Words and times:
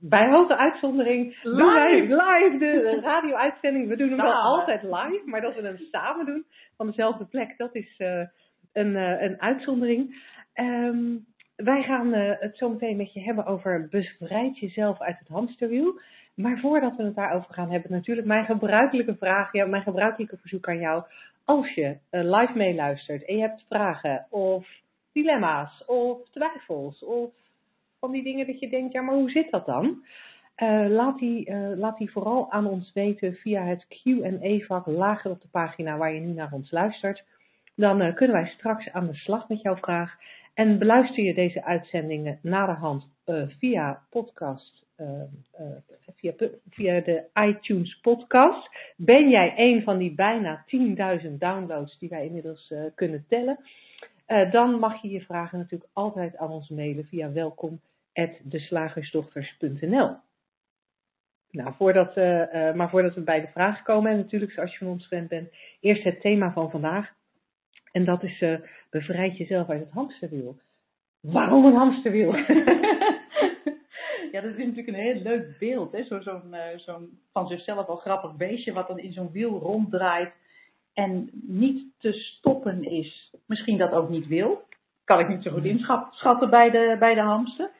bij 0.00 0.30
hoge 0.30 0.56
uitzondering 0.56 1.38
live. 1.42 1.56
doen 1.56 1.72
wij 1.74 2.00
live 2.00 2.58
de 2.58 3.00
radio-uitzending. 3.02 3.88
We 3.88 3.96
doen 3.96 4.08
hem 4.08 4.16
wel 4.16 4.32
altijd 4.32 4.82
live, 4.82 5.22
maar 5.24 5.40
dat 5.40 5.54
we 5.54 5.62
hem 5.62 5.78
samen 5.90 6.26
doen 6.26 6.44
van 6.76 6.86
dezelfde 6.86 7.24
plek, 7.24 7.54
dat 7.56 7.74
is 7.74 7.94
uh, 7.98 8.22
een, 8.72 8.90
uh, 8.90 9.22
een 9.22 9.40
uitzondering. 9.40 10.22
Um, 10.54 11.26
wij 11.56 11.82
gaan 11.82 12.14
uh, 12.14 12.32
het 12.38 12.56
zo 12.56 12.68
meteen 12.68 12.96
met 12.96 13.12
je 13.12 13.20
hebben 13.20 13.46
over 13.46 13.88
bevrijd 13.90 14.58
jezelf 14.58 15.00
uit 15.00 15.18
het 15.18 15.28
hamsterwiel. 15.28 16.00
Maar 16.34 16.58
voordat 16.58 16.96
we 16.96 17.02
het 17.02 17.14
daarover 17.14 17.54
gaan 17.54 17.70
hebben, 17.70 17.92
natuurlijk 17.92 18.26
mijn 18.26 18.44
gebruikelijke 18.44 19.16
vraag, 19.16 19.52
ja, 19.52 19.66
mijn 19.66 19.82
gebruikelijke 19.82 20.36
verzoek 20.36 20.68
aan 20.68 20.78
jou. 20.78 21.02
Als 21.44 21.74
je 21.74 21.96
live 22.10 22.52
meeluistert 22.54 23.24
en 23.24 23.36
je 23.36 23.40
hebt 23.40 23.64
vragen 23.68 24.26
of 24.30 24.68
dilemma's 25.12 25.82
of 25.86 26.28
twijfels 26.30 27.04
of 27.04 27.30
van 28.00 28.10
die 28.10 28.22
dingen 28.22 28.46
dat 28.46 28.60
je 28.60 28.68
denkt, 28.68 28.92
ja, 28.92 29.02
maar 29.02 29.14
hoe 29.14 29.30
zit 29.30 29.50
dat 29.50 29.66
dan? 29.66 30.04
Uh, 30.56 30.86
laat, 30.88 31.18
die, 31.18 31.50
uh, 31.50 31.70
laat 31.76 31.98
die 31.98 32.10
vooral 32.10 32.50
aan 32.50 32.66
ons 32.66 32.92
weten 32.92 33.34
via 33.34 33.64
het 33.64 33.86
Q&A-vak 33.88 34.86
lager 34.86 35.30
op 35.30 35.40
de 35.40 35.48
pagina 35.50 35.96
waar 35.96 36.12
je 36.12 36.20
nu 36.20 36.32
naar 36.32 36.52
ons 36.52 36.70
luistert. 36.70 37.24
Dan 37.74 38.02
uh, 38.02 38.14
kunnen 38.14 38.36
wij 38.36 38.46
straks 38.46 38.90
aan 38.92 39.06
de 39.06 39.14
slag 39.14 39.48
met 39.48 39.60
jouw 39.60 39.76
vraag. 39.76 40.16
En 40.54 40.78
beluister 40.78 41.24
je 41.24 41.34
deze 41.34 41.64
uitzendingen 41.64 42.38
naderhand 42.42 43.08
via 43.58 44.02
podcast, 44.10 44.86
via, 46.16 46.32
via 46.70 47.00
de 47.00 47.22
iTunes 47.34 47.98
podcast. 48.00 48.68
Ben 48.96 49.28
jij 49.28 49.52
een 49.56 49.82
van 49.82 49.98
die 49.98 50.14
bijna 50.14 50.64
10.000 51.24 51.30
downloads 51.38 51.98
die 51.98 52.08
wij 52.08 52.24
inmiddels 52.24 52.74
kunnen 52.94 53.24
tellen? 53.28 53.58
dan 54.50 54.78
mag 54.78 55.02
je 55.02 55.10
je 55.10 55.20
vragen 55.20 55.58
natuurlijk 55.58 55.90
altijd 55.92 56.36
aan 56.36 56.50
ons 56.50 56.68
mailen 56.68 57.04
via 57.04 57.32
welkom 57.32 57.80
deslagersdochters.nl. 58.42 60.16
Nou, 61.50 61.74
voordat, 61.76 62.16
uh, 62.16 62.54
uh, 62.54 62.74
maar 62.74 62.90
voordat 62.90 63.14
we 63.14 63.20
bij 63.20 63.40
de 63.40 63.48
vragen 63.52 63.84
komen, 63.84 64.10
en 64.10 64.16
natuurlijk 64.16 64.52
zoals 64.52 64.72
je 64.72 64.78
van 64.78 64.86
ons 64.86 65.06
gewend 65.06 65.28
bent, 65.28 65.52
eerst 65.80 66.02
het 66.02 66.20
thema 66.20 66.52
van 66.52 66.70
vandaag. 66.70 67.12
En 67.92 68.04
dat 68.04 68.22
is 68.22 68.40
uh, 68.40 68.58
bevrijd 68.90 69.36
jezelf 69.36 69.68
uit 69.68 69.80
het 69.80 69.90
hamsterwiel. 69.90 70.58
Waarom 71.20 71.64
een 71.64 71.74
hamsterwiel? 71.74 72.36
ja, 74.32 74.40
dat 74.40 74.50
is 74.50 74.56
natuurlijk 74.56 74.88
een 74.88 74.94
heel 74.94 75.22
leuk 75.22 75.58
beeld. 75.58 75.92
Hè? 75.92 76.04
Zo'n 76.04 76.22
zo 76.22 76.40
zo 76.76 77.08
van 77.32 77.46
zichzelf 77.46 77.86
al 77.86 77.96
grappig 77.96 78.36
beestje 78.36 78.72
wat 78.72 78.88
dan 78.88 78.98
in 78.98 79.12
zo'n 79.12 79.32
wiel 79.32 79.58
ronddraait 79.58 80.32
en 80.94 81.30
niet 81.32 81.84
te 81.98 82.12
stoppen 82.12 82.82
is. 82.84 83.34
Misschien 83.46 83.78
dat 83.78 83.92
ook 83.92 84.08
niet 84.08 84.26
wil. 84.26 84.62
Kan 85.04 85.20
ik 85.20 85.28
niet 85.28 85.42
zo 85.42 85.50
goed 85.50 85.64
inschatten 85.64 86.50
bij 86.50 86.70
de, 86.70 86.96
bij 86.98 87.14
de 87.14 87.20
hamster. 87.20 87.70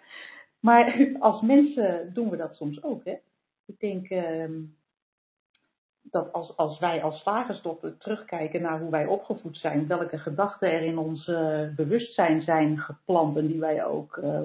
Maar 0.60 1.06
als 1.18 1.40
mensen 1.40 2.10
doen 2.14 2.30
we 2.30 2.36
dat 2.36 2.54
soms 2.54 2.82
ook. 2.82 3.04
Hè? 3.04 3.16
Ik 3.66 3.80
denk 3.80 4.10
uh, 4.10 4.44
dat 6.02 6.32
als, 6.32 6.56
als 6.56 6.78
wij 6.78 7.02
als 7.02 7.20
slagersdochter 7.20 7.98
terugkijken 7.98 8.62
naar 8.62 8.80
hoe 8.80 8.90
wij 8.90 9.06
opgevoed 9.06 9.56
zijn, 9.56 9.86
welke 9.86 10.18
gedachten 10.18 10.70
er 10.70 10.82
in 10.82 10.98
ons 10.98 11.26
uh, 11.26 11.74
bewustzijn 11.76 12.42
zijn 12.42 12.78
geplant 12.78 13.36
en 13.36 13.46
die 13.46 13.60
wij 13.60 13.84
ook 13.84 14.16
uh, 14.16 14.40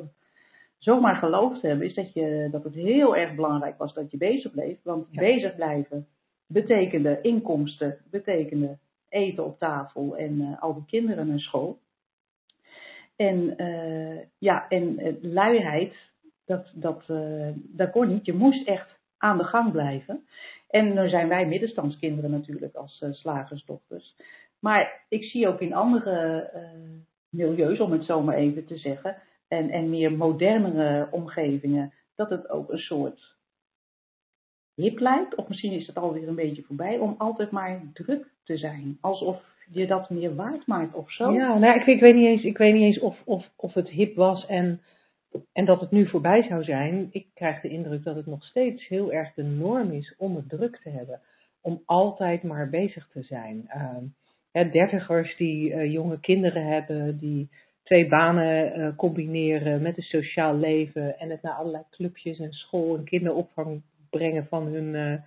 zomaar 0.78 1.16
geloofd 1.16 1.62
hebben, 1.62 1.88
is 1.88 1.94
dat, 1.94 2.14
je, 2.14 2.48
dat 2.52 2.64
het 2.64 2.74
heel 2.74 3.16
erg 3.16 3.36
belangrijk 3.36 3.78
was 3.78 3.94
dat 3.94 4.12
je 4.12 4.18
bezig 4.18 4.52
bleef. 4.52 4.78
Want 4.84 5.08
ja. 5.10 5.20
bezig 5.20 5.56
blijven 5.56 6.08
betekende 6.48 7.22
inkomsten, 7.22 7.98
betekende 8.10 8.78
eten 9.10 9.46
op 9.46 9.60
tafel 9.60 10.18
en 10.18 10.42
uh, 10.42 10.62
al 10.62 10.74
die 10.74 10.86
kinderen 10.86 11.28
naar 11.28 11.40
school. 11.40 11.80
En, 13.16 13.62
uh, 13.62 14.20
ja, 14.38 14.68
en 14.70 15.00
uh, 15.00 15.14
luiheid, 15.22 15.94
dat, 16.46 16.72
dat, 16.74 17.04
uh, 17.10 17.50
dat 17.56 17.92
kon 17.92 18.08
niet. 18.08 18.26
Je 18.26 18.34
moest 18.34 18.68
echt 18.68 19.00
aan 19.18 19.38
de 19.38 19.44
gang 19.44 19.72
blijven. 19.72 20.26
En 20.70 20.96
dan 20.96 21.10
zijn 21.10 21.28
wij 21.28 21.46
middenstandskinderen 21.48 22.32
natuurlijk 22.32 22.76
als 22.76 23.06
slagersdochters. 23.12 24.16
Maar 24.60 25.06
ik 25.10 25.24
zie 25.24 25.48
ook 25.48 25.62
in 25.62 25.74
andere 25.74 26.50
milieus, 27.30 27.80
om 27.80 27.92
het 27.92 28.06
zo 28.06 28.22
maar 28.22 28.36
even 28.36 28.66
te 28.66 28.78
zeggen, 28.78 29.18
en, 29.48 29.70
en 29.70 29.90
meer 29.90 30.12
modernere 30.12 31.08
omgevingen, 31.12 31.94
dat 32.16 32.30
het 32.30 32.50
ook 32.50 32.72
een 32.72 32.78
soort 32.78 33.36
hip 34.76 35.00
lijkt. 35.00 35.36
Of 35.36 35.48
misschien 35.48 35.72
is 35.72 35.88
het 35.88 35.96
alweer 35.96 36.28
een 36.28 36.36
beetje 36.36 36.64
voorbij, 36.64 36.98
om 36.98 37.16
altijd 37.18 37.52
maar 37.52 37.82
druk 37.94 38.28
te 38.44 38.58
zijn. 38.58 38.98
Alsof 39.02 39.44
je 39.72 39.88
dat 39.88 40.10
meer 40.10 40.36
waard 40.36 40.68
maakt 40.68 40.94
of 40.94 41.12
zo. 41.12 41.34
Ja, 41.34 41.58
nou, 41.58 41.92
ik, 41.92 42.00
weet 42.00 42.16
niet 42.16 42.26
eens, 42.26 42.44
ik 42.44 42.58
weet 42.58 42.74
niet 42.74 42.84
eens 42.84 43.00
of, 43.00 43.22
of, 43.26 43.50
of 43.56 43.74
het 43.74 43.90
hip 43.90 44.16
was 44.16 44.46
en, 44.46 44.82
en 45.54 45.66
dat 45.66 45.80
het 45.80 45.92
nu 45.92 46.08
voorbij 46.08 46.44
zou 46.44 46.64
zijn. 46.64 47.08
Ik 47.12 47.28
krijg 47.34 47.62
de 47.62 47.70
indruk 47.70 48.04
dat 48.04 48.16
het 48.16 48.26
nog 48.26 48.44
steeds 48.44 48.88
heel 48.88 49.14
erg 49.14 49.34
de 49.34 49.44
norm 49.44 49.92
is 49.92 50.16
om 50.18 50.36
het 50.36 50.50
druk 50.50 50.80
te 50.84 50.90
hebben. 50.90 51.20
Om 51.62 51.82
altijd 51.86 52.44
maar 52.44 52.70
bezig 52.70 53.08
te 53.12 53.22
zijn. 53.22 53.70
Hè, 54.52 54.70
dertigers 54.70 55.38
die 55.38 55.70
uh, 55.70 55.92
jonge 55.92 56.20
kinderen 56.20 56.66
hebben, 56.66 57.18
die 57.20 57.50
twee 57.84 58.08
banen 58.08 58.80
uh, 58.80 58.96
combineren 58.96 59.82
met 59.82 59.98
een 59.98 60.04
sociaal 60.04 60.56
leven 60.56 61.20
en 61.20 61.30
het 61.30 61.42
naar 61.42 61.54
allerlei 61.54 61.84
clubjes 61.90 62.40
en 62.40 62.52
school 62.52 62.98
en 62.98 63.04
kinderopvang 63.04 63.82
brengen 64.18 64.48
van 64.48 64.66
hun, 64.66 65.22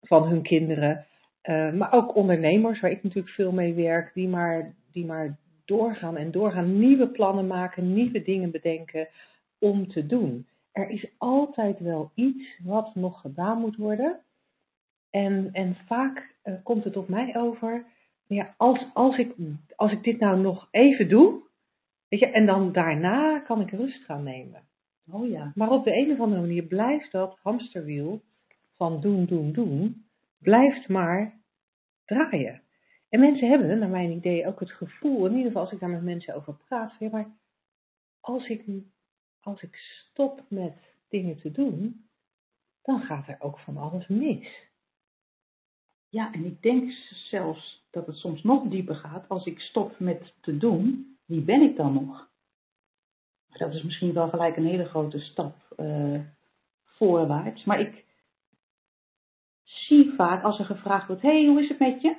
van 0.00 0.28
hun 0.28 0.42
kinderen. 0.42 1.06
Uh, 1.42 1.72
maar 1.72 1.92
ook 1.92 2.14
ondernemers, 2.14 2.80
waar 2.80 2.90
ik 2.90 3.02
natuurlijk 3.02 3.34
veel 3.34 3.52
mee 3.52 3.74
werk, 3.74 4.14
die 4.14 4.28
maar, 4.28 4.74
die 4.92 5.06
maar 5.06 5.36
doorgaan 5.64 6.16
en 6.16 6.30
doorgaan, 6.30 6.78
nieuwe 6.78 7.08
plannen 7.08 7.46
maken, 7.46 7.94
nieuwe 7.94 8.22
dingen 8.22 8.50
bedenken 8.50 9.08
om 9.58 9.88
te 9.88 10.06
doen. 10.06 10.46
Er 10.72 10.90
is 10.90 11.06
altijd 11.18 11.78
wel 11.78 12.10
iets 12.14 12.58
wat 12.64 12.94
nog 12.94 13.20
gedaan 13.20 13.58
moet 13.58 13.76
worden. 13.76 14.20
En, 15.10 15.48
en 15.52 15.76
vaak 15.86 16.34
uh, 16.44 16.54
komt 16.62 16.84
het 16.84 16.96
op 16.96 17.08
mij 17.08 17.36
over, 17.36 17.84
ja, 18.26 18.54
als, 18.56 18.86
als, 18.94 19.18
ik, 19.18 19.34
als 19.76 19.92
ik 19.92 20.02
dit 20.02 20.18
nou 20.18 20.40
nog 20.40 20.68
even 20.70 21.08
doe, 21.08 21.42
weet 22.08 22.20
je, 22.20 22.26
en 22.26 22.46
dan 22.46 22.72
daarna 22.72 23.38
kan 23.38 23.60
ik 23.60 23.70
rust 23.70 24.04
gaan 24.04 24.22
nemen. 24.22 24.65
Oh 25.10 25.28
ja. 25.28 25.52
Maar 25.54 25.70
op 25.70 25.84
de 25.84 25.96
een 25.96 26.12
of 26.12 26.20
andere 26.20 26.40
manier 26.40 26.62
blijft 26.62 27.12
dat 27.12 27.38
hamsterwiel 27.42 28.22
van 28.72 29.00
doen, 29.00 29.24
doen, 29.24 29.52
doen, 29.52 30.06
blijft 30.38 30.88
maar 30.88 31.40
draaien. 32.04 32.62
En 33.08 33.20
mensen 33.20 33.48
hebben, 33.48 33.78
naar 33.78 33.88
mijn 33.88 34.10
idee, 34.10 34.46
ook 34.46 34.60
het 34.60 34.70
gevoel, 34.70 35.26
in 35.26 35.32
ieder 35.32 35.46
geval 35.46 35.62
als 35.62 35.72
ik 35.72 35.80
daar 35.80 35.90
met 35.90 36.02
mensen 36.02 36.34
over 36.34 36.54
praat, 36.54 36.92
ja, 36.98 37.08
maar 37.10 37.36
als 38.20 38.48
ik, 38.48 38.64
als 39.40 39.62
ik 39.62 39.76
stop 39.76 40.44
met 40.48 40.74
dingen 41.08 41.36
te 41.36 41.50
doen, 41.50 42.08
dan 42.82 43.00
gaat 43.00 43.28
er 43.28 43.36
ook 43.38 43.58
van 43.58 43.76
alles 43.76 44.06
mis. 44.06 44.66
Ja, 46.08 46.32
en 46.32 46.44
ik 46.44 46.62
denk 46.62 46.92
zelfs 47.30 47.86
dat 47.90 48.06
het 48.06 48.16
soms 48.16 48.42
nog 48.42 48.68
dieper 48.68 48.94
gaat. 48.94 49.28
Als 49.28 49.46
ik 49.46 49.60
stop 49.60 49.98
met 49.98 50.34
te 50.40 50.56
doen, 50.56 51.16
wie 51.24 51.40
ben 51.40 51.62
ik 51.62 51.76
dan 51.76 51.92
nog? 51.92 52.30
Dat 53.58 53.74
is 53.74 53.82
misschien 53.82 54.12
wel 54.12 54.28
gelijk 54.28 54.56
een 54.56 54.66
hele 54.66 54.84
grote 54.84 55.18
stap 55.18 55.54
uh, 55.78 56.20
voorwaarts. 56.84 57.64
Maar 57.64 57.80
ik, 57.80 58.04
zie 59.66 60.12
vaak 60.16 60.42
als 60.42 60.58
er 60.58 60.64
gevraagd 60.64 61.06
wordt: 61.06 61.22
hey, 61.22 61.46
hoe 61.46 61.62
is 61.62 61.68
het 61.68 61.78
met 61.78 62.02
je? 62.02 62.16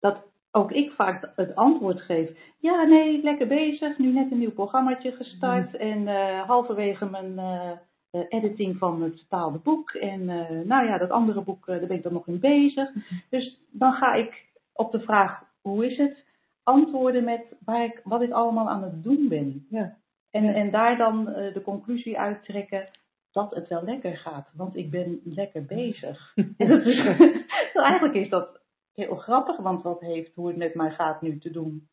Dat 0.00 0.22
ook 0.50 0.72
ik 0.72 0.92
vaak 0.92 1.32
het 1.36 1.54
antwoord 1.54 2.00
geef: 2.00 2.30
ja, 2.58 2.82
nee, 2.82 3.22
lekker 3.22 3.46
bezig. 3.46 3.98
Nu 3.98 4.12
net 4.12 4.30
een 4.30 4.38
nieuw 4.38 4.52
programmaatje 4.52 5.12
gestart 5.12 5.76
en 5.76 6.00
uh, 6.00 6.42
halverwege 6.42 7.10
mijn 7.10 7.32
uh, 7.32 8.22
editing 8.28 8.78
van 8.78 9.02
het 9.02 9.14
betaalde 9.14 9.58
boek. 9.58 9.90
En 9.90 10.24
nou 10.66 10.86
ja, 10.86 10.98
dat 10.98 11.10
andere 11.10 11.40
boek, 11.42 11.66
daar 11.66 11.86
ben 11.86 11.96
ik 11.96 12.02
dan 12.02 12.12
nog 12.12 12.26
in 12.26 12.40
bezig. 12.40 12.90
Dus 13.30 13.60
dan 13.70 13.92
ga 13.92 14.14
ik 14.14 14.46
op 14.72 14.92
de 14.92 15.00
vraag: 15.00 15.42
hoe 15.60 15.86
is 15.86 15.96
het? 15.96 16.24
Antwoorden 16.62 17.24
met 17.24 17.56
waar 17.64 17.84
ik, 17.84 18.00
wat 18.04 18.22
ik 18.22 18.30
allemaal 18.30 18.68
aan 18.68 18.82
het 18.82 19.02
doen 19.02 19.28
ben. 19.28 19.66
Ja. 19.70 19.96
En, 20.30 20.54
en 20.54 20.70
daar 20.70 20.96
dan 20.96 21.24
de 21.24 21.60
conclusie 21.64 22.18
uittrekken 22.18 22.88
dat 23.30 23.54
het 23.54 23.68
wel 23.68 23.82
lekker 23.82 24.16
gaat, 24.16 24.52
want 24.54 24.76
ik 24.76 24.90
ben 24.90 25.20
lekker 25.24 25.64
bezig. 25.64 26.32
en 26.56 26.68
dat 26.68 26.86
is, 26.86 26.98
eigenlijk 27.74 28.14
is 28.14 28.28
dat 28.28 28.60
heel 28.94 29.16
grappig, 29.16 29.56
want 29.56 29.82
wat 29.82 30.00
heeft 30.00 30.34
hoe 30.34 30.48
het 30.48 30.56
met 30.56 30.74
mij 30.74 30.90
gaat 30.90 31.22
nu 31.22 31.38
te 31.38 31.50
doen, 31.50 31.88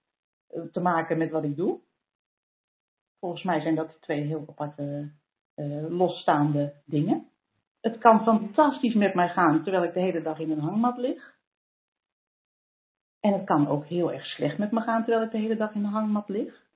te 0.72 0.80
maken 0.80 1.18
met 1.18 1.32
wat 1.32 1.44
ik 1.44 1.56
doe? 1.56 1.80
Volgens 3.20 3.44
mij 3.44 3.62
zijn 3.62 3.76
dat 3.76 4.02
twee 4.02 4.22
heel 4.22 4.46
aparte, 4.50 5.12
uh, 5.56 5.90
losstaande 5.90 6.74
dingen. 6.86 7.28
Het 7.82 7.98
kan 7.98 8.24
fantastisch 8.24 8.94
met 8.94 9.14
mij 9.14 9.30
gaan 9.30 9.64
terwijl 9.64 9.84
ik 9.84 9.94
de 9.94 10.00
hele 10.00 10.22
dag 10.22 10.40
in 10.40 10.52
een 10.52 10.60
hangmat 10.60 10.98
lig. 10.98 11.36
En 13.20 13.34
het 13.34 13.46
kan 13.46 13.68
ook 13.68 13.86
heel 13.86 14.14
erg 14.14 14.26
slecht 14.26 14.58
met 14.58 14.72
me 14.72 14.82
gaan 14.82 15.04
terwijl 15.04 15.26
ik 15.26 15.32
de 15.32 15.38
hele 15.38 15.56
dag 15.56 15.74
in 15.74 15.84
een 15.84 15.92
hangmat 15.92 16.30
lig. 16.30 16.67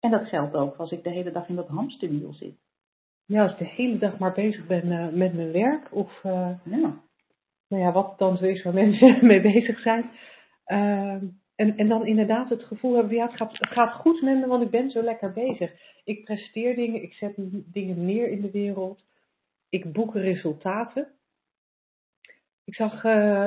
En 0.00 0.10
dat 0.10 0.28
geldt 0.28 0.54
ook 0.54 0.76
als 0.76 0.90
ik 0.90 1.02
de 1.02 1.10
hele 1.10 1.32
dag 1.32 1.48
in 1.48 1.56
dat 1.56 1.68
hamsterwiel 1.68 2.32
zit. 2.32 2.56
Ja, 3.24 3.42
als 3.42 3.52
ik 3.52 3.58
de 3.58 3.64
hele 3.64 3.98
dag 3.98 4.18
maar 4.18 4.32
bezig 4.32 4.66
ben 4.66 4.92
eh, 4.92 5.08
met 5.12 5.34
mijn 5.34 5.52
werk 5.52 5.94
of 5.94 6.22
uh, 6.24 6.50
Ja. 6.64 7.00
nou 7.68 7.82
ja, 7.82 7.92
wat 7.92 8.08
het 8.08 8.18
dan 8.18 8.36
zo 8.36 8.44
is 8.44 8.62
waar 8.62 8.74
mensen 8.84 9.26
mee 9.26 9.40
bezig 9.40 9.80
zijn. 9.80 10.10
Ehm, 10.64 11.26
en, 11.56 11.76
en 11.76 11.88
dan 11.88 12.06
inderdaad 12.06 12.48
het 12.48 12.62
gevoel 12.62 12.94
hebben, 12.94 13.16
ja, 13.16 13.26
het 13.26 13.36
gaat, 13.36 13.58
het 13.58 13.70
gaat 13.70 13.92
goed 13.92 14.22
met 14.22 14.38
me, 14.38 14.46
want 14.46 14.62
ik 14.62 14.70
ben 14.70 14.90
zo 14.90 15.02
lekker 15.02 15.32
bezig. 15.32 15.72
Ik 16.04 16.24
presteer 16.24 16.74
dingen, 16.74 17.02
ik 17.02 17.12
zet 17.12 17.34
dingen 17.72 18.04
neer 18.04 18.28
in 18.28 18.40
de 18.40 18.50
wereld. 18.50 19.04
Ik 19.68 19.92
boek 19.92 20.14
resultaten. 20.14 21.08
Ik 22.64 22.74
zag, 22.74 23.04
eh, 23.04 23.46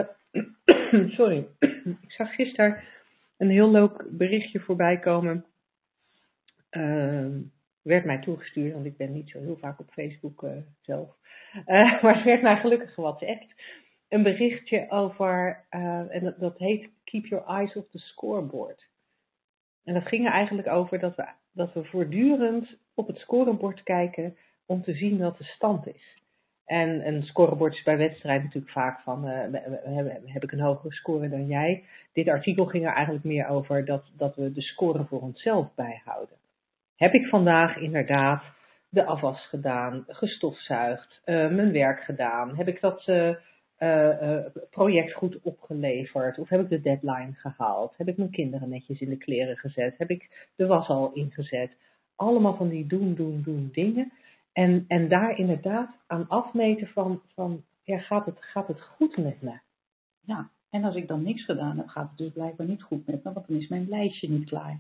sorry, 1.17 1.47
ik 2.07 2.11
zag 2.11 2.35
gisteren 2.35 2.83
een 3.37 3.49
heel 3.49 3.71
leuk 3.71 4.05
berichtje 4.09 4.59
voorbij 4.59 4.99
komen. 4.99 5.45
Ehm, 6.71 7.39
werd 7.81 8.05
mij 8.05 8.17
toegestuurd, 8.17 8.73
want 8.73 8.85
ik 8.85 8.97
ben 8.97 9.13
niet 9.13 9.29
zo 9.29 9.39
heel 9.39 9.57
vaak 9.57 9.79
op 9.79 9.91
Facebook 9.91 10.43
eh, 10.43 10.51
zelf. 10.81 11.15
Eh, 11.65 12.01
maar 12.03 12.15
het 12.15 12.23
werd 12.23 12.41
mij 12.41 12.57
gelukkig 12.57 12.93
gewhatsappt. 12.93 13.53
Een 14.09 14.23
berichtje 14.23 14.89
over, 14.89 15.65
eh, 15.69 16.15
en 16.15 16.35
dat, 16.37 16.57
heet 16.57 16.89
Keep 17.03 17.25
Your 17.25 17.45
Eyes 17.45 17.75
off 17.75 17.89
the 17.89 17.97
Scoreboard. 17.97 18.89
En 19.83 19.93
dat 19.93 20.07
ging 20.07 20.25
er 20.25 20.31
eigenlijk 20.31 20.67
over 20.67 20.99
dat 20.99 21.15
we, 21.15 21.27
dat 21.51 21.73
we 21.73 21.83
voortdurend 21.83 22.77
op 22.93 23.07
het 23.07 23.17
scorebord 23.17 23.83
kijken 23.83 24.37
om 24.65 24.81
te 24.81 24.93
zien 24.93 25.17
wat 25.17 25.37
de 25.37 25.43
stand 25.43 25.87
is. 25.87 26.19
En 26.65 27.07
een 27.07 27.23
scorebord 27.23 27.73
is 27.73 27.83
bij 27.83 27.97
wedstrijden 27.97 28.43
natuurlijk 28.43 28.73
vaak 28.73 28.99
van, 28.99 29.25
heb, 29.25 30.21
heb 30.25 30.43
ik 30.43 30.51
een 30.51 30.59
hogere 30.59 30.93
score 30.93 31.29
dan 31.29 31.47
jij? 31.47 31.83
Dit 32.13 32.27
artikel 32.27 32.65
ging 32.65 32.85
er 32.85 32.93
eigenlijk 32.93 33.25
meer 33.25 33.47
over 33.47 33.85
dat, 33.85 34.11
dat 34.17 34.35
we 34.35 34.51
de 34.51 34.61
score 34.61 35.05
voor 35.05 35.21
onszelf 35.21 35.75
bijhouden. 35.75 36.39
Heb 37.01 37.13
ik 37.13 37.27
vandaag 37.27 37.77
inderdaad 37.77 38.43
de 38.89 39.05
afwas 39.05 39.47
gedaan, 39.47 40.03
gestofzuigd, 40.07 41.21
eh, 41.23 41.35
mijn 41.35 41.71
werk 41.71 42.03
gedaan? 42.03 42.55
Heb 42.55 42.67
ik 42.67 42.81
dat 42.81 43.07
eh, 43.07 43.35
eh, 43.77 44.45
project 44.69 45.13
goed 45.13 45.41
opgeleverd? 45.41 46.39
Of 46.39 46.49
heb 46.49 46.61
ik 46.61 46.69
de 46.69 46.81
deadline 46.81 47.33
gehaald? 47.33 47.97
Heb 47.97 48.07
ik 48.07 48.17
mijn 48.17 48.31
kinderen 48.31 48.69
netjes 48.69 48.99
in 49.01 49.09
de 49.09 49.17
kleren 49.17 49.57
gezet? 49.57 49.97
Heb 49.97 50.09
ik 50.09 50.49
de 50.55 50.65
was 50.67 50.87
al 50.87 51.11
ingezet? 51.13 51.77
Allemaal 52.15 52.55
van 52.55 52.69
die 52.69 52.87
doen, 52.87 53.13
doen, 53.15 53.41
doen 53.41 53.69
dingen. 53.71 54.11
En, 54.53 54.85
en 54.87 55.07
daar 55.07 55.37
inderdaad 55.37 55.89
aan 56.07 56.27
afmeten 56.27 56.87
van, 56.87 57.21
van 57.33 57.63
ja, 57.83 57.97
gaat, 57.97 58.25
het, 58.25 58.37
gaat 58.39 58.67
het 58.67 58.81
goed 58.81 59.17
met 59.17 59.41
me? 59.41 59.59
ja. 60.21 60.49
En 60.69 60.83
als 60.83 60.95
ik 60.95 61.07
dan 61.07 61.23
niks 61.23 61.45
gedaan 61.45 61.77
heb, 61.77 61.87
gaat 61.87 62.09
het 62.09 62.17
dus 62.17 62.31
blijkbaar 62.31 62.67
niet 62.67 62.83
goed 62.83 63.07
met 63.07 63.23
me, 63.23 63.33
want 63.33 63.47
dan 63.47 63.57
is 63.57 63.67
mijn 63.67 63.89
lijstje 63.89 64.29
niet 64.29 64.49
klaar. 64.49 64.79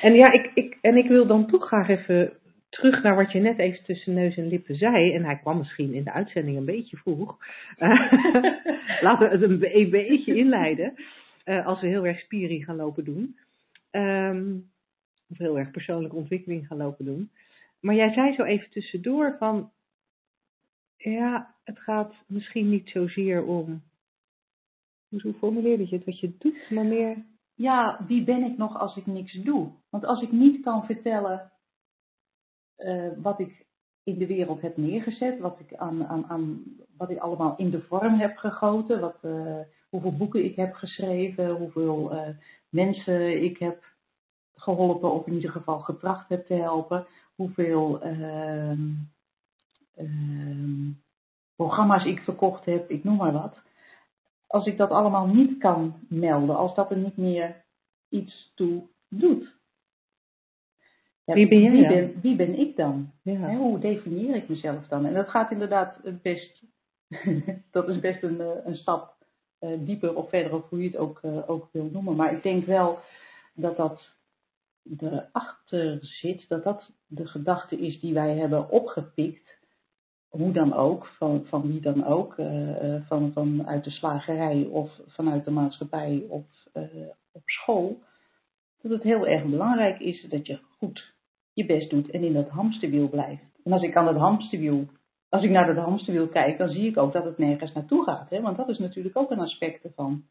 En 0.00 0.14
ja, 0.14 0.32
ik, 0.32 0.50
ik, 0.54 0.78
en 0.80 0.96
ik 0.96 1.08
wil 1.08 1.26
dan 1.26 1.46
toch 1.46 1.66
graag 1.66 1.88
even 1.88 2.32
terug 2.68 3.02
naar 3.02 3.14
wat 3.14 3.32
je 3.32 3.40
net 3.40 3.58
even 3.58 3.84
tussen 3.84 4.14
neus 4.14 4.36
en 4.36 4.48
lippen 4.48 4.76
zei. 4.76 5.14
En 5.14 5.24
hij 5.24 5.38
kwam 5.38 5.58
misschien 5.58 5.94
in 5.94 6.04
de 6.04 6.12
uitzending 6.12 6.56
een 6.56 6.64
beetje 6.64 6.96
vroeg. 6.96 7.36
Eh, 7.76 8.12
laten 9.06 9.28
we 9.28 9.34
het 9.36 9.42
een, 9.42 9.76
een 9.78 9.90
beetje 9.90 10.34
inleiden. 10.34 10.94
eh, 11.44 11.66
als 11.66 11.80
we 11.80 11.86
heel 11.86 12.06
erg 12.06 12.18
spiering 12.18 12.64
gaan 12.64 12.76
lopen 12.76 13.04
doen. 13.04 13.38
Ehm, 13.90 14.56
of 15.28 15.38
heel 15.38 15.58
erg 15.58 15.70
persoonlijke 15.70 16.16
ontwikkeling 16.16 16.66
gaan 16.66 16.76
lopen 16.76 17.04
doen. 17.04 17.30
Maar 17.80 17.94
jij 17.94 18.12
zei 18.12 18.34
zo 18.34 18.42
even 18.42 18.70
tussendoor 18.70 19.36
van... 19.38 19.70
Ja, 20.96 21.54
het 21.64 21.78
gaat 21.78 22.14
misschien 22.26 22.68
niet 22.70 22.88
zozeer 22.88 23.44
om... 23.44 23.82
Hoe 25.08 25.34
formuleerde 25.38 25.86
je 25.88 25.96
het? 25.96 26.04
Wat 26.04 26.20
je 26.20 26.32
doet, 26.38 26.70
maar 26.70 26.84
meer... 26.84 27.16
ja, 27.54 28.04
wie 28.06 28.24
ben 28.24 28.44
ik 28.44 28.56
nog 28.56 28.78
als 28.78 28.96
ik 28.96 29.06
niks 29.06 29.32
doe? 29.32 29.70
Want 29.90 30.04
als 30.04 30.22
ik 30.22 30.32
niet 30.32 30.62
kan 30.62 30.84
vertellen 30.84 31.52
eh, 32.76 33.08
wat 33.16 33.40
ik 33.40 33.66
in 34.04 34.18
de 34.18 34.26
wereld 34.26 34.60
heb 34.60 34.76
neergezet, 34.76 35.38
wat 35.38 35.60
ik, 35.60 35.74
aan, 35.74 36.06
aan, 36.06 36.26
aan, 36.26 36.62
wat 36.96 37.10
ik 37.10 37.18
allemaal 37.18 37.56
in 37.56 37.70
de 37.70 37.80
vorm 37.80 38.18
heb 38.20 38.36
gegoten, 38.36 39.00
wat, 39.00 39.18
eh, 39.20 39.60
hoeveel 39.88 40.16
boeken 40.16 40.44
ik 40.44 40.56
heb 40.56 40.74
geschreven, 40.74 41.50
hoeveel 41.50 42.12
eh, 42.12 42.28
mensen 42.68 43.42
ik 43.42 43.58
heb 43.58 43.84
geholpen, 44.54 45.12
of 45.12 45.26
in 45.26 45.34
ieder 45.34 45.50
geval 45.50 45.78
getracht 45.78 46.28
heb 46.28 46.46
te 46.46 46.54
helpen, 46.54 47.06
hoeveel 47.34 48.02
ehm, 48.02 48.92
ehm, 49.94 50.90
programma's 51.56 52.04
ik 52.04 52.20
verkocht 52.20 52.64
heb, 52.64 52.90
ik 52.90 53.04
noem 53.04 53.16
maar 53.16 53.32
wat. 53.32 53.63
Als 54.54 54.66
ik 54.66 54.76
dat 54.76 54.90
allemaal 54.90 55.26
niet 55.26 55.58
kan 55.58 55.94
melden, 56.08 56.56
als 56.56 56.74
dat 56.74 56.90
er 56.90 56.96
niet 56.96 57.16
meer 57.16 57.64
iets 58.08 58.52
toe 58.54 58.88
doet. 59.08 59.56
Ja, 61.24 61.34
Wie 61.34 61.48
ben 61.48 61.60
jij 61.60 61.70
wie 61.70 61.86
ben, 61.86 62.20
wie 62.20 62.36
ben 62.36 62.58
ik 62.58 62.76
dan? 62.76 63.12
Ja. 63.22 63.56
hoe 63.56 63.78
definieer 63.78 64.36
ik 64.36 64.48
mezelf 64.48 64.86
dan? 64.86 65.04
En 65.06 65.14
dat 65.14 65.28
gaat 65.28 65.50
inderdaad 65.50 66.00
best, 66.22 66.62
dat 67.70 67.88
is 67.88 68.00
best 68.00 68.22
een, 68.22 68.40
eh, 68.40 68.64
een 68.64 68.76
stap 68.76 69.14
eh, 69.58 69.70
dieper 69.78 70.16
of 70.16 70.28
verder, 70.28 70.54
of 70.54 70.68
hoe 70.68 70.82
je 70.82 70.86
het 70.86 70.96
ook, 70.96 71.18
eh, 71.22 71.50
ook 71.50 71.68
wil 71.72 71.88
noemen. 71.92 72.16
Maar 72.16 72.32
ik 72.32 72.42
denk 72.42 72.66
wel 72.66 72.98
dat 73.54 73.76
dat 73.76 74.14
erachter 74.98 75.98
zit, 76.00 76.48
dat 76.48 76.64
dat 76.64 76.90
de 77.06 77.26
gedachte 77.26 77.76
is 77.76 78.00
die 78.00 78.14
wij 78.14 78.36
hebben 78.36 78.70
opgepikt. 78.70 79.43
Hoe 80.36 80.52
dan 80.52 80.72
ook, 80.72 81.06
van, 81.06 81.44
van 81.46 81.62
wie 81.62 81.80
dan 81.80 82.04
ook, 82.04 82.38
eh, 82.38 82.94
eh, 82.94 83.02
van, 83.06 83.32
vanuit 83.32 83.84
de 83.84 83.90
slagerij 83.90 84.68
of 84.70 85.00
vanuit 85.06 85.44
de 85.44 85.50
maatschappij 85.50 86.24
of 86.28 86.44
eh, 86.72 86.82
op 87.32 87.42
school. 87.44 87.98
Dat 88.82 88.92
het 88.92 89.02
heel 89.02 89.26
erg 89.26 89.44
belangrijk 89.44 90.00
is 90.00 90.26
dat 90.28 90.46
je 90.46 90.58
goed 90.78 91.14
je 91.52 91.66
best 91.66 91.90
doet 91.90 92.10
en 92.10 92.22
in 92.22 92.32
dat 92.32 92.48
hamsterwiel 92.48 93.08
blijft. 93.08 93.60
En 93.64 93.72
als 93.72 93.82
ik 93.82 93.96
aan 93.96 94.04
dat 94.04 94.16
hamsterwiel, 94.16 94.86
als 95.28 95.42
ik 95.42 95.50
naar 95.50 95.74
dat 95.74 95.84
hamsterwiel 95.84 96.28
kijk, 96.28 96.58
dan 96.58 96.68
zie 96.68 96.86
ik 96.86 96.96
ook 96.96 97.12
dat 97.12 97.24
het 97.24 97.38
nergens 97.38 97.72
naartoe 97.72 98.04
gaat. 98.04 98.30
Hè? 98.30 98.40
Want 98.40 98.56
dat 98.56 98.68
is 98.68 98.78
natuurlijk 98.78 99.16
ook 99.16 99.30
een 99.30 99.40
aspect 99.40 99.84
ervan. 99.84 100.22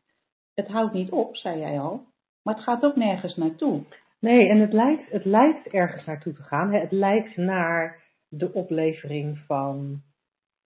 Het 0.54 0.68
houdt 0.68 0.94
niet 0.94 1.12
op, 1.12 1.36
zei 1.36 1.60
jij 1.60 1.80
al, 1.80 2.06
maar 2.42 2.56
het 2.56 2.64
gaat 2.64 2.84
ook 2.84 2.96
nergens 2.96 3.36
naartoe. 3.36 3.84
Nee, 4.20 4.50
en 4.50 4.60
het 4.60 4.74
lijkt, 4.74 5.12
het 5.12 5.26
lijkt 5.26 5.68
ergens 5.68 6.06
naartoe 6.06 6.34
te 6.34 6.44
gaan. 6.44 6.74
Het 6.74 6.92
lijkt 6.92 7.38
naar 7.38 8.03
de 8.38 8.54
oplevering 8.54 9.38
van 9.48 10.02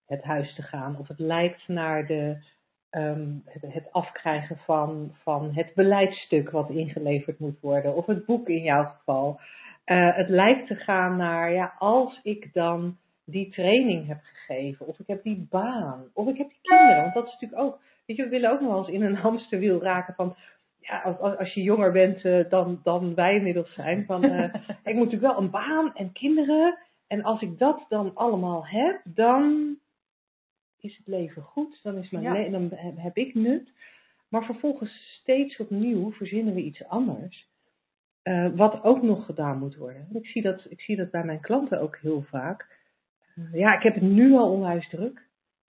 het 0.05 0.23
huis 0.23 0.55
te 0.55 0.61
gaan. 0.61 0.97
Of 0.99 1.07
het 1.07 1.19
lijkt 1.19 1.67
naar 1.67 2.05
de, 2.05 2.37
ehm, 2.89 3.29
het, 3.45 3.73
het 3.73 3.91
afkrijgen 3.91 4.57
van, 4.57 5.11
van 5.23 5.51
het 5.53 5.71
beleidstuk 5.75 6.49
wat 6.49 6.69
ingeleverd 6.69 7.39
moet 7.39 7.59
worden. 7.59 7.95
Of 7.95 8.05
het 8.05 8.25
boek 8.25 8.47
in 8.49 8.63
jouw 8.63 8.83
geval. 8.83 9.39
Eh, 9.83 10.15
het 10.15 10.29
lijkt 10.29 10.67
te 10.67 10.75
gaan 10.75 11.17
naar, 11.17 11.51
ja, 11.51 11.73
als 11.79 12.19
ik 12.23 12.53
dan 12.53 12.97
die 13.25 13.49
training 13.49 14.07
heb 14.07 14.19
gegeven. 14.23 14.87
Of 14.87 14.99
ik 14.99 15.07
heb 15.07 15.23
die 15.23 15.47
baan. 15.49 16.03
Of 16.13 16.27
ik 16.27 16.37
heb 16.37 16.47
die 16.49 16.59
kinderen. 16.61 17.01
Want 17.01 17.13
dat 17.13 17.25
is 17.27 17.31
natuurlijk 17.33 17.61
ook, 17.61 17.79
weet 18.05 18.17
je, 18.17 18.23
we 18.23 18.29
willen 18.29 18.51
ook 18.51 18.59
nog 18.61 18.69
wel 18.69 18.77
eens 18.77 18.95
in 18.95 19.01
een 19.03 19.15
hamsterwiel 19.15 19.81
raken 19.81 20.13
van 20.13 20.35
ja, 20.79 21.01
als, 21.01 21.17
als- 21.19 21.37
als 21.37 21.53
je 21.53 21.61
jonger 21.61 21.91
bent 21.91 22.25
eh, 22.25 22.49
dan, 22.49 22.79
dan 22.83 23.15
wij 23.15 23.35
inmiddels 23.35 23.73
zijn. 23.73 24.05
Van, 24.05 24.23
eh, 24.23 24.43
ik 24.89 24.93
moet 24.95 25.03
natuurlijk 25.11 25.33
wel 25.33 25.37
een 25.37 25.49
baan 25.49 25.95
en 25.95 26.11
kinderen. 26.11 26.77
En 27.07 27.23
als 27.23 27.41
ik 27.41 27.57
dat 27.57 27.85
dan 27.89 28.15
allemaal 28.15 28.67
heb, 28.67 29.01
dan 29.03 29.75
is 30.79 30.97
het 30.97 31.07
leven 31.07 31.41
goed. 31.41 31.79
Dan, 31.83 31.97
is 31.97 32.09
mijn 32.09 32.23
Ja. 32.23 32.33
le- 32.33 32.49
dan 32.49 32.69
heb, 32.95 33.17
ik 33.17 33.33
nut. 33.33 33.71
Maar 34.29 34.45
vervolgens 34.45 35.17
steeds 35.21 35.57
opnieuw 35.57 36.11
verzinnen 36.11 36.53
we 36.53 36.61
iets 36.61 36.83
anders. 36.83 37.47
eh, 38.21 38.49
wat 38.55 38.83
ook 38.83 39.01
nog 39.01 39.25
gedaan 39.25 39.57
moet 39.59 39.75
worden. 39.75 40.07
Ik 40.13 40.25
zie 40.27 40.41
dat, 40.41 40.65
ik 40.69 40.81
zie 40.81 40.95
dat 40.95 41.11
bij 41.11 41.23
mijn 41.23 41.39
klanten 41.39 41.79
ook 41.81 41.97
heel 41.97 42.21
vaak. 42.23 42.77
Eh, 43.35 43.53
ja, 43.53 43.75
ik 43.75 43.83
heb 43.83 43.93
het 43.93 44.03
nu 44.03 44.33
al 44.33 44.51
onwijs 44.51 44.89
druk. 44.89 45.27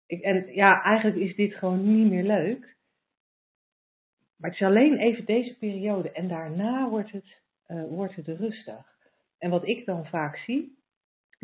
Ik, 0.07 0.21
en 0.21 0.55
ja, 0.55 0.83
eigenlijk 0.83 1.17
is 1.17 1.37
dit 1.37 1.55
gewoon 1.55 1.95
niet 1.97 2.11
meer 2.11 2.23
leuk. 2.25 2.77
Maar 4.37 4.51
het 4.51 4.61
is 4.61 4.67
alleen 4.67 4.99
even 4.99 5.25
deze 5.25 5.59
periode 5.59 6.11
en 6.11 6.29
daarna 6.29 6.89
wordt 6.89 7.11
het, 7.11 7.41
eh, 7.67 7.85
wordt 7.85 8.15
het 8.15 8.27
rustig. 8.27 8.97
En 9.39 9.51
wat 9.51 9.67
ik 9.69 9.87
dan 9.87 10.07
vaak 10.07 10.37
zie, 10.37 10.79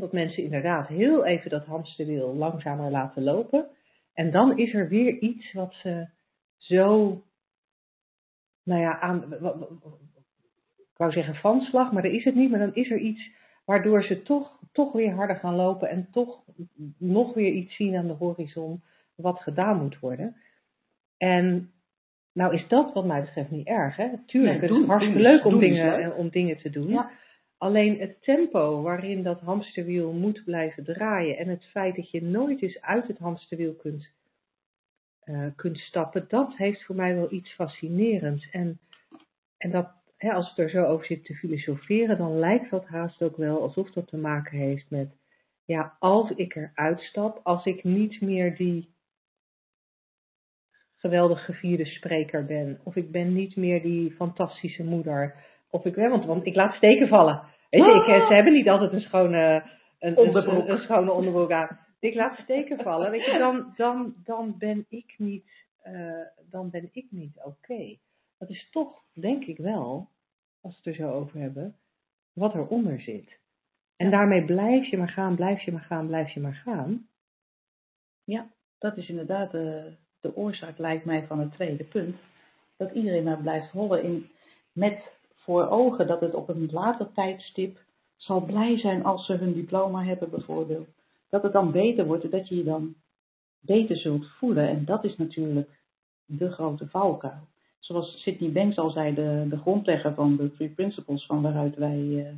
dat 0.00 0.12
mensen 0.12 0.42
inderdaad 0.42 0.88
heel 0.88 1.24
even 1.24 1.50
dat 1.50 1.64
hamsterwiel 1.64 2.34
langzamer 2.34 2.90
laten 2.90 3.22
lopen. 3.22 3.66
En 4.14 4.30
dan 4.30 4.58
is 4.58 4.74
er 4.74 4.88
weer 4.88 5.18
iets 5.18 5.52
wat 5.52 5.74
ze 5.74 6.08
zo, 6.56 7.22
nou 8.62 8.80
ja, 8.80 9.00
aan, 9.00 9.34
ik 10.76 10.96
wou 10.96 11.12
zeggen 11.12 11.34
van 11.34 11.60
slag, 11.60 11.92
maar 11.92 12.02
dat 12.02 12.12
is 12.12 12.24
het 12.24 12.34
niet. 12.34 12.50
Maar 12.50 12.58
dan 12.58 12.74
is 12.74 12.90
er 12.90 12.98
iets 12.98 13.30
waardoor 13.64 14.02
ze 14.02 14.22
toch, 14.22 14.58
toch 14.72 14.92
weer 14.92 15.12
harder 15.12 15.36
gaan 15.36 15.54
lopen 15.54 15.88
en 15.88 16.08
toch 16.10 16.42
nog 16.98 17.34
weer 17.34 17.52
iets 17.52 17.76
zien 17.76 17.96
aan 17.96 18.06
de 18.06 18.12
horizon 18.12 18.82
wat 19.14 19.40
gedaan 19.40 19.82
moet 19.82 19.98
worden. 19.98 20.36
En 21.16 21.70
nou 22.32 22.54
is 22.54 22.68
dat 22.68 22.92
wat 22.92 23.06
mij 23.06 23.20
betreft 23.20 23.50
niet 23.50 23.66
erg. 23.66 23.96
Hè? 23.96 24.08
Tuurlijk, 24.26 24.60
Nee, 24.60 24.70
het 24.70 24.80
is 24.80 24.86
hartstikke 24.86 25.20
leuk 25.20 25.44
om 25.44 25.58
dingen, 25.58 26.16
om 26.16 26.28
dingen 26.28 26.56
te 26.56 26.70
doen. 26.70 26.88
Ja. 26.88 27.10
Alleen 27.60 27.98
het 27.98 28.22
tempo 28.22 28.82
waarin 28.82 29.22
dat 29.22 29.40
hamsterwiel 29.40 30.12
moet 30.12 30.44
blijven 30.44 30.84
draaien 30.84 31.36
en 31.36 31.48
het 31.48 31.64
feit 31.64 31.96
dat 31.96 32.10
je 32.10 32.22
nooit 32.22 32.62
eens 32.62 32.80
uit 32.80 33.06
het 33.06 33.18
hamsterwiel 33.18 33.74
kunt, 33.74 34.12
uh, 35.24 35.46
kunt 35.56 35.78
stappen, 35.78 36.24
dat 36.28 36.56
heeft 36.56 36.84
voor 36.84 36.94
mij 36.94 37.14
wel 37.14 37.32
iets 37.32 37.52
fascinerends. 37.52 38.50
En, 38.50 38.80
en 39.56 39.70
dat, 39.70 39.90
hè, 40.16 40.32
als 40.32 40.50
ik 40.50 40.58
er 40.58 40.70
zo 40.70 40.84
over 40.84 41.06
zit 41.06 41.24
te 41.24 41.34
filosoferen, 41.34 42.18
dan 42.18 42.38
lijkt 42.38 42.70
dat 42.70 42.86
haast 42.86 43.22
ook 43.22 43.36
wel 43.36 43.62
alsof 43.62 43.90
dat 43.90 44.08
te 44.08 44.16
maken 44.16 44.58
heeft 44.58 44.90
met, 44.90 45.16
ja, 45.64 45.96
als 45.98 46.30
ik 46.30 46.54
eruit 46.54 47.00
stap, 47.00 47.40
als 47.42 47.64
ik 47.64 47.84
niet 47.84 48.20
meer 48.20 48.56
die 48.56 48.94
geweldig 50.96 51.44
gevierde 51.44 51.86
spreker 51.86 52.44
ben, 52.44 52.80
of 52.84 52.96
ik 52.96 53.10
ben 53.10 53.32
niet 53.32 53.56
meer 53.56 53.82
die 53.82 54.10
fantastische 54.10 54.84
moeder, 54.84 55.48
of 55.70 55.84
ik 55.84 55.94
want, 55.94 56.24
want 56.24 56.46
ik 56.46 56.54
laat 56.54 56.74
steken 56.74 57.08
vallen. 57.08 57.42
Weet 57.70 57.84
je, 57.84 57.90
ik, 57.90 58.06
eh, 58.06 58.26
ze 58.26 58.34
hebben 58.34 58.52
niet 58.52 58.68
altijd 58.68 58.92
een 58.92 59.00
schone, 59.00 59.62
een, 59.98 60.16
onderbroek. 60.16 60.68
Een, 60.68 60.70
een, 60.70 60.82
schone 60.82 61.12
onderbroek 61.12 61.50
aan. 61.50 61.78
Ik 62.00 62.14
laat 62.14 62.38
steken 62.38 62.78
vallen. 62.78 63.10
Weet 63.10 63.24
je, 63.24 63.38
dan, 63.38 63.72
dan, 63.76 64.14
dan 64.24 64.54
ben 64.58 64.86
ik 64.88 65.14
niet, 65.16 65.66
uh, 65.86 66.26
dan 66.50 66.70
ben 66.70 66.88
ik 66.92 67.06
niet 67.10 67.36
oké. 67.36 67.48
Okay. 67.48 67.98
Dat 68.38 68.50
is 68.50 68.70
toch, 68.70 69.02
denk 69.12 69.44
ik 69.44 69.58
wel, 69.58 70.08
als 70.60 70.72
we 70.72 70.90
het 70.90 70.98
er 70.98 71.04
zo 71.04 71.12
over 71.12 71.40
hebben, 71.40 71.76
wat 72.32 72.54
eronder 72.54 73.00
zit. 73.00 73.38
En 73.96 74.10
daarmee 74.10 74.44
blijf 74.44 74.86
je 74.86 74.98
maar 74.98 75.08
gaan, 75.08 75.34
blijf 75.34 75.62
je 75.62 75.72
maar 75.72 75.80
gaan, 75.80 76.06
blijf 76.06 76.30
je 76.30 76.40
maar 76.40 76.60
gaan. 76.64 77.06
Ja, 78.24 78.50
dat 78.78 78.96
is 78.96 79.08
inderdaad 79.08 79.50
de, 79.50 79.92
de 80.20 80.36
oorzaak, 80.36 80.78
lijkt 80.78 81.04
mij, 81.04 81.26
van 81.26 81.38
het 81.38 81.52
tweede 81.52 81.84
punt. 81.84 82.16
Dat 82.76 82.92
iedereen 82.92 83.24
maar 83.24 83.40
blijft 83.40 83.70
hollen 83.70 84.02
in, 84.02 84.30
met 84.72 85.18
voor 85.40 85.68
ogen 85.68 86.06
dat 86.06 86.20
het 86.20 86.34
op 86.34 86.48
een 86.48 86.68
later 86.70 87.12
tijdstip 87.12 87.78
zal 88.16 88.44
blij 88.44 88.78
zijn 88.78 89.04
als 89.04 89.26
ze 89.26 89.32
hun 89.32 89.52
diploma 89.52 90.04
hebben 90.04 90.30
bijvoorbeeld. 90.30 90.88
Dat 91.28 91.42
het 91.42 91.52
dan 91.52 91.72
beter 91.72 92.06
wordt 92.06 92.24
en 92.24 92.30
dat 92.30 92.48
je 92.48 92.56
je 92.56 92.64
dan 92.64 92.94
beter 93.60 93.96
zult 93.96 94.26
voelen. 94.26 94.68
En 94.68 94.84
dat 94.84 95.04
is 95.04 95.16
natuurlijk 95.16 95.80
de 96.24 96.50
grote 96.50 96.88
valkuil. 96.88 97.48
Zoals 97.78 98.22
Sidney 98.22 98.52
Banks 98.52 98.78
al 98.78 98.90
zei, 98.90 99.14
de, 99.14 99.46
de 99.48 99.58
grondlegger 99.58 100.14
van 100.14 100.36
de 100.36 100.52
Three 100.52 100.68
Principles 100.68 101.26
van 101.26 101.42
waaruit 101.42 101.76
wij 101.76 101.98
uh, 101.98 102.28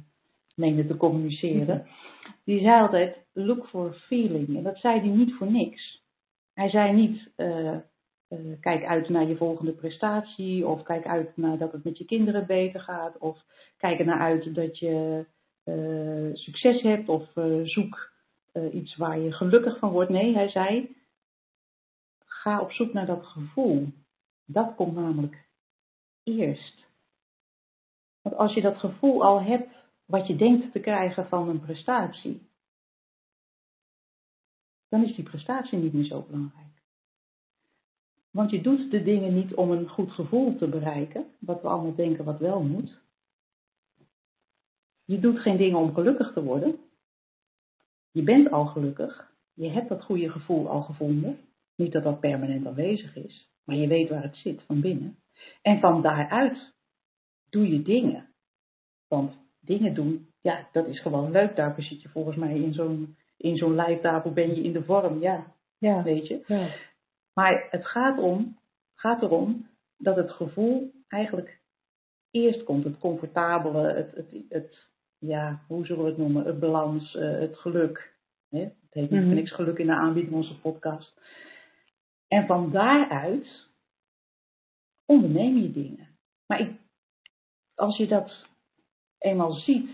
menen 0.54 0.86
te 0.86 0.96
communiceren. 0.96 1.86
Die 2.44 2.60
zei 2.60 2.80
altijd, 2.80 3.16
look 3.32 3.66
for 3.66 3.92
feeling. 3.92 4.56
En 4.56 4.62
dat 4.62 4.78
zei 4.78 5.00
hij 5.00 5.08
niet 5.08 5.34
voor 5.34 5.50
niks. 5.50 6.02
Hij 6.54 6.68
zei 6.68 6.92
niet, 6.92 7.30
uh, 7.36 7.76
uh, 8.32 8.60
kijk 8.60 8.84
uit 8.84 9.08
naar 9.08 9.26
je 9.26 9.36
volgende 9.36 9.72
prestatie, 9.72 10.66
of 10.66 10.82
kijk 10.82 11.06
uit 11.06 11.36
naar 11.36 11.58
dat 11.58 11.72
het 11.72 11.84
met 11.84 11.98
je 11.98 12.04
kinderen 12.04 12.46
beter 12.46 12.80
gaat, 12.80 13.18
of 13.18 13.44
kijk 13.76 13.98
er 13.98 14.06
naar 14.06 14.20
uit 14.20 14.54
dat 14.54 14.78
je 14.78 15.26
uh, 15.64 16.34
succes 16.34 16.82
hebt, 16.82 17.08
of 17.08 17.36
uh, 17.36 17.66
zoek 17.66 18.10
iets 18.72 18.96
waar 18.96 19.18
je 19.18 19.32
gelukkig 19.32 19.78
van 19.78 19.90
wordt. 19.90 20.10
Nee, 20.10 20.34
hij 20.34 20.48
zei, 20.48 20.96
ga 22.24 22.60
op 22.60 22.72
zoek 22.72 22.92
naar 22.92 23.06
dat 23.06 23.26
gevoel. 23.26 23.92
Dat 24.44 24.74
komt 24.74 24.94
namelijk 24.94 25.48
eerst. 26.22 26.86
Want 28.22 28.36
als 28.36 28.54
je 28.54 28.60
dat 28.60 28.78
gevoel 28.78 29.24
al 29.24 29.42
hebt, 29.42 29.74
wat 30.04 30.26
je 30.26 30.36
denkt 30.36 30.72
te 30.72 30.80
krijgen 30.80 31.28
van 31.28 31.48
een 31.48 31.60
prestatie, 31.60 32.50
dan 34.88 35.04
is 35.04 35.14
die 35.14 35.24
prestatie 35.24 35.78
niet 35.78 35.92
meer 35.92 36.04
zo 36.04 36.22
belangrijk. 36.22 36.71
Want 38.32 38.50
je 38.50 38.60
doet 38.60 38.90
de 38.90 39.02
dingen 39.02 39.34
niet 39.34 39.54
om 39.54 39.70
een 39.70 39.88
goed 39.88 40.10
gevoel 40.10 40.56
te 40.56 40.68
bereiken, 40.68 41.26
wat 41.38 41.62
we 41.62 41.68
allemaal 41.68 41.94
denken 41.94 42.24
wat 42.24 42.38
wel 42.38 42.62
moet. 42.62 43.00
Je 45.04 45.18
doet 45.18 45.38
geen 45.38 45.56
dingen 45.56 45.78
om 45.78 45.94
gelukkig 45.94 46.32
te 46.32 46.42
worden. 46.42 46.78
Je 48.10 48.22
bent 48.22 48.50
al 48.50 48.66
gelukkig. 48.66 49.32
Je 49.54 49.68
hebt 49.68 49.88
dat 49.88 50.04
goede 50.04 50.30
gevoel 50.30 50.68
al 50.68 50.82
gevonden. 50.82 51.38
Niet 51.76 51.92
dat 51.92 52.02
dat 52.02 52.20
permanent 52.20 52.66
aanwezig 52.66 53.16
is, 53.16 53.48
maar 53.64 53.76
je 53.76 53.86
weet 53.86 54.08
waar 54.08 54.22
het 54.22 54.36
zit 54.36 54.62
van 54.62 54.80
binnen. 54.80 55.16
En 55.62 55.80
van 55.80 56.02
daaruit 56.02 56.72
doe 57.50 57.68
je 57.68 57.82
dingen. 57.82 58.28
Want 59.08 59.34
dingen 59.60 59.94
doen, 59.94 60.28
ja, 60.40 60.68
dat 60.72 60.86
is 60.86 61.00
gewoon 61.00 61.30
leuk. 61.30 61.56
Daarvoor 61.56 61.84
zit 61.84 62.02
je 62.02 62.08
volgens 62.08 62.36
mij 62.36 62.54
in 62.54 62.72
zo'n 62.72 63.16
in 63.36 63.56
zo'n 63.56 63.74
lijf, 63.74 64.00
daarvoor 64.00 64.32
ben 64.32 64.54
je 64.54 64.62
in 64.62 64.72
de 64.72 64.84
vorm, 64.84 65.20
ja. 65.20 65.54
Ja. 65.78 66.02
Weet 66.02 66.26
je? 66.26 66.44
Ja. 66.46 66.68
Maar 67.34 67.66
het 67.70 67.86
gaat, 67.86 68.18
om, 68.18 68.58
gaat 68.94 69.22
erom 69.22 69.68
dat 69.96 70.16
het 70.16 70.30
gevoel 70.30 70.92
eigenlijk 71.08 71.60
eerst 72.30 72.64
komt. 72.64 72.84
Het 72.84 72.98
comfortabele, 72.98 73.92
het, 73.92 74.14
het, 74.14 74.44
het 74.48 74.90
ja, 75.18 75.64
hoe 75.66 75.86
zullen 75.86 76.04
we 76.04 76.10
het 76.10 76.18
noemen? 76.18 76.44
Het 76.44 76.60
balans, 76.60 77.14
uh, 77.14 77.38
het 77.38 77.56
geluk. 77.56 78.14
Hè? 78.48 78.60
Het 78.60 78.74
heet 78.90 79.10
niet 79.10 79.20
mm 79.20 79.34
niks 79.34 79.52
geluk 79.52 79.78
in 79.78 79.86
de 79.86 79.94
aanbieding 79.94 80.34
onze 80.34 80.60
podcast. 80.60 81.20
En 82.28 82.46
van 82.46 82.70
daaruit 82.70 83.68
onderneem 85.06 85.56
je 85.56 85.72
dingen. 85.72 86.08
Maar 86.46 86.60
ik, 86.60 86.80
als 87.74 87.96
je 87.96 88.06
dat 88.06 88.46
eenmaal 89.18 89.52
ziet 89.52 89.90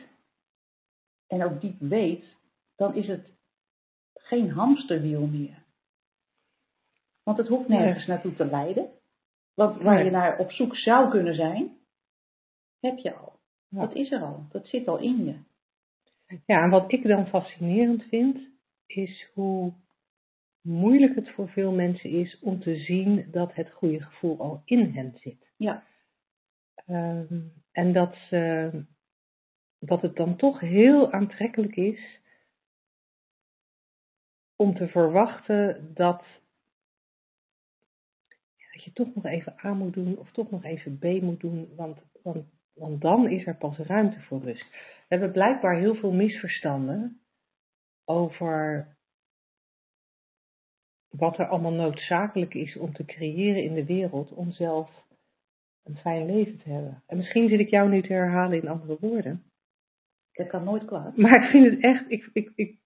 en 1.26 1.45
ook 1.45 1.61
diep 1.61 1.80
weet, 1.80 2.25
dan 2.76 2.95
is 2.95 3.07
het 3.07 3.30
geen 4.14 4.50
hamsterwiel 4.50 5.26
meer. 5.26 5.66
Want 7.29 7.41
het 7.41 7.49
hoeft 7.49 7.69
nergens 7.69 8.07
naartoe 8.07 8.35
te 8.35 8.45
leiden. 8.45 8.91
Want 9.55 9.83
waar 9.83 10.05
je 10.05 10.11
naar 10.11 10.39
op 10.39 10.53
zoek 10.53 10.77
zou 10.77 11.11
kunnen 11.11 11.35
zijn, 11.35 11.77
heb 12.81 12.99
je 12.99 13.15
al. 13.15 13.39
Dat 13.69 13.95
is 13.95 14.11
er 14.13 14.23
al. 14.23 14.47
Dat 14.49 14.67
zit 14.67 14.89
al 14.89 14.99
in 14.99 15.25
je. 15.25 15.39
Ja, 16.47 16.63
en 16.63 16.71
wat 16.71 16.93
ik 16.93 17.03
dan 17.03 17.27
fascinerend 17.27 18.03
vind, 18.03 18.39
is 18.87 19.31
hoe 19.35 19.73
moeilijk 20.63 21.15
het 21.15 21.31
voor 21.31 21.49
veel 21.49 21.73
mensen 21.73 22.11
is 22.11 22.39
om 22.39 22.61
te 22.61 22.77
zien 22.77 23.31
dat 23.31 23.55
het 23.55 23.73
goede 23.73 24.03
gevoel 24.03 24.39
al 24.41 24.63
in 24.65 24.93
hen 24.93 25.13
zit. 25.17 25.53
Ja. 25.57 25.85
Um, 26.87 27.53
en 27.73 27.93
dat, 27.93 28.17
dat 29.79 30.03
het 30.03 30.17
dan 30.17 30.37
toch 30.37 30.61
heel 30.61 31.13
aantrekkelijk 31.13 31.77
is 31.77 32.21
om 34.57 34.75
te 34.75 34.89
verwachten 34.89 35.91
dat 35.95 36.23
je 38.88 39.04
toch 39.04 39.14
nog 39.14 39.25
even 39.25 39.54
A 39.64 39.75
moet 39.75 39.95
doen 39.95 40.18
of 40.18 40.33
toch 40.33 40.50
nog 40.50 40.64
even 40.64 40.99
B 40.99 41.04
moet 41.04 41.40
doen, 41.40 41.68
want, 41.76 41.99
want, 42.23 42.45
want 42.75 43.00
dan 43.00 43.28
is 43.28 43.47
er 43.47 43.57
pas 43.57 43.78
ruimte 43.78 44.21
voor 44.21 44.40
rust. 44.40 44.71
We 44.71 45.14
hebben 45.14 45.33
blijkbaar 45.33 45.76
heel 45.76 45.95
veel 45.95 46.12
misverstanden 46.12 47.21
over 48.04 48.88
wat 51.09 51.38
er 51.38 51.47
allemaal 51.47 51.73
noodzakelijk 51.73 52.54
is 52.54 52.76
om 52.76 52.92
te 52.92 53.04
creëren 53.04 53.62
in 53.62 53.75
de 53.75 53.85
wereld 53.85 54.33
om 54.33 54.50
zelf 54.50 55.07
een 55.85 55.97
fijn 55.97 56.26
leven 56.26 56.59
te 56.59 56.71
hebben. 56.71 57.02
En 57.07 57.16
misschien 57.16 57.49
zit 57.49 57.61
ik 57.61 57.68
jou 57.68 57.90
nu 57.90 58.02
te 58.02 58.12
herhalen 58.12 58.62
in 58.62 58.68
andere 58.68 58.97
woorden. 59.00 59.42
Dat 60.33 60.49
kan 60.49 60.64
nooit 60.64 60.85
klaar. 60.85 61.12
Maar 61.16 61.45
ik 61.45 61.50
vind 61.50 61.71
het 61.71 61.80
echt, 61.80 62.11
ik, 62.11 62.30
ik, 62.33 62.52
ik, 62.54 62.76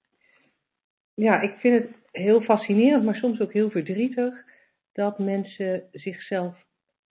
ja, 1.15 1.41
ik 1.41 1.59
vind 1.59 1.83
het 1.83 1.95
heel 2.11 2.41
fascinerend, 2.41 3.05
maar 3.05 3.15
soms 3.15 3.41
ook 3.41 3.53
heel 3.53 3.71
verdrietig 3.71 4.45
dat 4.93 5.19
mensen 5.19 5.89
zichzelf 5.93 6.67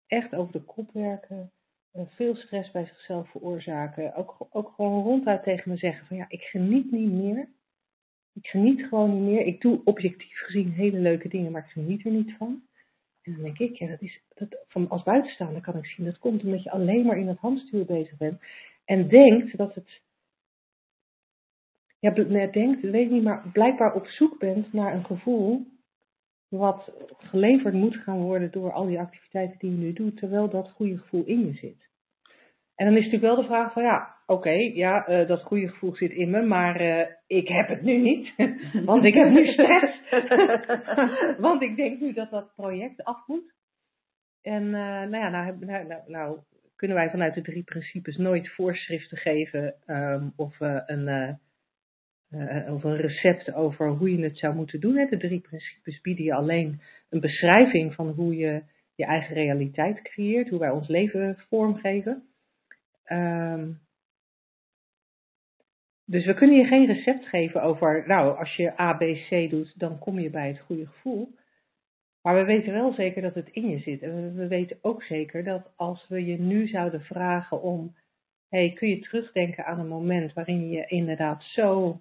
echt 0.07 0.35
over 0.35 0.53
de 0.53 0.65
kop 0.65 0.93
werken, 0.93 1.51
veel 2.05 2.35
stress 2.35 2.71
bij 2.71 2.87
zichzelf 2.87 3.31
veroorzaken, 3.31 4.15
ook, 4.15 4.47
ook 4.51 4.73
gewoon 4.75 5.03
ronduit 5.03 5.43
tegen 5.43 5.71
me 5.71 5.77
zeggen 5.77 6.07
van 6.07 6.17
ja, 6.17 6.25
ik 6.29 6.43
geniet 6.43 6.91
niet 6.91 7.13
meer. 7.13 7.49
Ik 8.33 8.47
geniet 8.47 8.87
gewoon 8.87 9.13
niet 9.15 9.33
meer. 9.33 9.47
Ik 9.47 9.61
doe 9.61 9.81
objectief 9.85 10.39
gezien 10.39 10.73
hele 10.73 10.99
leuke 10.99 11.29
dingen, 11.29 11.53
maar 11.53 11.65
ik 11.65 11.71
geniet 11.71 12.05
er 12.05 12.11
niet 12.11 12.35
van. 12.37 12.63
En 13.23 13.33
dan 13.33 13.43
denk 13.43 13.59
ik, 13.59 13.77
ja, 13.77 13.87
dat 13.87 14.03
is, 14.03 14.21
dat, 14.35 14.65
van, 14.69 14.89
als 14.89 15.03
buitenstaander 15.03 15.63
kan 15.63 15.77
ik 15.77 15.87
zien, 15.87 16.07
dat 16.07 16.19
komt 16.19 16.43
omdat 16.43 16.63
je 16.63 16.71
alleen 16.71 17.07
maar 17.07 17.19
in 17.19 17.27
dat 17.27 17.39
handstuur 17.39 17.85
bezig 17.85 18.17
bent. 18.17 18.41
En 18.85 19.09
denkt 19.09 19.57
dat 19.57 19.75
het, 19.75 20.01
ja, 21.99 22.11
denkt, 22.47 22.81
weet 22.81 23.11
niet, 23.11 23.23
maar 23.23 23.49
blijkbaar 23.53 23.95
op 23.95 24.07
zoek 24.07 24.39
bent 24.39 24.73
naar 24.73 24.95
een 24.95 25.05
gevoel 25.05 25.67
wat 26.49 26.93
geleverd 27.19 27.75
moet 27.75 27.97
gaan 27.97 28.21
worden 28.21 28.51
door 28.51 28.73
al 28.73 28.87
die 28.87 28.99
activiteiten 28.99 29.59
die 29.59 29.71
je 29.71 29.77
nu 29.77 29.93
doet, 29.93 30.17
terwijl 30.17 30.49
dat 30.49 30.71
goede 30.71 30.99
gevoel 30.99 31.25
in 31.25 31.47
je 31.47 31.53
zit. 31.53 31.89
En 32.75 32.87
dan 32.87 32.97
is 32.97 33.05
natuurlijk 33.05 33.35
wel 33.35 33.43
de 33.43 33.49
vraag 33.49 33.73
van 33.73 33.83
ja, 33.83 34.17
oké, 34.27 34.51
ja, 34.75 35.09
uh, 35.09 35.29
dat 35.29 35.43
goede 35.43 35.69
gevoel 35.69 35.95
zit 35.95 36.11
in 36.11 36.31
me, 36.31 36.43
maar 36.43 36.81
uh, 36.81 37.07
ik 37.27 37.49
heb 37.49 37.69
het 37.69 37.83
nu 37.83 37.97
niet, 37.97 38.33
want 38.91 39.05
ik 39.05 39.15
heb 39.15 39.31
nu 39.31 39.47
stress. 39.47 40.01
want 41.47 41.63
ik 41.63 41.77
denk 41.77 42.01
nu 42.01 42.13
dat 42.13 42.31
dat 42.31 42.55
project 42.55 43.05
af 43.05 43.27
moet. 43.27 43.55
En 44.43 44.63
uh, 44.63 44.71
nou 44.81 45.17
ja, 45.17 45.29
nou, 45.29 45.57
nou, 45.59 45.87
nou, 45.87 46.03
nou, 46.07 46.39
kunnen 46.77 46.97
wij 46.97 47.11
vanuit 47.11 47.35
de 47.35 47.43
drie 47.43 47.63
principes 47.63 48.17
nooit 48.17 48.49
voorschriften 48.55 49.19
geven 49.19 49.75
um, 49.87 50.33
of 50.37 50.57
een 50.61 51.39
uh, 52.31 52.73
of 52.75 52.85
een 52.85 52.97
recept 52.97 53.53
over 53.53 53.89
hoe 53.89 54.17
je 54.17 54.23
het 54.23 54.39
zou 54.39 54.55
moeten 54.55 54.81
doen. 54.81 54.95
De 54.95 55.17
drie 55.17 55.41
principes 55.41 56.01
bieden 56.01 56.25
je 56.25 56.35
alleen 56.35 56.81
een 57.11 57.21
beschrijving 57.21 57.95
van 57.95 58.09
hoe 58.09 58.37
je 58.37 58.63
je 58.95 59.05
eigen 59.05 59.35
realiteit 59.35 60.03
creëert, 60.03 60.49
hoe 60.49 60.59
wij 60.59 60.71
ons 60.71 60.89
leven 60.89 61.37
vormgeven. 61.49 62.23
Um, 63.13 63.85
Dus 66.09 66.27
we 66.27 66.35
kunnen 66.35 66.57
je 66.57 66.65
geen 66.65 66.87
recept 66.87 67.27
geven 67.27 67.63
over, 67.63 68.05
nou, 68.07 68.39
als 68.39 68.57
je 68.57 68.81
A, 68.81 68.93
B, 68.93 69.01
C 69.29 69.51
doet, 69.51 69.79
dan 69.79 69.99
kom 69.99 70.19
je 70.19 70.31
bij 70.31 70.49
het 70.49 70.61
goede 70.61 70.87
gevoel. 70.87 71.35
Maar 72.23 72.35
we 72.35 72.45
weten 72.45 72.73
wel 72.73 72.93
zeker 72.93 73.23
dat 73.23 73.35
het 73.35 73.49
in 73.49 73.69
je 73.69 73.79
zit. 73.79 74.03
En 74.03 74.35
we 74.35 74.47
weten 74.47 74.79
ook 74.83 75.03
zeker 75.03 75.45
dat 75.45 75.73
als 75.77 76.09
we 76.09 76.25
je 76.25 76.39
nu 76.39 76.67
zouden 76.67 77.01
vragen 77.01 77.63
om, 77.63 77.97
hey, 78.49 78.73
kun 78.73 78.89
je 78.89 79.01
terugdenken 79.01 79.65
aan 79.65 79.79
een 79.79 79.89
moment 79.89 80.33
waarin 80.33 80.69
je 80.69 80.87
inderdaad 80.87 81.43
zo 81.43 82.01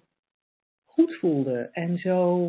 goed 0.96 1.14
voelde 1.18 1.68
en 1.72 1.98
zo, 1.98 2.48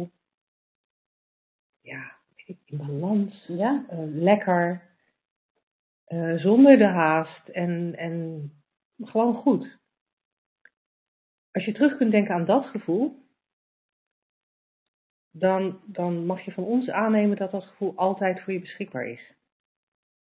ja, 1.82 2.16
in 2.46 2.78
balans, 2.78 3.46
Ja. 3.48 3.86
eh, 3.90 4.00
lekker, 4.04 4.82
eh, 6.04 6.36
zonder 6.36 6.78
de 6.78 6.86
haast 6.86 7.48
en, 7.48 7.96
en 7.96 8.52
gewoon 8.98 9.34
goed. 9.34 9.78
Als 11.52 11.66
je 11.66 11.72
terug 11.72 11.98
kunt 11.98 12.12
denken 12.12 12.34
aan 12.34 12.46
dat 12.46 12.66
gevoel, 12.66 13.26
dan, 15.32 15.82
dan 15.86 16.26
mag 16.26 16.42
je 16.42 16.52
van 16.52 16.64
ons 16.64 16.90
aannemen 16.90 17.38
dat 17.38 17.52
dat 17.52 17.64
gevoel 17.66 17.96
altijd 17.96 18.42
voor 18.42 18.54
je 18.54 18.60
beschikbaar 18.60 19.08
is. 19.08 19.34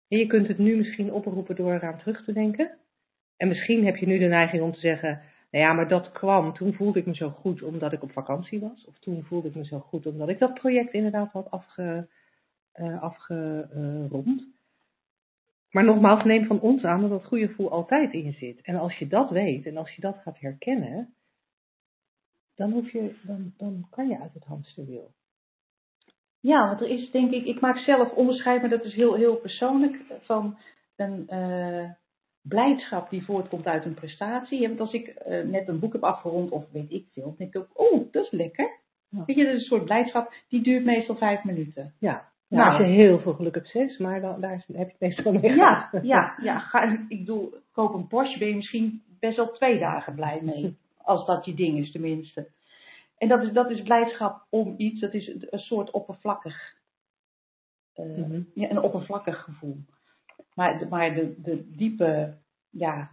En 0.09 0.19
je 0.19 0.27
kunt 0.27 0.49
het 0.49 0.59
nu 0.59 0.77
misschien 0.77 1.13
oproepen 1.13 1.57
door 1.57 1.73
eraan 1.73 1.99
terug 1.99 2.25
te 2.25 2.33
denken. 2.33 2.79
En 3.37 3.49
misschien 3.49 3.85
heb 3.85 3.97
je 3.97 4.07
nu 4.07 4.19
de 4.19 4.27
neiging 4.27 4.63
om 4.63 4.73
te 4.73 4.81
zeggen, 4.81 5.23
nou 5.51 5.65
ja, 5.65 5.73
maar 5.73 5.89
dat 5.89 6.13
kwam, 6.13 6.55
toen 6.55 6.75
voelde 6.75 6.99
ik 6.99 7.07
me 7.07 7.15
zo 7.15 7.31
goed 7.31 7.63
omdat 7.63 7.93
ik 7.93 8.03
op 8.03 8.13
vakantie 8.13 8.61
was. 8.61 8.85
Of 8.85 8.99
toen 8.99 9.23
voelde 9.23 9.49
ik 9.49 9.55
me 9.55 9.65
zo 9.65 9.79
goed 9.79 10.07
omdat 10.07 10.29
ik 10.29 10.39
dat 10.39 10.55
project 10.55 10.93
inderdaad 10.93 11.33
had 11.33 11.75
eh, 11.77 13.03
afgerond. 13.03 14.47
Maar 15.71 15.85
nogmaals, 15.85 16.25
neem 16.25 16.47
van 16.47 16.61
ons 16.61 16.85
aan 16.85 17.01
dat 17.01 17.11
dat 17.11 17.25
goede 17.25 17.49
gevoel 17.49 17.71
altijd 17.71 18.13
in 18.13 18.25
je 18.25 18.33
zit. 18.33 18.61
En 18.61 18.77
als 18.77 18.99
je 18.99 19.07
dat 19.07 19.31
weet 19.31 19.67
en 19.67 19.77
als 19.77 19.95
je 19.95 20.01
dat 20.01 20.17
gaat 20.17 20.39
herkennen, 20.41 21.15
dan, 22.55 22.73
hoef 22.73 22.91
je, 22.91 23.15
dan, 23.23 23.53
dan 23.57 23.87
kan 23.91 24.09
je 24.09 24.21
uit 24.21 24.35
het 24.35 24.45
hamsterwiel. 24.45 25.11
Ja, 26.41 26.67
want 26.67 26.81
er 26.81 26.89
is 26.89 27.11
denk 27.11 27.33
ik, 27.33 27.45
ik 27.45 27.61
maak 27.61 27.79
zelf 27.79 28.13
onderscheid, 28.13 28.61
maar 28.61 28.71
dat 28.71 28.85
is 28.85 28.95
heel, 28.95 29.15
heel 29.15 29.37
persoonlijk, 29.37 29.97
van 30.21 30.59
een 30.97 31.29
eh, 31.29 31.91
blijdschap 32.49 33.11
die 33.11 33.25
voortkomt 33.25 33.67
uit 33.67 33.85
een 33.85 33.95
prestatie. 33.95 34.63
En 34.63 34.69
Want 34.69 34.81
als 34.81 34.93
ik 34.93 35.07
eh, 35.09 35.45
net 35.45 35.69
een 35.69 35.79
boek 35.79 35.93
heb 35.93 36.03
afgerond, 36.05 36.51
of 36.51 36.65
weet 36.73 36.91
ik 36.91 37.07
veel, 37.13 37.23
dan 37.25 37.35
denk 37.39 37.55
ik 37.55 37.61
ook, 37.61 37.93
oh, 37.93 38.13
dat 38.13 38.25
is 38.25 38.31
lekker. 38.31 38.71
Ja. 39.09 39.25
Weet 39.27 39.37
je, 39.37 39.45
dat 39.45 39.55
is 39.55 39.61
een 39.61 39.67
soort 39.67 39.85
blijdschap, 39.85 40.33
die 40.49 40.63
duurt 40.63 40.85
meestal 40.85 41.17
vijf 41.17 41.45
minuten. 41.45 41.95
Ja, 41.99 42.29
Nou. 42.49 42.63
nou, 42.63 42.79
als 42.79 42.89
je 42.91 42.95
heel 42.97 43.19
veel 43.21 43.33
geluk 43.35 43.55
hebt, 43.55 43.69
zes, 43.69 43.99
maar 43.99 44.21
dan, 44.21 44.41
daar 44.41 44.51
heb 44.67 44.67
je 44.67 44.79
het 44.79 45.01
meestal 45.01 45.33
mee 45.33 45.55
Ja, 45.55 45.89
ja, 46.03 46.35
ja. 46.43 46.59
Ga, 46.59 46.83
ik 47.09 47.19
bedoel, 47.19 47.55
koop 47.73 47.95
een 47.95 48.07
Porsche, 48.07 48.39
ben 48.39 48.49
je 48.49 48.55
misschien 48.57 49.03
best 49.21 49.37
wel 49.37 49.53
twee 49.53 49.79
dagen 49.79 50.15
blij 50.15 50.41
mee. 50.43 50.77
Als 51.03 51.27
dat 51.27 51.45
je 51.45 51.55
ding 51.55 51.79
is 51.79 51.93
tenminste. 51.93 52.49
En 53.19 53.29
dat 53.29 53.43
is, 53.43 53.53
dat 53.53 53.71
is 53.71 53.83
blijdschap 53.83 54.47
om 54.51 54.75
iets, 54.77 55.01
dat 55.01 55.15
is 55.15 55.27
een, 55.29 55.47
een 55.51 55.59
soort 55.59 55.91
oppervlakkig, 55.91 56.77
eh, 57.95 58.05
Mhm. 58.07 58.41
ja, 58.55 58.71
een 58.71 58.81
oppervlakkig 58.83 59.43
gevoel. 59.45 59.77
Maar, 60.55 60.87
maar 60.89 61.15
de, 61.15 61.65
diepe, 61.77 62.35
ja, 62.71 63.11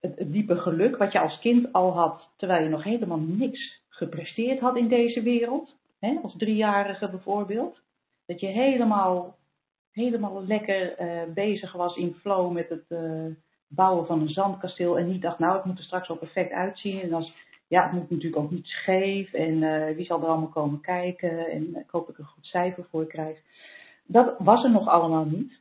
het, 0.00 0.18
het 0.18 0.32
diepe 0.32 0.56
geluk 0.56 0.96
wat 0.96 1.12
je 1.12 1.20
als 1.20 1.38
kind 1.38 1.72
al 1.72 1.92
had, 1.92 2.28
terwijl 2.36 2.62
je 2.62 2.68
nog 2.68 2.84
helemaal 2.84 3.20
niks 3.20 3.82
gepresteerd 3.88 4.60
had 4.60 4.76
in 4.76 4.88
deze 4.88 5.22
wereld, 5.22 5.76
hè, 6.00 6.18
als 6.22 6.36
driejarige 6.36 7.10
bijvoorbeeld, 7.10 7.82
dat 8.26 8.40
je 8.40 8.46
helemaal, 8.46 9.36
helemaal 9.92 10.44
lekker 10.44 10.96
eh, 10.96 11.32
bezig 11.34 11.72
was 11.72 11.96
in 11.96 12.14
flow 12.14 12.52
met 12.52 12.68
het 12.68 12.84
eh, 12.88 13.26
bouwen 13.68 14.06
van 14.06 14.20
een 14.20 14.28
zandkasteel 14.28 14.98
en 14.98 15.06
niet 15.06 15.22
dacht, 15.22 15.38
nou, 15.38 15.56
het 15.56 15.64
moet 15.64 15.78
er 15.78 15.84
straks 15.84 16.08
wel 16.08 16.16
perfect 16.16 16.52
uitzien. 16.52 17.00
En 17.00 17.12
als, 17.12 17.32
ja, 17.66 17.82
het 17.82 17.92
moet 17.92 18.10
natuurlijk 18.10 18.42
ook 18.42 18.50
niet 18.50 18.66
scheef 18.66 19.32
en 19.32 19.62
eh, 19.62 19.96
wie 19.96 20.04
zal 20.04 20.20
er 20.20 20.28
allemaal 20.28 20.48
komen 20.48 20.80
kijken 20.80 21.50
en 21.50 21.76
ik 21.76 21.90
hoop 21.90 22.06
dat 22.06 22.14
ik 22.14 22.18
een 22.18 22.32
goed 22.32 22.46
cijfer 22.46 22.86
voor 22.90 23.06
krijg. 23.06 23.38
Dat 24.04 24.34
was 24.38 24.64
er 24.64 24.70
nog 24.70 24.88
allemaal 24.88 25.24
niet. 25.24 25.60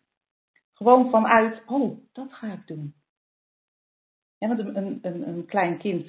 Gewoon 0.80 1.10
vanuit, 1.10 1.62
oh, 1.66 1.98
dat 2.14 2.34
ga 2.34 2.54
ik 2.54 2.68
doen. 2.68 2.94
Want 4.38 4.60
een, 4.60 5.00
een, 5.02 5.28
een, 5.28 5.46
klein 5.46 5.78
kind 5.78 6.06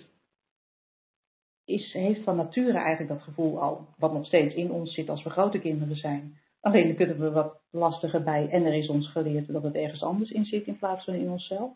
is, 1.65 1.93
heeft 1.93 2.23
van 2.23 2.37
nature 2.37 2.79
eigenlijk 2.79 3.09
dat 3.09 3.23
gevoel 3.23 3.61
al, 3.61 3.89
wat 3.99 4.13
nog 4.13 4.27
steeds 4.27 4.55
in 4.55 4.71
ons 4.71 4.95
zit 4.95 5.09
als 5.09 5.23
we 5.23 5.31
grote 5.31 5.59
kinderen 5.59 5.97
zijn. 5.97 6.39
Alleen 6.61 6.87
dan 6.87 6.97
kunnen 6.97 7.21
we 7.21 7.31
wat 7.31 7.61
lastiger 7.71 8.23
bij 8.23 8.49
en 8.49 8.65
er 8.65 8.75
is 8.75 8.89
ons 8.89 9.11
geleerd 9.11 9.53
dat 9.53 9.63
het 9.63 9.75
ergens 9.75 10.03
anders 10.03 10.31
in 10.31 10.45
zit 10.45 10.67
in 10.67 10.79
plaats 10.79 11.05
van 11.05 11.15
in 11.15 11.31
onszelf. 11.31 11.73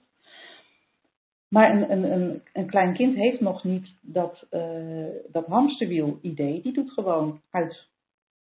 Maar 1.49 1.71
een, 1.71 1.91
een, 1.91 2.13
een, 2.13 2.43
een 2.53 2.67
klein 2.67 2.95
kind 2.95 3.15
heeft 3.15 3.41
nog 3.41 3.65
niet 3.65 3.95
dat, 4.01 4.47
eh, 4.51 5.07
dat 5.33 5.47
hamsterwiel-idee. 5.47 6.63
Die 6.63 6.73
doet 6.73 6.91
gewoon 6.91 7.41
uit 7.51 7.89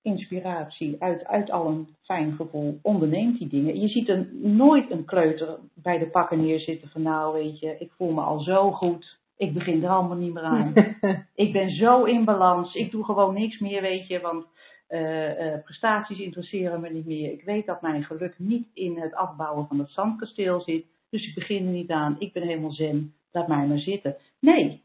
inspiratie, 0.04 0.96
uit, 1.00 1.26
uit 1.26 1.52
al 1.52 1.68
een 1.68 1.88
fijn 2.02 2.36
gevoel, 2.36 2.80
onderneemt 2.82 3.38
die 3.38 3.48
dingen. 3.48 3.80
Je 3.80 3.88
ziet 3.88 4.10
een, 4.10 4.56
nooit 4.56 4.92
een 4.92 5.06
kleuter 5.06 5.60
bij 5.74 5.98
de 5.98 6.10
pakken 6.10 6.42
neerzitten 6.42 6.90
van 6.90 7.02
nou 7.02 7.34
weet 7.34 7.60
je, 7.60 7.76
ik 7.80 7.92
voel 7.92 8.12
me 8.12 8.22
al 8.22 8.40
zo 8.40 8.72
goed, 8.72 9.20
ik 9.38 9.54
begin 9.54 9.84
er 9.84 9.90
allemaal 9.90 10.18
niet 10.18 10.34
meer 10.34 10.44
aan. 10.44 10.74
ik 11.46 11.52
ben 11.52 11.70
zo 11.70 12.04
in 12.04 12.26
balans, 12.26 12.76
ik 12.76 12.92
doe 12.92 13.04
gewoon 13.04 13.34
niks 13.34 13.60
meer 13.60 13.82
weet 13.82 14.08
je, 14.08 14.20
want 14.20 14.46
eh, 14.88 15.54
eh, 15.54 15.64
prestaties 15.64 16.20
interesseren 16.20 16.82
me 16.82 16.90
niet 16.90 17.06
meer. 17.06 17.32
Ik 17.32 17.44
weet 17.44 17.66
dat 17.66 17.82
mijn 17.82 18.04
geluk 18.04 18.40
niet 18.40 18.68
in 18.74 19.00
het 19.00 19.14
afbouwen 19.14 19.68
van 19.68 19.80
het 19.80 19.90
zandkasteel 19.90 20.62
zit, 20.62 20.86
dus 21.10 21.28
ik 21.28 21.36
begin 21.36 21.66
er 21.66 21.72
niet 21.72 21.92
aan, 21.92 22.16
ik 22.20 22.34
ben 22.34 22.44
helemaal 22.44 22.72
zen, 22.72 23.14
laat 23.32 23.48
mij 23.48 23.68
maar 23.68 23.80
zitten. 23.80 24.18
Nee, 24.40 24.82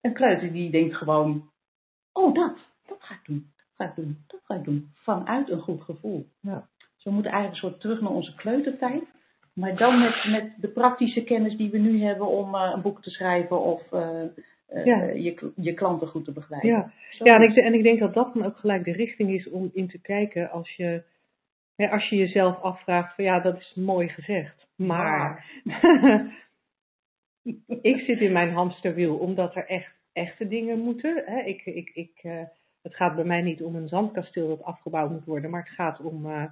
een 0.00 0.12
kleuter 0.12 0.52
die 0.52 0.70
denkt 0.70 0.96
gewoon, 0.96 1.50
oh 2.12 2.34
dat, 2.34 2.56
dat 2.86 2.98
ga 3.00 3.14
ik 3.14 3.20
doen 3.24 3.56
ga 3.78 3.84
ik 3.84 3.94
doen, 3.94 4.18
dat 4.26 4.40
ga 4.44 4.54
ik 4.54 4.64
doen. 4.64 4.90
Vanuit 4.94 5.50
een 5.50 5.60
goed 5.60 5.82
gevoel. 5.82 6.26
Ja. 6.40 6.66
Dus 6.94 7.04
we 7.04 7.10
moeten 7.10 7.32
eigenlijk 7.32 7.62
een 7.62 7.70
soort 7.70 7.80
terug 7.82 8.00
naar 8.00 8.12
onze 8.12 8.34
kleutertijd. 8.34 9.02
Maar 9.54 9.76
dan 9.76 9.98
met, 9.98 10.24
met 10.30 10.52
de 10.56 10.68
praktische 10.68 11.24
kennis 11.24 11.56
die 11.56 11.70
we 11.70 11.78
nu 11.78 12.02
hebben 12.02 12.26
om 12.26 12.54
eh, 12.54 12.70
een 12.74 12.82
boek 12.82 13.02
te 13.02 13.10
schrijven 13.10 13.60
of 13.60 13.92
eh, 13.92 14.22
eh, 14.66 14.84
Ja. 14.84 15.02
je, 15.02 15.52
je 15.56 15.74
klanten 15.74 16.08
goed 16.08 16.24
te 16.24 16.32
begeleiden. 16.32 16.70
Ja, 16.70 16.92
Zo. 17.10 17.24
ja 17.24 17.34
en, 17.34 17.42
ik, 17.42 17.56
en 17.56 17.74
ik 17.74 17.82
denk 17.82 17.98
dat 17.98 18.14
dat 18.14 18.34
dan 18.34 18.44
ook 18.44 18.56
gelijk 18.56 18.84
de 18.84 18.92
richting 18.92 19.30
is 19.30 19.48
om 19.50 19.70
in 19.72 19.88
te 19.88 20.00
kijken 20.00 20.50
als 20.50 20.70
je, 20.76 21.02
hè, 21.76 21.90
als 21.90 22.08
je 22.08 22.16
jezelf 22.16 22.60
afvraagt 22.60 23.14
van 23.14 23.24
ja, 23.24 23.40
dat 23.40 23.56
is 23.58 23.72
mooi 23.74 24.08
gezegd. 24.08 24.66
Maar 24.76 25.44
ik 27.92 27.98
zit 28.00 28.20
in 28.20 28.32
mijn 28.32 28.52
hamsterwiel 28.52 29.16
omdat 29.16 29.54
er 29.56 29.66
echt 29.66 29.92
echte 30.12 30.48
dingen 30.48 30.78
moeten. 30.78 31.22
Hè. 31.26 31.40
Ik, 31.40 31.64
ik, 31.64 31.90
ik, 31.94 32.22
het 32.88 32.96
gaat 32.96 33.14
bij 33.14 33.24
mij 33.24 33.42
niet 33.42 33.62
om 33.62 33.76
een 33.76 33.88
zandkasteel 33.88 34.48
dat 34.48 34.62
afgebouwd 34.62 35.10
moet 35.10 35.24
worden, 35.24 35.50
maar 35.50 35.60
het 35.62 35.74
gaat 35.74 36.00
om 36.00 36.26
eh, 36.26 36.44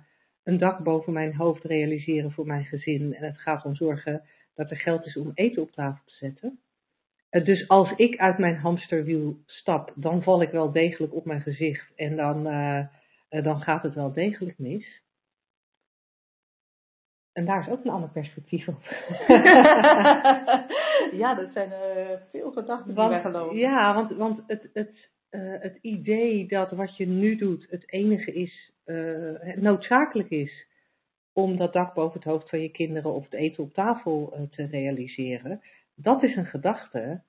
een 0.43 0.59
dak 0.59 0.79
boven 0.79 1.13
mijn 1.13 1.35
hoofd 1.35 1.65
realiseren 1.65 2.33
voor 2.33 2.47
mijn 2.47 2.65
gezin. 2.65 3.15
En 3.15 3.25
het 3.25 3.39
gaat 3.39 3.65
om 3.65 3.75
zorgen 3.75 4.23
dat 4.55 4.71
er 4.71 4.77
geld 4.77 5.07
is 5.07 5.17
om 5.17 5.31
eten 5.35 5.63
op 5.63 5.71
tafel 5.71 6.03
te 6.05 6.15
zetten. 6.15 6.61
Eh, 7.29 7.45
Dus 7.45 7.69
als 7.69 7.93
ik 7.97 8.17
uit 8.19 8.39
mijn 8.39 8.57
hamsterwiel 8.57 9.39
stap, 9.47 9.93
dan 9.95 10.23
val 10.23 10.43
ik 10.43 10.51
wel 10.51 10.73
degelijk 10.73 11.15
op 11.15 11.25
mijn 11.25 11.41
gezicht 11.41 11.93
en 11.95 12.17
dan, 12.17 12.47
eh, 12.47 12.87
dan 13.43 13.61
gaat 13.61 13.83
het 13.83 13.95
wel 13.95 14.13
degelijk 14.13 14.59
mis. 14.59 15.05
En 17.33 17.45
daar 17.45 17.61
is 17.61 17.69
ook 17.69 17.85
een 17.85 17.91
ander 17.91 18.09
perspectief 18.11 18.69
op. 18.69 18.83
ja, 21.23 21.35
dat 21.35 21.53
zijn 21.53 21.73
veel 22.31 22.53
gedachten 22.53 22.87
die 22.87 22.95
Want, 22.95 23.21
geloven. 23.21 23.57
ja, 23.57 23.95
want, 23.95 24.11
want 24.17 24.41
het, 24.47 24.71
het, 24.73 25.09
eh, 25.31 25.41
het 25.59 25.79
idee 25.81 26.49
dat 26.49 26.71
wat 26.71 26.97
je 26.97 27.07
nu 27.07 27.37
doet 27.37 27.67
het 27.71 27.93
enige 27.93 28.33
is, 28.33 28.73
eh, 28.85 29.57
noodzakelijk 29.57 30.31
is 30.31 30.67
om 31.33 31.57
dat 31.57 31.73
dak 31.73 31.95
boven 31.95 32.21
het 32.21 32.29
hoofd 32.29 32.49
van 32.49 32.61
je 32.61 32.71
kinderen 32.71 33.15
of 33.15 33.25
het 33.25 33.35
eten 33.35 33.63
op 33.63 33.75
tafel 33.75 34.33
eh, 34.33 34.43
te 34.51 34.67
realiseren, 34.67 35.61
dat 35.95 36.23
is 36.23 36.37
een 36.37 36.47
gedachte 36.47 37.23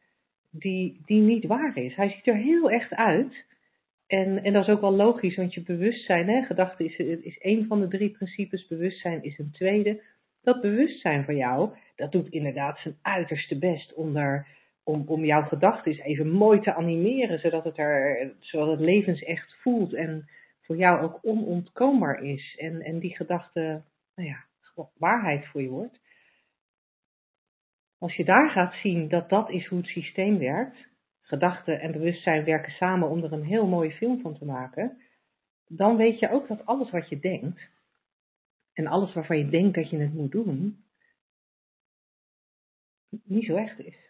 die, 0.50 1.02
die 1.06 1.22
niet 1.22 1.46
waar 1.46 1.78
is. 1.78 1.96
Hij 1.96 2.10
ziet 2.10 2.28
er 2.28 2.36
heel 2.36 2.72
echt 2.72 2.94
uit. 2.94 3.46
En, 4.08 4.44
en 4.44 4.54
dat 4.54 4.68
is 4.68 4.74
ook 4.74 4.82
wel 4.82 4.96
logisch, 4.96 5.36
want 5.36 5.54
je 5.54 5.62
bewustzijn, 5.62 6.28
hè, 6.28 6.42
gedachte 6.42 6.84
is, 6.84 6.98
is 7.24 7.38
één 7.38 7.68
van 7.68 7.80
de 7.80 7.88
drie 7.88 8.10
principes, 8.10 8.68
bewustzijn 8.68 9.24
is 9.24 9.38
een 9.38 9.52
tweede. 9.52 10.02
Dat 10.42 10.62
bewustzijn 10.62 11.24
van 11.24 11.36
jou, 11.36 11.70
dat 11.96 12.12
doet 12.12 12.30
inderdaad 12.30 12.80
zijn 12.80 12.98
uiterste 13.02 13.58
best 13.58 13.94
om, 13.94 14.14
daar, 14.14 14.48
om, 14.88 15.26
jouw 15.26 15.44
gedachten 15.44 15.92
eens 15.92 16.02
even 16.02 16.30
mooi 16.30 16.60
te 16.60 16.74
animeren, 16.74 17.40
zodat 17.40 17.64
het, 17.64 17.78
er, 17.78 18.34
zodat 18.40 18.68
het 18.68 18.80
levensecht 18.80 19.56
voelt 19.62 19.94
en 19.94 20.30
voor 20.62 20.78
jou 20.78 21.02
ook 21.02 21.20
onontkoombaar 21.22 22.24
is. 22.24 22.56
En, 22.60 22.82
en 22.82 23.00
die 23.00 23.16
gedachte, 23.16 23.84
nou 24.16 24.30
ja, 24.30 24.46
waarheid 24.98 25.46
voor 25.48 25.62
je 25.62 25.70
wordt. 25.70 26.00
Als 27.98 28.16
je 28.16 28.26
daar 28.26 28.50
gaat 28.50 28.74
zien 28.74 29.08
dat 29.08 29.30
dat 29.30 29.50
is 29.50 29.68
hoe 29.68 29.78
het 29.78 29.88
systeem 29.88 30.38
werkt, 30.38 30.88
gedachten 31.22 31.80
en 31.80 31.92
bewustzijn 31.92 32.44
werken 32.44 32.72
samen 32.72 33.10
om 33.10 33.24
er 33.24 33.34
een 33.34 33.46
heel 33.46 33.68
mooie 33.68 33.92
film 33.92 34.22
van 34.22 34.38
te 34.38 34.46
maken, 34.46 35.02
dan 35.68 35.98
weet 35.98 36.20
je 36.20 36.30
ook 36.30 36.48
dat 36.48 36.66
alles 36.66 36.92
wat 36.92 37.10
je 37.10 37.20
denkt 37.20 37.70
en 38.74 38.88
alles 38.88 39.14
waarvan 39.14 39.38
je 39.38 39.50
denkt 39.50 39.76
dat 39.76 39.90
je 39.90 39.98
het 39.98 40.14
moet 40.14 40.32
doen, 40.32 40.84
niet 43.24 43.46
zo 43.46 43.56
echt 43.56 43.80
is. 43.80 44.07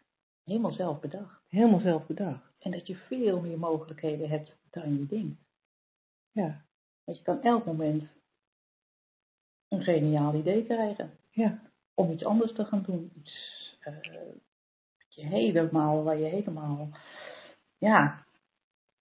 Helemaal 0.47 0.71
zelf 0.71 0.99
bedacht. 0.99 1.41
Helemaal 1.49 1.79
zelf 1.79 2.05
bedacht. 2.05 2.53
En 2.60 2.71
dat 2.71 2.88
je 2.88 2.95
veel 2.95 3.41
meer 3.41 3.60
mogelijkheden 3.60 4.29
hebt 4.29 4.57
dan 4.69 4.97
je 4.97 5.05
denkt. 5.05 5.41
Ja. 6.31 6.65
Want 7.03 7.17
je 7.17 7.23
kan 7.23 7.41
elk 7.41 7.65
moment 7.65 8.03
een 9.67 9.83
geniaal 9.83 10.33
idee 10.33 10.65
krijgen. 10.65 11.12
Ja. 11.31 11.62
Om 11.93 12.12
iets 12.12 12.25
anders 12.25 12.53
te 12.53 12.65
gaan 12.65 12.83
doen. 12.83 13.12
Iets 13.15 13.77
uh, 13.88 13.97
je 15.07 15.25
helemaal, 15.25 16.03
waar 16.03 16.17
je 16.17 16.25
helemaal, 16.25 16.89
ja, 17.77 18.25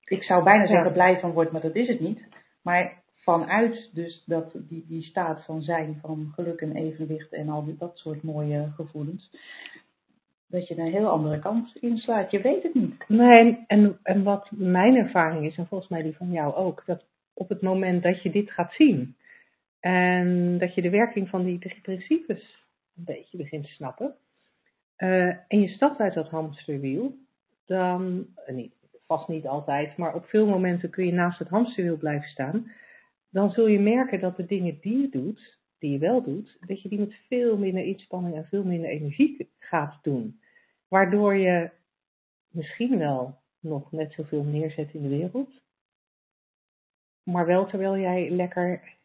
ik 0.04 0.22
zou 0.22 0.44
bijna 0.44 0.66
zeggen 0.66 0.92
blij 0.92 1.20
van 1.20 1.32
wordt, 1.32 1.52
maar 1.52 1.60
dat 1.60 1.74
is 1.74 1.88
het 1.88 2.00
niet. 2.00 2.28
Maar 2.62 3.02
vanuit 3.14 3.90
dus 3.92 4.22
dat, 4.26 4.52
die, 4.54 4.86
die 4.86 5.02
staat 5.02 5.44
van 5.44 5.62
zijn, 5.62 5.98
van 6.00 6.32
geluk 6.34 6.60
en 6.60 6.76
evenwicht 6.76 7.32
en 7.32 7.48
al 7.48 7.64
die, 7.64 7.76
dat 7.76 7.98
soort 7.98 8.22
mooie 8.22 8.72
gevoelens, 8.74 9.30
dat 10.48 10.68
je 10.68 10.78
een 10.78 10.92
heel 10.92 11.08
andere 11.08 11.38
kant 11.38 11.76
inslaat. 11.76 12.30
Je 12.30 12.40
weet 12.40 12.62
het 12.62 12.74
niet. 12.74 13.08
Nee, 13.08 13.64
en, 13.66 13.98
en 14.02 14.22
wat 14.22 14.50
mijn 14.50 14.96
ervaring 14.96 15.46
is, 15.46 15.56
en 15.56 15.66
volgens 15.66 15.90
mij 15.90 16.02
die 16.02 16.16
van 16.16 16.30
jou 16.30 16.54
ook, 16.54 16.82
dat 16.86 17.04
op 17.34 17.48
het 17.48 17.62
moment 17.62 18.02
dat 18.02 18.22
je 18.22 18.30
dit 18.30 18.50
gaat 18.50 18.72
zien 18.72 19.16
en 19.80 20.58
dat 20.58 20.74
je 20.74 20.82
de 20.82 20.90
werking 20.90 21.28
van 21.28 21.44
die 21.44 21.58
drie 21.58 21.80
principes 21.80 22.64
een 22.96 23.04
beetje 23.04 23.36
begint 23.36 23.64
te 23.64 23.70
snappen, 23.70 24.14
uh, 24.98 25.26
en 25.26 25.60
je 25.60 25.68
stapt 25.68 26.00
uit 26.00 26.14
dat 26.14 26.28
hamsterwiel, 26.28 27.16
dan, 27.66 28.26
uh, 28.48 28.54
niet, 28.54 28.72
vast 29.06 29.28
niet 29.28 29.46
altijd, 29.46 29.96
maar 29.96 30.14
op 30.14 30.26
veel 30.26 30.46
momenten 30.46 30.90
kun 30.90 31.06
je 31.06 31.12
naast 31.12 31.38
het 31.38 31.48
hamsterwiel 31.48 31.96
blijven 31.96 32.28
staan, 32.28 32.70
dan 33.30 33.50
zul 33.50 33.66
je 33.66 33.80
merken 33.80 34.20
dat 34.20 34.36
de 34.36 34.46
dingen 34.46 34.78
die 34.80 35.00
je 35.00 35.08
doet, 35.08 35.58
die 35.78 35.92
je 35.92 35.98
wel 35.98 36.22
doet, 36.22 36.56
dat 36.60 36.82
je 36.82 36.88
die 36.88 36.98
met 36.98 37.14
veel 37.28 37.56
minder 37.56 37.84
inspanning 37.84 38.34
en 38.34 38.46
veel 38.46 38.64
minder 38.64 38.90
energie 38.90 39.50
gaat 39.58 39.98
doen. 40.02 40.40
Waardoor 40.88 41.34
je 41.34 41.70
misschien 42.48 42.98
wel 42.98 43.38
nog 43.60 43.92
net 43.92 44.12
zoveel 44.12 44.44
neerzet 44.44 44.94
in 44.94 45.02
de 45.02 45.08
wereld, 45.08 45.62
maar 47.22 47.46
wel 47.46 47.66
terwijl 47.66 47.98
jij 47.98 48.30
lekker 48.30 48.96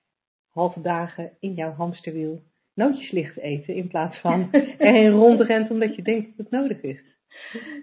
halve 0.47 0.81
dagen 0.81 1.31
in 1.39 1.53
jouw 1.53 1.71
hamsterwiel 1.71 2.43
nootjes 2.73 3.11
ligt 3.11 3.37
eten 3.37 3.75
in 3.75 3.87
plaats 3.87 4.19
van 4.19 4.51
erheen 4.77 5.11
rondrent 5.11 5.69
omdat 5.69 5.95
je 5.95 6.01
denkt 6.01 6.27
dat 6.27 6.37
het 6.37 6.49
nodig 6.49 6.81
is. 6.81 7.01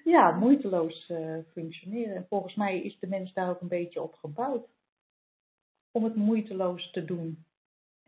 Ja, 0.05 0.31
moeiteloos 0.31 1.09
uh, 1.09 1.39
functioneren. 1.53 2.17
En 2.17 2.27
volgens 2.29 2.55
mij 2.55 2.83
is 2.83 2.99
de 2.99 3.07
mens 3.07 3.33
daar 3.33 3.51
ook 3.51 3.61
een 3.61 3.69
beetje 3.69 4.03
op 4.03 4.15
gebouwd. 4.15 4.69
Om 5.91 6.05
het 6.05 6.15
moeiteloos 6.15 6.91
te 6.91 7.05
doen. 7.05 7.45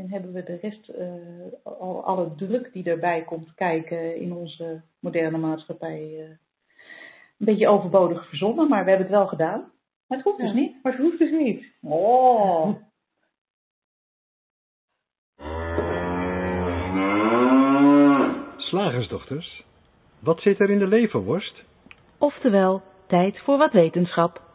En 0.00 0.10
hebben 0.10 0.32
we 0.32 0.42
de 0.42 0.58
rest, 0.60 0.88
uh, 0.88 1.52
al, 1.62 2.04
alle 2.04 2.34
druk 2.34 2.72
die 2.72 2.84
erbij 2.84 3.24
komt 3.24 3.54
kijken 3.54 4.16
in 4.16 4.32
onze 4.32 4.82
moderne 5.00 5.38
maatschappij, 5.38 6.00
uh, 6.00 6.28
een 6.28 6.38
beetje 7.38 7.68
overbodig 7.68 8.28
verzonnen. 8.28 8.68
Maar 8.68 8.84
we 8.84 8.88
hebben 8.90 9.06
het 9.06 9.16
wel 9.16 9.26
gedaan. 9.26 9.72
Maar 10.06 10.18
het 10.18 10.26
hoeft 10.26 10.38
ja. 10.38 10.44
dus 10.44 10.54
niet. 10.54 10.82
Maar 10.82 10.92
het 10.92 11.00
hoeft 11.00 11.18
dus 11.18 11.30
niet. 11.30 11.66
Oh. 11.80 12.74
Slagersdochters, 18.56 19.64
wat 20.18 20.40
zit 20.40 20.60
er 20.60 20.70
in 20.70 20.78
de 20.78 20.86
leverworst? 20.86 21.64
Oftewel, 22.18 22.82
tijd 23.06 23.38
voor 23.38 23.58
wat 23.58 23.72
wetenschap. 23.72 24.49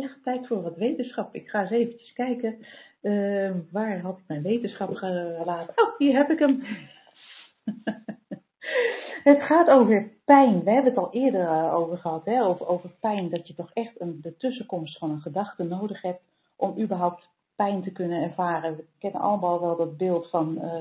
Ja, 0.00 0.08
tijd 0.22 0.46
voor 0.46 0.62
wat 0.62 0.76
wetenschap. 0.76 1.34
Ik 1.34 1.48
ga 1.48 1.60
eens 1.60 1.70
eventjes 1.70 2.12
kijken. 2.12 2.58
Uh, 3.02 3.50
waar 3.70 4.00
had 4.00 4.18
ik 4.18 4.24
mijn 4.26 4.42
wetenschap 4.42 4.94
gelaten? 4.94 5.74
Oh, 5.76 5.98
hier 5.98 6.16
heb 6.16 6.30
ik 6.30 6.38
hem. 6.38 6.62
het 9.30 9.42
gaat 9.42 9.68
over 9.68 10.10
pijn. 10.24 10.64
We 10.64 10.70
hebben 10.70 10.92
het 10.92 11.02
al 11.02 11.12
eerder 11.12 11.40
uh, 11.40 11.74
over 11.74 11.98
gehad. 11.98 12.24
Hè? 12.24 12.44
Over, 12.44 12.66
over 12.66 12.90
pijn. 13.00 13.30
Dat 13.30 13.48
je 13.48 13.54
toch 13.54 13.70
echt 13.72 14.00
een, 14.00 14.18
de 14.22 14.36
tussenkomst 14.36 14.98
van 14.98 15.10
een 15.10 15.20
gedachte 15.20 15.62
nodig 15.62 16.02
hebt. 16.02 16.22
Om 16.56 16.80
überhaupt 16.80 17.28
pijn 17.56 17.82
te 17.82 17.92
kunnen 17.92 18.22
ervaren. 18.22 18.76
We 18.76 18.84
kennen 18.98 19.20
allemaal 19.20 19.60
wel 19.60 19.76
dat 19.76 19.96
beeld 19.96 20.30
van 20.30 20.58
uh, 20.62 20.74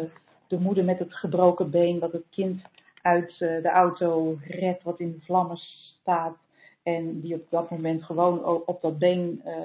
de 0.47 0.59
moeder 0.59 0.83
met 0.83 0.99
het 0.99 1.13
gebroken 1.13 1.69
been. 1.69 1.99
Wat 1.99 2.11
het 2.11 2.25
kind 2.29 2.61
uit 3.01 3.31
uh, 3.31 3.39
de 3.39 3.69
auto 3.69 4.37
redt. 4.47 4.83
Wat 4.83 4.99
in 4.99 5.21
vlammen 5.25 5.57
staat. 5.57 6.37
En 6.83 7.19
die 7.21 7.35
op 7.35 7.49
dat 7.49 7.69
moment 7.69 8.03
gewoon 8.03 8.45
op 8.65 8.81
dat 8.81 8.97
been 8.97 9.41
uh, 9.45 9.61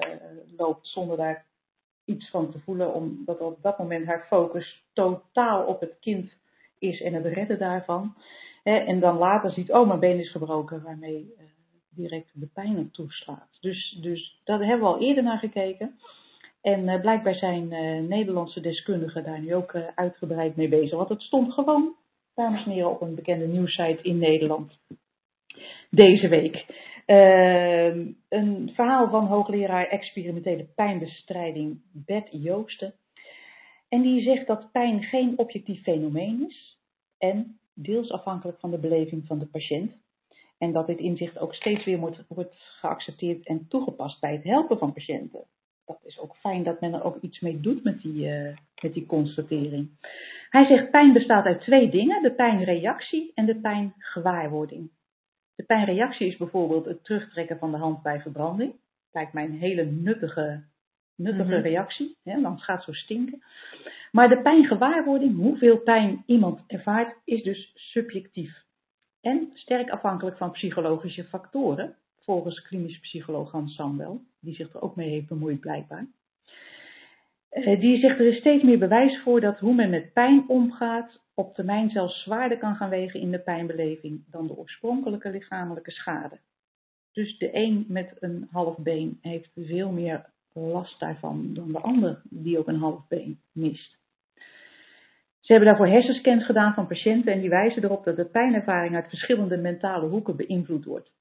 loopt 0.57 0.87
zonder 0.87 1.17
daar 1.17 1.45
iets 2.05 2.29
van 2.29 2.51
te 2.51 2.59
voelen. 2.59 2.93
Omdat 2.93 3.39
op 3.39 3.61
dat 3.61 3.77
moment 3.77 4.05
haar 4.05 4.25
focus 4.27 4.83
totaal 4.93 5.65
op 5.65 5.79
het 5.79 5.97
kind 5.99 6.33
is 6.79 7.01
en 7.01 7.13
het 7.13 7.25
redden 7.25 7.59
daarvan. 7.59 8.15
Hè, 8.63 8.75
en 8.75 8.99
dan 8.99 9.17
later 9.17 9.51
ziet, 9.51 9.71
oh 9.71 9.87
mijn 9.87 9.99
been 9.99 10.19
is 10.19 10.31
gebroken, 10.31 10.83
waarmee 10.83 11.33
uh, 11.37 11.43
direct 11.89 12.31
de 12.33 12.49
pijn 12.53 12.77
op 12.77 12.93
toeslaat. 12.93 13.57
Dus, 13.59 13.97
dus 14.01 14.41
daar 14.43 14.59
hebben 14.59 14.87
we 14.87 14.93
al 14.93 15.01
eerder 15.01 15.23
naar 15.23 15.39
gekeken. 15.39 15.99
En 16.61 16.87
uh, 16.87 17.01
blijkbaar 17.01 17.35
zijn 17.35 17.67
Nederlandse 18.07 18.59
deskundigen 18.61 19.23
daar 19.23 19.39
nu 19.39 19.55
ook 19.55 19.75
uitgebreid 19.95 20.55
mee 20.55 20.69
bezig. 20.69 20.97
Want 20.97 21.09
het 21.09 21.21
stond 21.21 21.53
gewoon, 21.53 21.95
dames 22.35 22.65
en 22.65 22.71
heren, 22.71 22.91
op 22.91 23.01
een 23.01 23.15
bekende 23.15 23.47
nieuwssite 23.47 24.03
in 24.03 24.17
Nederland 24.17 24.77
deze 25.89 26.27
week. 26.27 26.65
Uh, 27.05 27.95
een 28.29 28.71
verhaal 28.73 29.09
van 29.09 29.25
hoogleraar 29.25 29.87
experimentele 29.87 30.63
pijnbestrijding 30.75 31.81
Bert 31.91 32.27
Joosten. 32.31 32.93
En 33.89 34.01
die 34.01 34.21
zegt 34.21 34.47
dat 34.47 34.71
pijn 34.71 35.03
geen 35.03 35.37
objectief 35.37 35.81
fenomeen 35.81 36.45
is 36.47 36.79
en 37.17 37.59
deels 37.73 38.11
afhankelijk 38.11 38.59
van 38.59 38.71
de 38.71 38.77
beleving 38.77 39.27
van 39.27 39.39
de 39.39 39.45
patiënt. 39.45 39.97
En 40.57 40.71
dat 40.71 40.87
dit 40.87 40.99
inzicht 40.99 41.37
ook 41.37 41.55
steeds 41.55 41.83
weer 41.85 41.99
wordt, 41.99 42.23
wordt 42.27 42.55
geaccepteerd 42.55 43.45
en 43.45 43.67
toegepast 43.67 44.19
bij 44.19 44.31
het 44.33 44.43
helpen 44.43 44.77
van 44.77 44.93
patiënten. 44.93 45.45
Dat 45.85 45.99
is 46.03 46.19
ook 46.19 46.35
fijn 46.35 46.63
dat 46.63 46.81
men 46.81 46.93
er 46.93 47.03
ook 47.03 47.21
iets 47.21 47.39
mee 47.39 47.59
doet 47.59 47.83
met 47.83 48.01
die, 48.01 48.27
uh, 48.27 48.57
met 48.81 48.93
die 48.93 49.05
constatering. 49.05 49.89
Hij 50.49 50.65
zegt 50.65 50.91
pijn 50.91 51.13
bestaat 51.13 51.45
uit 51.45 51.61
twee 51.61 51.89
dingen, 51.89 52.23
de 52.23 52.33
pijnreactie 52.33 53.31
en 53.33 53.45
de 53.45 53.59
pijngewaarwording. 53.59 54.89
De 55.55 55.63
pijnreactie 55.63 56.27
is 56.27 56.37
bijvoorbeeld 56.37 56.85
het 56.85 57.03
terugtrekken 57.03 57.57
van 57.57 57.71
de 57.71 57.77
hand 57.77 58.01
bij 58.01 58.21
verbranding. 58.21 58.75
Lijkt 59.11 59.33
mij 59.33 59.43
een 59.43 59.59
hele 59.59 59.85
nuttige, 59.85 60.63
nuttige 61.15 61.43
mm-hmm. 61.43 61.61
reactie, 61.61 62.17
hè, 62.23 62.41
want 62.41 62.55
het 62.55 62.63
gaat 62.63 62.83
zo 62.83 62.91
stinken. 62.91 63.43
Maar 64.11 64.29
de 64.29 64.41
pijngewaarwording, 64.41 65.35
hoeveel 65.35 65.77
pijn 65.77 66.23
iemand 66.25 66.63
ervaart, 66.67 67.15
is 67.23 67.43
dus 67.43 67.71
subjectief. 67.75 68.63
En 69.21 69.51
sterk 69.53 69.89
afhankelijk 69.89 70.37
van 70.37 70.51
psychologische 70.51 71.23
factoren, 71.23 71.95
volgens 72.19 72.61
klinisch 72.61 72.99
psycholoog 72.99 73.51
Hans 73.51 73.75
Sandel, 73.75 74.21
die 74.39 74.55
zich 74.55 74.73
er 74.73 74.81
ook 74.81 74.95
mee 74.95 75.09
heeft 75.09 75.27
bemoeid 75.27 75.59
blijkbaar. 75.59 76.07
Uh, 77.55 77.79
die 77.79 77.99
zegt 77.99 78.19
er 78.19 78.27
is 78.27 78.37
steeds 78.37 78.63
meer 78.63 78.79
bewijs 78.79 79.21
voor 79.21 79.41
dat 79.41 79.59
hoe 79.59 79.75
men 79.75 79.89
met 79.89 80.13
pijn 80.13 80.43
omgaat 80.47 81.21
op 81.33 81.55
termijn 81.55 81.89
zelfs 81.89 82.23
zwaarder 82.23 82.57
kan 82.57 82.75
gaan 82.75 82.89
wegen 82.89 83.19
in 83.19 83.31
de 83.31 83.39
pijnbeleving 83.39 84.23
dan 84.31 84.47
de 84.47 84.57
oorspronkelijke 84.57 85.29
lichamelijke 85.29 85.91
schade. 85.91 86.39
Dus 87.11 87.37
de 87.37 87.49
een 87.55 87.85
met 87.87 88.15
een 88.19 88.47
half 88.51 88.77
been 88.77 89.17
heeft 89.21 89.51
veel 89.55 89.91
meer 89.91 90.25
last 90.53 90.99
daarvan 90.99 91.53
dan 91.53 91.71
de 91.71 91.79
ander 91.79 92.21
die 92.29 92.59
ook 92.59 92.67
een 92.67 92.79
half 92.79 93.07
been 93.07 93.39
mist. 93.51 93.97
Ze 95.39 95.51
hebben 95.51 95.69
daarvoor 95.69 95.87
hersenscans 95.87 96.45
gedaan 96.45 96.73
van 96.73 96.87
patiënten 96.87 97.33
en 97.33 97.39
die 97.39 97.49
wijzen 97.49 97.83
erop 97.83 98.03
dat 98.03 98.15
de 98.15 98.25
pijnervaring 98.25 98.95
uit 98.95 99.09
verschillende 99.09 99.57
mentale 99.57 100.07
hoeken 100.07 100.35
beïnvloed 100.35 100.85
wordt. 100.85 101.11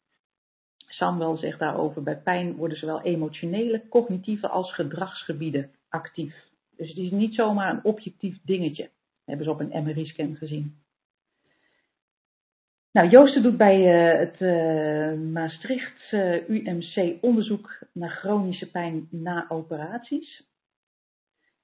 Samuel 0.86 1.36
zegt 1.36 1.58
daarover, 1.58 2.02
bij 2.02 2.18
pijn 2.18 2.56
worden 2.56 2.78
zowel 2.78 3.02
emotionele, 3.02 3.88
cognitieve 3.88 4.48
als 4.48 4.74
gedragsgebieden 4.74 5.70
actief. 5.94 6.34
Dus 6.76 6.88
het 6.88 6.98
is 6.98 7.10
niet 7.10 7.34
zomaar 7.34 7.70
een 7.70 7.84
objectief 7.84 8.38
dingetje 8.44 8.90
hebben 9.24 9.44
ze 9.44 9.52
op 9.52 9.60
een 9.60 9.84
MRI-scan 9.84 10.36
gezien. 10.36 10.82
Nou, 12.92 13.08
Joosten 13.08 13.42
doet 13.42 13.56
bij 13.56 13.78
uh, 13.78 14.18
het 14.18 14.40
uh, 14.40 15.32
Maastricht 15.32 16.12
uh, 16.12 16.48
UMC 16.48 17.16
onderzoek 17.20 17.78
naar 17.92 18.10
chronische 18.10 18.70
pijn 18.70 19.08
na 19.10 19.46
operaties. 19.48 20.46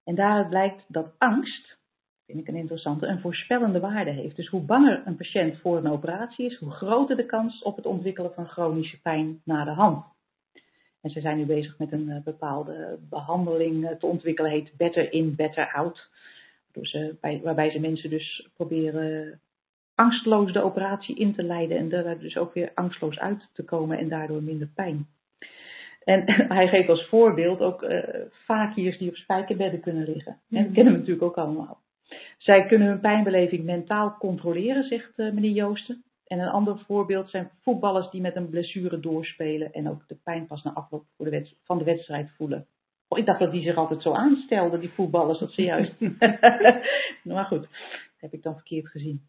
En 0.05 0.15
daaruit 0.15 0.49
blijkt 0.49 0.85
dat 0.89 1.15
angst, 1.19 1.79
vind 2.27 2.39
ik 2.39 2.49
een 2.49 2.57
interessante, 2.57 3.07
een 3.07 3.21
voorspellende 3.21 3.81
waarde 3.81 4.11
heeft. 4.11 4.37
Dus 4.37 4.49
hoe 4.49 4.61
banger 4.63 5.03
een 5.07 5.17
patiënt 5.17 5.59
voor 5.61 5.77
een 5.77 5.91
operatie 5.91 6.47
is, 6.47 6.59
hoe 6.59 6.71
groter 6.71 7.17
de 7.17 7.27
kans 7.27 7.63
op 7.63 7.77
het 7.77 7.87
ontwikkelen 7.87 8.35
van 8.35 8.49
chronische 8.49 9.01
pijn 9.01 9.41
na 9.45 9.65
de 9.65 9.71
hand. 9.71 10.05
En 11.03 11.11
ze 11.11 11.21
zijn 11.21 11.37
nu 11.37 11.45
bezig 11.45 11.79
met 11.79 11.93
een 11.93 12.21
bepaalde 12.25 12.99
behandeling 13.11 13.97
te 13.99 14.07
ontwikkelen, 14.07 14.51
heet 14.51 14.73
Better 14.77 15.13
In, 15.13 15.35
Better 15.35 15.73
Out. 15.73 16.11
Bij, 17.21 17.41
waarbij 17.43 17.71
ze 17.71 17.81
mensen 17.81 18.11
dus 18.11 18.49
proberen 18.57 19.41
angstloos 19.95 20.53
de 20.53 20.63
operatie 20.63 21.17
in 21.17 21.35
te 21.35 21.43
leiden 21.43 21.77
en 21.77 21.89
daar 21.89 22.19
dus 22.19 22.37
ook 22.37 22.55
weer 22.55 22.71
angstloos 22.75 23.19
uit 23.19 23.49
te 23.53 23.65
komen 23.65 23.99
en 23.99 24.09
daardoor 24.09 24.43
minder 24.43 24.69
pijn. 24.75 25.07
En 26.05 26.23
hij 26.57 26.69
geeft 26.69 26.89
als 26.89 27.09
voorbeeld 27.09 27.61
ook 27.61 27.83
uh, 27.83 27.99
fakiers 28.45 28.99
die 28.99 29.09
op 29.09 29.17
spijkerbedden 29.17 29.81
kunnen 29.81 30.13
liggen. 30.13 30.39
En 30.51 30.65
dat 30.65 30.73
kennen 30.73 30.93
we 30.93 30.99
natuurlijk 30.99 31.27
ook 31.27 31.39
allemaal. 31.39 31.81
Zij 32.39 32.67
kunnen 32.67 32.89
hun 32.89 33.01
pijnbeleving 33.01 33.65
mentaal 33.65 34.17
controleren, 34.19 34.85
zegt 34.85 35.13
uh, 35.17 35.33
meneer 35.33 35.51
Joosten. 35.51 36.05
En 36.31 36.39
een 36.39 36.49
ander 36.49 36.79
voorbeeld 36.79 37.31
zijn 37.31 37.51
voetballers 37.61 38.11
die 38.11 38.21
met 38.21 38.37
een 38.37 38.49
blessure 38.49 39.01
doorspelen 39.01 39.73
en 39.73 39.89
ook 39.89 40.09
de 40.09 40.19
pijn 40.25 40.47
pas 40.47 40.63
na 40.63 40.73
afloop 40.73 41.05
voor 41.17 41.25
de 41.25 41.31
wedst- 41.31 41.57
van 41.65 41.79
de 41.79 41.85
wedstrijd 41.85 42.31
voelen. 42.31 42.67
Oh, 43.09 43.19
ik 43.19 43.27
dacht 43.27 43.39
dat 43.39 43.53
die 43.53 43.63
zich 43.63 43.77
altijd 43.77 44.03
zo 44.03 44.13
aanstelden, 44.13 44.81
die 44.81 44.91
voetballers, 44.91 45.39
dat 45.39 45.53
ze 45.53 45.63
juist. 45.63 46.01
maar 47.25 47.45
goed, 47.45 47.61
dat 47.61 48.21
heb 48.21 48.33
ik 48.33 48.43
dan 48.43 48.55
verkeerd 48.55 48.89
gezien. 48.89 49.29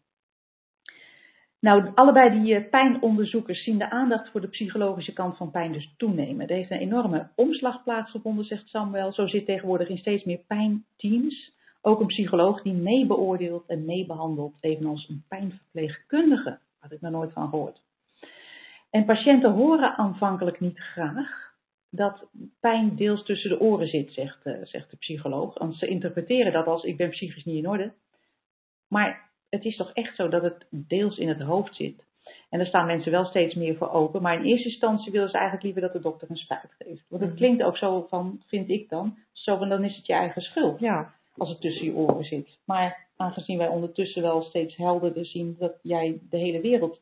Nou, 1.60 1.90
allebei 1.94 2.42
die 2.42 2.54
eh, 2.54 2.70
pijnonderzoekers 2.70 3.64
zien 3.64 3.78
de 3.78 3.90
aandacht 3.90 4.30
voor 4.30 4.40
de 4.40 4.48
psychologische 4.48 5.12
kant 5.12 5.36
van 5.36 5.50
pijn 5.50 5.72
dus 5.72 5.94
toenemen. 5.96 6.48
Er 6.48 6.56
heeft 6.56 6.70
een 6.70 6.78
enorme 6.78 7.28
omslag 7.34 7.82
plaatsgevonden, 7.82 8.44
zegt 8.44 8.68
Samuel. 8.68 9.12
Zo 9.12 9.26
zit 9.26 9.46
tegenwoordig 9.46 9.88
in 9.88 9.98
steeds 9.98 10.24
meer 10.24 10.40
pijnteams 10.46 11.52
ook 11.80 12.00
een 12.00 12.06
psycholoog 12.06 12.62
die 12.62 12.74
mee 12.74 13.06
beoordeelt 13.06 13.66
en 13.66 13.84
mee 13.84 14.06
behandelt, 14.06 14.56
evenals 14.60 15.08
een 15.08 15.24
pijnverpleegkundige. 15.28 16.58
Had 16.82 16.92
ik 16.92 17.00
nog 17.00 17.12
nooit 17.12 17.32
van 17.32 17.48
gehoord. 17.48 17.82
En 18.90 19.04
patiënten 19.04 19.52
horen 19.52 19.96
aanvankelijk 19.96 20.60
niet 20.60 20.78
graag 20.78 21.50
dat 21.90 22.24
pijn 22.60 22.96
deels 22.96 23.24
tussen 23.24 23.50
de 23.50 23.60
oren 23.60 23.88
zit, 23.88 24.12
zegt, 24.12 24.44
eh, 24.46 24.54
zegt 24.62 24.90
de 24.90 24.96
psycholoog. 24.96 25.58
Want 25.58 25.76
ze 25.76 25.86
interpreteren 25.86 26.52
dat 26.52 26.66
als 26.66 26.84
ik 26.84 26.96
ben 26.96 27.10
psychisch 27.10 27.44
niet 27.44 27.56
in 27.56 27.68
orde. 27.68 27.92
Maar 28.88 29.30
het 29.48 29.64
is 29.64 29.76
toch 29.76 29.92
echt 29.92 30.16
zo 30.16 30.28
dat 30.28 30.42
het 30.42 30.66
deels 30.70 31.18
in 31.18 31.28
het 31.28 31.40
hoofd 31.40 31.74
zit. 31.76 32.04
En 32.50 32.58
daar 32.58 32.66
staan 32.66 32.86
mensen 32.86 33.12
wel 33.12 33.24
steeds 33.24 33.54
meer 33.54 33.76
voor 33.76 33.90
open. 33.90 34.22
Maar 34.22 34.34
in 34.34 34.44
eerste 34.44 34.68
instantie 34.68 35.12
willen 35.12 35.28
ze 35.28 35.34
eigenlijk 35.34 35.64
liever 35.64 35.82
dat 35.82 35.92
de 35.92 36.00
dokter 36.08 36.30
een 36.30 36.36
spuit 36.36 36.74
geeft. 36.78 37.04
Want 37.08 37.22
het 37.22 37.30
Mhm. 37.30 37.38
klinkt 37.38 37.62
ook 37.62 37.76
zo 37.76 38.06
van, 38.08 38.42
vind 38.46 38.68
ik 38.68 38.88
dan, 38.88 39.18
zo 39.32 39.56
van 39.56 39.68
dan 39.68 39.84
is 39.84 39.96
het 39.96 40.06
je 40.06 40.12
eigen 40.12 40.42
schuld 40.42 40.80
Ja, 40.80 41.14
als 41.36 41.48
het 41.48 41.60
tussen 41.60 41.84
je 41.84 41.94
oren 41.94 42.24
zit. 42.24 42.58
Maar 42.64 43.06
aangezien 43.22 43.58
wij 43.58 43.68
ondertussen 43.68 44.22
wel 44.22 44.42
steeds 44.42 44.76
helderder 44.76 45.26
zien 45.26 45.56
dat 45.58 45.78
jij 45.82 46.18
de 46.30 46.36
hele 46.36 46.60
wereld 46.60 47.00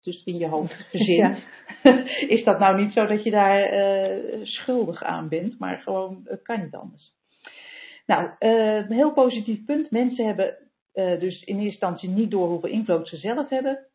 tussen 0.00 0.32
in 0.32 0.38
je 0.38 0.48
hoofd 0.48 0.86
verzint, 0.90 1.38
is 2.36 2.44
dat 2.44 2.58
nou 2.58 2.82
niet 2.82 2.92
zo 2.92 3.06
dat 3.06 3.24
je 3.24 3.30
daar 3.30 3.62
eh, 3.62 4.44
schuldig 4.44 5.02
aan 5.02 5.28
bent, 5.28 5.58
maar 5.58 5.78
gewoon, 5.78 6.20
het 6.24 6.42
kan 6.42 6.60
niet 6.62 6.74
anders. 6.74 7.14
Nou, 8.06 8.30
eh, 8.38 8.76
een 8.76 8.92
heel 8.92 9.12
positief 9.12 9.64
punt. 9.64 9.90
Mensen 9.90 10.26
hebben 10.26 10.56
eh, 10.92 11.20
dus 11.20 11.42
in 11.42 11.54
eerste 11.54 11.70
instantie 11.70 12.08
niet 12.08 12.30
door 12.30 12.48
hoeveel 12.48 12.70
invloed 12.70 13.08
ze 13.08 13.16
zelf 13.16 13.48
hebben. 13.48 13.86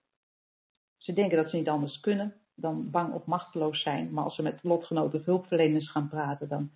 Ze 0.98 1.14
denken 1.14 1.38
dat 1.38 1.50
ze 1.50 1.56
niet 1.56 1.70
anders 1.70 2.00
kunnen 2.00 2.36
dan 2.56 2.92
bang 2.92 3.14
of 3.14 3.26
machteloos 3.26 3.82
zijn. 3.82 4.14
Maar 4.14 4.24
als 4.24 4.36
ze 4.36 4.42
met 4.42 4.60
lotgenoten 4.64 5.20
of 5.20 5.26
hulpverleners 5.26 5.92
gaan 5.92 6.10
praten, 6.10 6.48
dan 6.48 6.72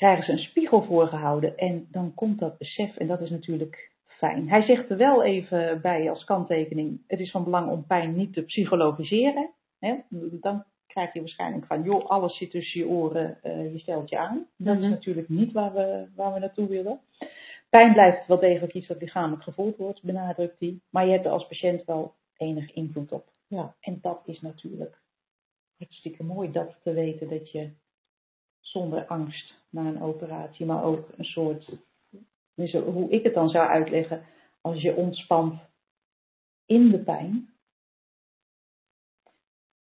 krijgen 0.00 0.24
ze 0.24 0.32
een 0.32 0.48
spiegel 0.48 0.82
voorgehouden 0.82 1.56
en 1.56 1.88
dan 1.90 2.14
komt 2.14 2.38
dat 2.38 2.58
besef 2.58 2.96
en 2.96 3.06
dat 3.06 3.20
is 3.20 3.30
natuurlijk 3.30 3.90
fijn. 4.06 4.48
Hij 4.48 4.62
zegt 4.62 4.90
er 4.90 4.96
wel 4.96 5.22
even 5.24 5.80
bij 5.80 6.10
als 6.10 6.24
kanttekening, 6.24 7.00
het 7.06 7.20
is 7.20 7.30
van 7.30 7.44
belang 7.44 7.70
om 7.70 7.86
pijn 7.86 8.16
niet 8.16 8.32
te 8.32 8.42
psychologiseren. 8.42 9.50
Hè? 9.78 9.94
Dan 10.40 10.64
krijg 10.86 11.12
je 11.12 11.20
waarschijnlijk 11.20 11.66
van, 11.66 11.82
joh, 11.82 12.06
alles 12.06 12.36
zit 12.36 12.50
tussen 12.50 12.80
je 12.80 12.86
oren, 12.86 13.38
eh, 13.42 13.72
je 13.72 13.78
stelt 13.78 14.08
je 14.10 14.18
aan. 14.18 14.46
Dat 14.56 14.74
is 14.76 14.80
Mhm. 14.82 14.90
natuurlijk 14.90 15.28
niet 15.28 15.52
waar 15.52 15.72
we, 15.72 16.06
waar 16.16 16.32
we 16.32 16.38
naartoe 16.38 16.68
willen. 16.68 17.00
Pijn 17.70 17.92
blijft 17.92 18.26
wel 18.26 18.38
degelijk 18.38 18.74
iets 18.74 18.88
wat 18.88 19.00
lichamelijk 19.00 19.42
gevoeld 19.42 19.76
wordt, 19.76 20.02
benadrukt 20.02 20.60
hij. 20.60 20.80
Maar 20.90 21.06
je 21.06 21.12
hebt 21.12 21.24
er 21.24 21.30
als 21.32 21.46
patiënt 21.46 21.84
wel 21.84 22.14
enig 22.36 22.72
invloed 22.72 23.12
op. 23.12 23.24
Ja. 23.46 23.74
En 23.80 23.98
dat 24.02 24.20
is 24.24 24.40
natuurlijk 24.40 24.98
hartstikke 25.78 26.24
mooi, 26.24 26.50
dat 26.52 26.76
te 26.82 26.92
weten 26.92 27.28
dat 27.28 27.50
je 27.50 27.70
zonder 28.60 29.06
angst 29.06 29.54
na 29.70 29.84
een 29.84 30.02
operatie, 30.02 30.66
maar 30.66 30.84
ook 30.84 31.08
een 31.16 31.24
soort, 31.24 31.70
dus 32.54 32.72
hoe 32.72 33.10
ik 33.10 33.22
het 33.22 33.34
dan 33.34 33.48
zou 33.48 33.68
uitleggen, 33.68 34.24
als 34.60 34.80
je 34.80 34.94
ontspant 34.94 35.60
in 36.66 36.88
de 36.90 36.98
pijn, 36.98 37.48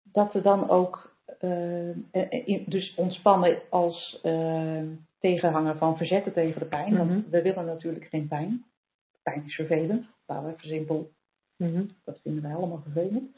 dat 0.04 0.34
er 0.36 0.41
dan 0.41 0.69
ook, 0.69 1.15
eh, 1.39 1.89
eh, 1.89 2.67
dus 2.67 2.95
ontspannen 2.95 3.62
als 3.69 4.19
eh, 4.23 4.84
tegenhanger 5.19 5.78
van 5.78 5.97
verzetten 5.97 6.34
tegen 6.34 6.60
de 6.60 6.67
pijn, 6.67 6.93
Mhm. 6.93 7.08
want 7.08 7.28
we 7.30 7.41
willen 7.41 7.65
natuurlijk 7.65 8.06
geen 8.06 8.28
pijn. 8.28 8.65
Pijn 9.23 9.43
is 9.45 9.56
vervelend, 9.56 10.06
laten 10.25 10.45
we 10.45 10.54
even 10.54 10.67
simpel 10.67 11.12
Mhm. 11.58 11.86
dat 12.04 12.19
vinden 12.21 12.43
wij 12.43 12.56
allemaal 12.56 12.82
vervelend. 12.82 13.38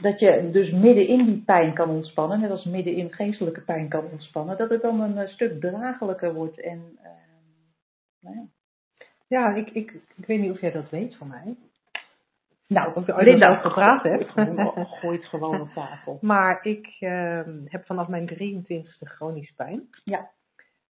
Dat 0.00 0.20
je 0.20 0.50
dus 0.52 0.70
midden 0.70 1.06
in 1.06 1.24
die 1.24 1.42
pijn 1.46 1.74
kan 1.74 1.90
ontspannen, 1.90 2.40
net 2.40 2.50
als 2.50 2.64
midden 2.64 2.94
in 2.94 3.12
geestelijke 3.12 3.60
pijn 3.60 3.88
kan 3.88 4.04
ontspannen, 4.12 4.56
dat 4.56 4.70
het 4.70 4.82
dan 4.82 5.00
een 5.00 5.18
eh, 5.18 5.28
stuk 5.28 5.60
draaglijker 5.60 6.34
wordt. 6.34 6.60
En, 6.60 6.98
eh, 7.02 7.10
nou 8.20 8.36
ja. 8.36 8.44
ja 9.26 9.54
ik, 9.54 9.70
ik, 9.70 9.92
ik 10.16 10.26
weet 10.26 10.40
niet 10.40 10.50
of 10.50 10.60
jij 10.60 10.72
dat 10.72 10.90
weet 10.90 11.16
van 11.16 11.28
mij. 11.28 11.56
Nou, 12.66 12.94
Of 12.94 13.06
je 13.06 13.14
ooit 13.14 13.26
eens 13.26 13.46
over 13.46 13.62
gepraat 13.62 14.02
hebt. 14.02 14.30
Gewoon, 14.30 14.86
gooi 14.86 15.16
het 15.16 15.26
gewoon 15.26 15.60
op 15.60 15.70
tafel. 15.74 16.18
Maar 16.32 16.66
ik 16.66 16.96
ehm, 17.00 17.58
heb 17.64 17.86
vanaf 17.86 18.08
mijn 18.08 18.28
23e 18.28 18.98
chronisch 18.98 19.52
pijn. 19.56 19.88
Ja. 20.04 20.30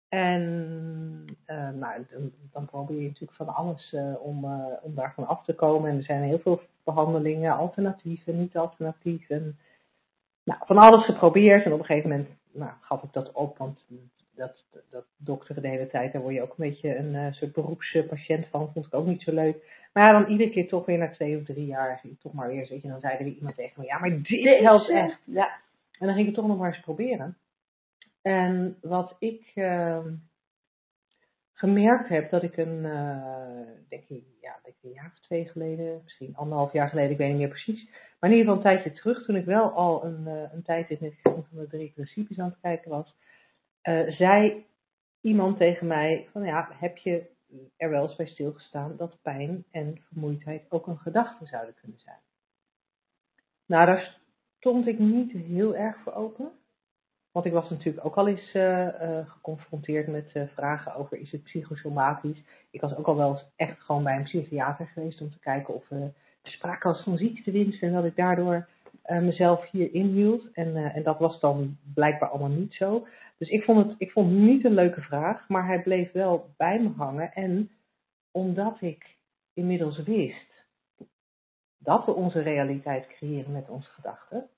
En 0.09 1.25
eh, 1.45 1.69
nou, 1.69 2.05
dan, 2.51 2.65
probeer 2.65 3.01
je 3.01 3.07
natuurlijk 3.07 3.37
van 3.37 3.47
alles 3.47 3.93
eh, 3.93 4.25
om, 4.25 4.45
om 4.81 4.95
daarvan 4.95 5.27
af 5.27 5.43
te 5.43 5.55
komen. 5.55 5.89
En 5.89 5.97
er 5.97 6.03
zijn 6.03 6.23
heel 6.23 6.39
veel 6.39 6.61
behandelingen, 6.93 7.57
alternatieven, 7.57 8.39
niet 8.39 8.57
alternatieven. 8.57 9.57
Nou, 10.43 10.59
van 10.65 10.77
alles 10.77 11.05
geprobeerd. 11.05 11.65
En 11.65 11.73
op 11.73 11.79
een 11.79 11.85
gegeven 11.85 12.09
moment 12.09 12.29
nou, 12.51 12.71
gaf 12.81 13.03
ik 13.03 13.13
dat 13.13 13.31
op, 13.31 13.57
want 13.57 13.85
dat, 14.35 14.65
dat 14.89 15.05
dokteren 15.17 15.61
de 15.61 15.67
hele 15.67 15.87
tijd, 15.87 16.13
daar 16.13 16.21
word 16.21 16.33
je 16.33 16.41
ook 16.41 16.57
een 16.57 16.69
beetje 16.69 16.97
een 16.97 17.15
eh, 17.15 17.31
soort 17.31 17.53
beroepspatiënt 17.53 18.47
van. 18.47 18.71
Vond 18.73 18.85
ik 18.85 18.93
ook 18.93 19.05
niet 19.05 19.21
zo 19.21 19.33
leuk. 19.33 19.87
Maar 19.93 20.03
ja, 20.03 20.19
dan 20.19 20.31
iedere 20.31 20.49
keer 20.49 20.67
toch 20.67 20.85
weer 20.85 20.97
na 20.97 21.11
twee 21.11 21.37
of 21.37 21.43
drie 21.43 21.65
jaar, 21.65 22.01
toch 22.19 22.33
maar 22.33 22.47
weer, 22.47 22.67
weet 22.69 22.81
je, 22.81 22.87
dan 22.87 22.99
zei 22.99 23.17
er 23.17 23.23
weer 23.23 23.33
iemand 23.33 23.55
tegen 23.55 23.81
me, 23.81 23.85
ja, 23.85 23.99
maar 23.99 24.21
dit 24.21 24.59
helpt 24.59 24.89
echt. 24.89 25.19
Ja. 25.23 25.47
En 25.99 26.05
dan 26.05 26.15
ging 26.15 26.19
ik 26.19 26.25
het 26.25 26.35
toch 26.35 26.47
nog 26.47 26.57
maar 26.57 26.73
eens 26.73 26.83
proberen. 26.83 27.37
En 28.21 28.77
wat 28.81 29.15
ik 29.19 29.51
eh, 29.55 30.05
gemerkt 31.59 32.09
heb, 32.09 32.29
dat 32.29 32.43
ik 32.43 32.57
een, 32.57 32.85
eh, 32.85 33.61
denk 33.89 34.03
ik, 34.09 34.23
ja, 34.41 34.59
denk 34.63 34.75
ik 34.75 34.83
een 34.83 34.93
jaar 34.93 35.11
of 35.13 35.19
twee 35.19 35.47
geleden, 35.47 36.01
misschien 36.03 36.35
anderhalf 36.35 36.73
jaar 36.73 36.89
geleden, 36.89 37.11
ik 37.11 37.17
weet 37.17 37.29
niet 37.29 37.37
meer 37.37 37.47
precies. 37.47 37.89
Maar 38.19 38.29
in 38.29 38.37
ieder 38.37 38.53
geval 38.53 38.55
een 38.55 38.77
tijdje 38.77 39.01
terug, 39.01 39.25
toen 39.25 39.35
ik 39.35 39.45
wel 39.45 39.71
al 39.71 40.05
een, 40.05 40.27
eh, 40.27 40.53
een 40.53 40.63
tijd 40.63 40.89
in 40.89 40.97
het 40.99 41.13
van 41.21 41.45
de 41.51 41.67
drie 41.67 41.91
principes 41.91 42.39
aan 42.39 42.49
het 42.49 42.59
kijken 42.61 42.89
was, 42.89 43.15
eh, 43.81 44.09
zei 44.09 44.65
iemand 45.21 45.57
tegen 45.57 45.87
mij 45.87 46.27
van 46.31 46.43
ja, 46.43 46.69
heb 46.73 46.97
je 46.97 47.29
er 47.77 47.89
wel 47.89 48.03
eens 48.03 48.15
bij 48.15 48.27
stilgestaan 48.27 48.97
dat 48.97 49.17
pijn 49.21 49.63
en 49.71 50.01
vermoeidheid 50.07 50.65
ook 50.69 50.87
een 50.87 50.97
gedachte 50.99 51.45
zouden 51.45 51.75
kunnen 51.81 51.99
zijn? 51.99 52.19
Nou, 53.65 53.85
daar 53.85 54.19
stond 54.57 54.87
ik 54.87 54.99
niet 54.99 55.31
heel 55.31 55.75
erg 55.75 55.97
voor 56.03 56.13
open. 56.13 56.51
Want 57.31 57.45
ik 57.45 57.51
was 57.51 57.69
natuurlijk 57.69 58.05
ook 58.05 58.15
al 58.15 58.27
eens 58.27 58.51
eh, 58.53 58.87
eh, 58.87 59.29
geconfronteerd 59.29 60.07
met 60.07 60.31
eh, 60.33 60.43
vragen 60.53 60.95
over 60.95 61.17
is 61.17 61.31
het 61.31 61.43
psychosomatisch. 61.43 62.43
Ik 62.69 62.81
was 62.81 62.95
ook 62.95 63.07
al 63.07 63.15
wel 63.15 63.31
eens 63.31 63.49
echt 63.55 63.81
gewoon 63.81 64.03
bij 64.03 64.15
een 64.15 64.23
psychiater 64.23 64.87
geweest 64.87 65.21
om 65.21 65.31
te 65.31 65.39
kijken 65.39 65.73
of 65.73 65.91
er 65.91 66.13
sprake 66.43 66.87
was 66.87 67.03
van 67.03 67.17
ziektewinst 67.17 67.81
en 67.81 67.93
dat 67.93 68.05
ik 68.05 68.15
daardoor 68.15 68.67
mezelf 69.03 69.69
hier 69.69 69.93
inhield. 69.93 70.51
En, 70.51 70.75
en 70.75 71.03
dat 71.03 71.19
was 71.19 71.39
dan 71.39 71.77
blijkbaar 71.93 72.29
allemaal 72.29 72.57
niet 72.57 72.73
zo. 72.73 73.07
Dus 73.37 73.49
ik 73.49 73.63
vond 73.63 73.87
het 73.87 73.95
ik 73.97 74.11
vond 74.11 74.31
niet 74.31 74.65
een 74.65 74.73
leuke 74.73 75.01
vraag, 75.01 75.47
maar 75.47 75.65
hij 75.65 75.81
bleef 75.81 76.11
wel 76.11 76.53
bij 76.57 76.79
me 76.79 76.89
hangen. 76.89 77.33
En 77.33 77.71
omdat 78.31 78.81
ik 78.81 79.17
inmiddels 79.53 80.03
wist 80.03 80.65
dat 81.77 82.05
we 82.05 82.13
onze 82.13 82.41
realiteit 82.41 83.07
creëren 83.07 83.51
met 83.51 83.69
onze 83.69 83.89
gedachten, 83.89 84.49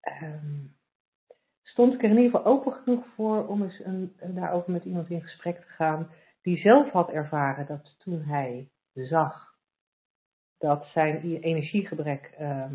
ehm, 0.00 0.64
stond 1.70 1.94
ik 1.94 2.02
er 2.02 2.10
in 2.10 2.16
ieder 2.16 2.30
geval 2.30 2.52
open 2.52 2.72
genoeg 2.72 3.04
voor 3.14 3.46
om 3.46 3.62
eens 3.62 3.84
een, 3.84 4.16
daarover 4.34 4.72
met 4.72 4.84
iemand 4.84 5.10
in 5.10 5.22
gesprek 5.22 5.56
te 5.56 5.68
gaan 5.68 6.10
die 6.42 6.58
zelf 6.58 6.90
had 6.90 7.10
ervaren 7.10 7.66
dat 7.66 7.94
toen 7.98 8.22
hij 8.22 8.68
zag 8.92 9.54
dat 10.58 10.86
zijn 10.92 11.22
energiegebrek 11.40 12.34
ehm, 12.38 12.74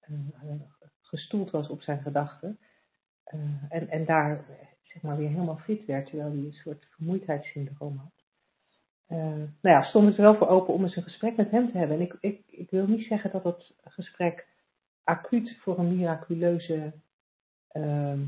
eh, 0.00 0.60
gestoeld 1.00 1.50
was 1.50 1.68
op 1.68 1.82
zijn 1.82 2.02
gedachten 2.02 2.58
eh, 3.24 3.40
en, 3.68 3.88
en 3.88 4.04
daar 4.04 4.44
zeg 4.82 5.02
maar 5.02 5.16
weer 5.16 5.28
helemaal 5.28 5.58
fit 5.58 5.84
werd 5.84 6.06
terwijl 6.06 6.30
hij 6.30 6.38
een 6.38 6.52
soort 6.52 6.86
vermoeidheidssyndroom 6.90 7.96
had. 7.96 8.24
Eh, 9.06 9.18
nou 9.60 9.76
ja, 9.76 9.82
stond 9.82 10.08
ik 10.08 10.16
er 10.16 10.22
wel 10.22 10.36
voor 10.36 10.48
open 10.48 10.74
om 10.74 10.82
eens 10.82 10.96
een 10.96 11.02
gesprek 11.02 11.36
met 11.36 11.50
hem 11.50 11.70
te 11.70 11.78
hebben. 11.78 11.96
En 11.96 12.02
ik, 12.02 12.16
ik, 12.20 12.42
ik 12.46 12.70
wil 12.70 12.86
niet 12.86 13.06
zeggen 13.06 13.30
dat 13.30 13.42
dat 13.42 13.74
gesprek 13.84 14.46
acuut 15.04 15.56
voor 15.60 15.78
een 15.78 15.96
miraculeuze 15.96 16.92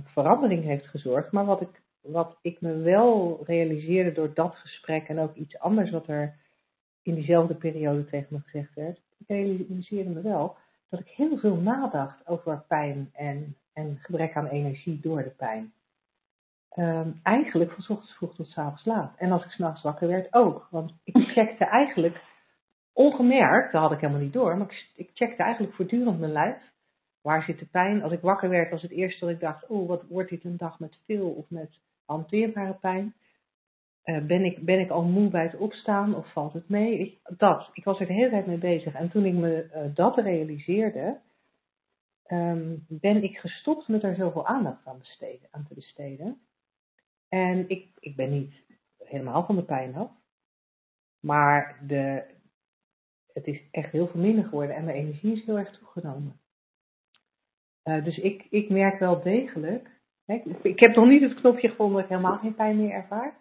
verandering 0.04 0.64
heeft 0.64 0.86
gezorgd. 0.86 1.32
Maar 1.32 1.44
wat 1.44 1.60
ik, 1.60 1.82
wat 2.00 2.38
ik 2.42 2.60
me 2.60 2.76
wel 2.76 3.40
realiseerde 3.44 4.12
door 4.12 4.34
dat 4.34 4.54
gesprek 4.54 5.08
en 5.08 5.18
ook 5.18 5.34
iets 5.34 5.58
anders 5.58 5.90
wat 5.90 6.08
er 6.08 6.36
in 7.02 7.14
diezelfde 7.14 7.54
periode 7.54 8.04
tegen 8.04 8.26
me 8.30 8.40
gezegd 8.40 8.74
werd. 8.74 9.00
Ik 9.18 9.26
realiseerde 9.26 10.10
me 10.10 10.20
wel 10.20 10.56
dat 10.88 11.00
ik 11.00 11.08
heel 11.08 11.38
veel 11.38 11.56
nadacht 11.56 12.28
over 12.28 12.64
pijn 12.68 13.10
en, 13.12 13.56
en 13.72 13.98
gebrek 14.00 14.36
aan 14.36 14.46
energie 14.46 15.00
door 15.00 15.22
de 15.22 15.30
pijn. 15.36 15.72
Ehm, 16.68 17.10
eigenlijk 17.22 17.70
van 17.70 17.96
ochtends 17.96 18.16
vroeg 18.16 18.34
tot 18.34 18.46
's 18.46 18.58
avonds 18.58 18.84
laat. 18.84 19.16
En 19.16 19.32
als 19.32 19.44
ik 19.44 19.50
s'nachts 19.50 19.82
wakker 19.82 20.08
werd 20.08 20.34
ook. 20.34 20.68
Want 20.70 20.92
ik 21.04 21.16
checkte 21.34 21.64
eigenlijk 21.64 22.20
ongemerkt, 22.92 23.72
dat 23.72 23.82
had 23.82 23.92
ik 23.92 24.00
helemaal 24.00 24.22
niet 24.22 24.32
door, 24.32 24.56
maar 24.56 24.66
ik, 24.66 24.90
ik 24.94 25.10
checkte 25.14 25.42
eigenlijk 25.42 25.74
voortdurend 25.74 26.18
mijn 26.18 26.32
lijf. 26.32 26.62
Waar 27.22 27.42
zit 27.42 27.58
de 27.58 27.66
pijn? 27.66 28.02
Als 28.02 28.12
ik 28.12 28.20
wakker 28.20 28.48
werd, 28.48 28.70
was 28.70 28.82
het 28.82 28.90
eerste 28.90 29.24
dat 29.24 29.34
ik 29.34 29.40
dacht, 29.40 29.66
oh, 29.66 29.88
wat 29.88 30.04
wordt 30.08 30.30
dit 30.30 30.44
een 30.44 30.56
dag 30.56 30.78
met 30.78 30.98
veel 31.04 31.30
of 31.30 31.50
met 31.50 31.78
hanteerbare 32.04 32.74
pijn? 32.74 33.14
Uh, 34.04 34.24
ben, 34.24 34.44
ik, 34.44 34.64
ben 34.64 34.80
ik 34.80 34.90
al 34.90 35.02
moe 35.02 35.28
bij 35.28 35.42
het 35.42 35.56
opstaan 35.56 36.14
of 36.14 36.32
valt 36.32 36.52
het 36.52 36.68
mee? 36.68 36.98
Ik, 36.98 37.18
dat, 37.36 37.70
ik 37.72 37.84
was 37.84 38.00
er 38.00 38.06
de 38.06 38.12
hele 38.12 38.30
tijd 38.30 38.46
mee 38.46 38.58
bezig. 38.58 38.94
En 38.94 39.10
toen 39.10 39.24
ik 39.24 39.34
me 39.34 39.70
uh, 39.74 39.94
dat 39.94 40.18
realiseerde, 40.18 41.20
um, 42.26 42.84
ben 42.88 43.22
ik 43.22 43.38
gestopt 43.38 43.88
met 43.88 44.02
er 44.02 44.14
zoveel 44.14 44.46
aandacht 44.46 44.86
aan, 44.86 45.00
aan 45.50 45.66
te 45.68 45.74
besteden. 45.74 46.40
En 47.28 47.68
ik, 47.68 47.88
ik 47.98 48.16
ben 48.16 48.30
niet 48.30 48.54
helemaal 48.98 49.44
van 49.44 49.56
de 49.56 49.64
pijn 49.64 49.94
af. 49.94 50.10
Maar 51.20 51.80
de, 51.86 52.24
het 53.32 53.46
is 53.46 53.62
echt 53.70 53.92
heel 53.92 54.06
veel 54.06 54.20
minder 54.20 54.44
geworden 54.44 54.76
en 54.76 54.84
mijn 54.84 54.96
energie 54.96 55.32
is 55.32 55.44
heel 55.44 55.58
erg 55.58 55.78
toegenomen. 55.78 56.40
Uh, 57.88 58.04
dus 58.04 58.18
ik, 58.18 58.46
ik 58.50 58.68
merk 58.68 58.98
wel 58.98 59.22
degelijk. 59.22 59.90
Hè, 60.26 60.42
ik 60.62 60.80
heb 60.80 60.94
nog 60.94 61.06
niet 61.06 61.22
het 61.22 61.34
knopje 61.34 61.68
gevonden 61.68 61.94
dat 61.94 62.04
ik 62.04 62.16
helemaal 62.16 62.38
geen 62.38 62.54
pijn 62.54 62.76
meer 62.76 62.90
ervaar. 62.90 63.36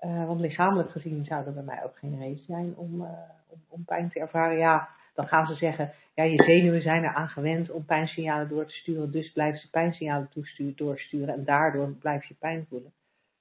Uh, 0.00 0.26
want 0.26 0.40
lichamelijk 0.40 0.90
gezien 0.90 1.24
zou 1.24 1.46
er 1.46 1.52
bij 1.52 1.62
mij 1.62 1.84
ook 1.84 1.98
geen 1.98 2.18
reden 2.18 2.44
zijn 2.44 2.76
om, 2.76 3.00
uh, 3.00 3.08
om, 3.48 3.64
om, 3.68 3.84
pijn 3.84 4.10
te 4.10 4.20
ervaren. 4.20 4.56
Ja, 4.56 4.88
dan 5.14 5.26
gaan 5.26 5.46
ze 5.46 5.54
zeggen, 5.54 5.92
ja, 6.14 6.22
je 6.22 6.42
zenuwen 6.42 6.82
zijn 6.82 7.04
eraan 7.04 7.28
gewend 7.28 7.70
om 7.70 7.84
pijnsignalen 7.84 8.48
door 8.48 8.66
te 8.66 8.74
sturen, 8.74 9.10
dus 9.10 9.32
blijf 9.32 9.60
ze 9.60 9.70
pijnsignalen 9.70 10.30
doorsturen 10.74 11.34
en 11.34 11.44
daardoor 11.44 11.92
blijf 11.92 12.24
je 12.24 12.34
pijn 12.34 12.66
voelen. 12.68 12.92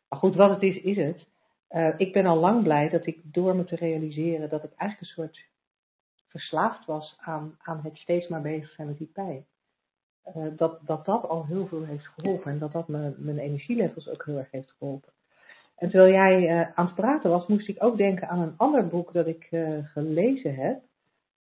Maar 0.10 0.20
goed, 0.20 0.36
wat 0.36 0.50
het 0.50 0.62
is, 0.62 0.78
is 0.78 0.98
het. 0.98 1.28
Ik 1.98 2.14
ben 2.14 2.26
al 2.26 2.38
lang 2.38 2.64
blij 2.64 2.90
dat 2.90 3.06
ik 3.06 3.20
door 3.24 3.56
me 3.56 3.64
te 3.64 3.76
realiseren 3.76 4.50
dat 4.50 4.64
ik 4.64 4.74
eigenlijk 4.76 5.00
een 5.00 5.24
soort 5.24 5.46
verslaafd 6.28 6.86
was 6.86 7.18
aan, 7.20 7.56
aan 7.58 7.80
het 7.84 7.98
steeds 7.98 8.28
maar 8.28 8.42
bezig 8.42 8.70
zijn 8.70 8.88
met 8.88 8.98
die 8.98 9.12
pijn. 9.14 9.46
Uh, 10.28 10.46
dat, 10.56 10.80
dat 10.86 11.06
dat 11.06 11.28
al 11.28 11.46
heel 11.46 11.68
veel 11.68 11.84
heeft 11.84 12.08
geholpen 12.08 12.52
en 12.52 12.60
dat 12.60 12.72
dat 12.72 12.88
me, 12.88 13.14
mijn 13.18 13.40
energielevels 13.40 14.10
ook 14.10 14.26
heel 14.26 14.38
erg 14.38 14.52
heeft 14.52 14.74
geholpen. 14.78 15.10
En 15.76 15.90
terwijl 15.90 16.14
jij 16.14 16.42
uh, 16.42 16.72
aan 16.76 16.86
het 16.86 16.96
praten 16.96 17.30
was, 17.30 17.48
moest 17.48 17.68
ik 17.68 17.84
ook 17.84 17.98
denken 17.98 18.28
aan 18.28 18.40
een 18.40 18.58
ander 18.58 18.88
boek 18.88 19.14
dat 19.14 19.28
ik 19.28 19.48
uh, 19.52 19.78
gelezen 19.84 20.56
heb. 20.56 20.82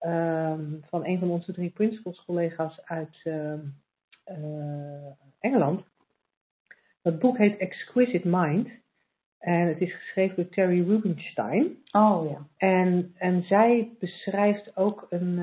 Um, 0.02 0.84
van 0.90 1.06
een 1.06 1.20
van 1.20 1.30
onze 1.30 1.54
drie 1.54 1.70
principles 1.70 2.26
collega's 2.26 2.82
uit 2.86 3.30
Engeland. 5.40 5.84
Dat 7.02 7.20
boek 7.20 7.38
heet 7.38 7.58
Exquisite 7.58 8.28
Mind. 8.28 8.70
En 9.40 9.68
het 9.68 9.82
is 9.82 9.94
geschreven 9.94 10.36
door 10.36 10.50
Terry 10.50 10.88
Rubinstein. 10.88 11.78
Oh 11.92 12.30
ja. 12.30 12.48
En, 12.58 13.14
en 13.18 13.44
zij 13.44 13.90
beschrijft 14.00 14.78
ook 14.78 15.06
een, 15.10 15.40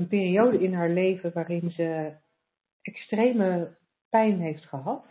een 0.00 0.08
periode 0.08 0.60
in 0.60 0.74
haar 0.74 0.88
leven 0.88 1.32
waarin 1.32 1.70
ze 1.70 2.12
extreme 2.82 3.76
pijn 4.08 4.40
heeft 4.40 4.64
gehad. 4.64 5.04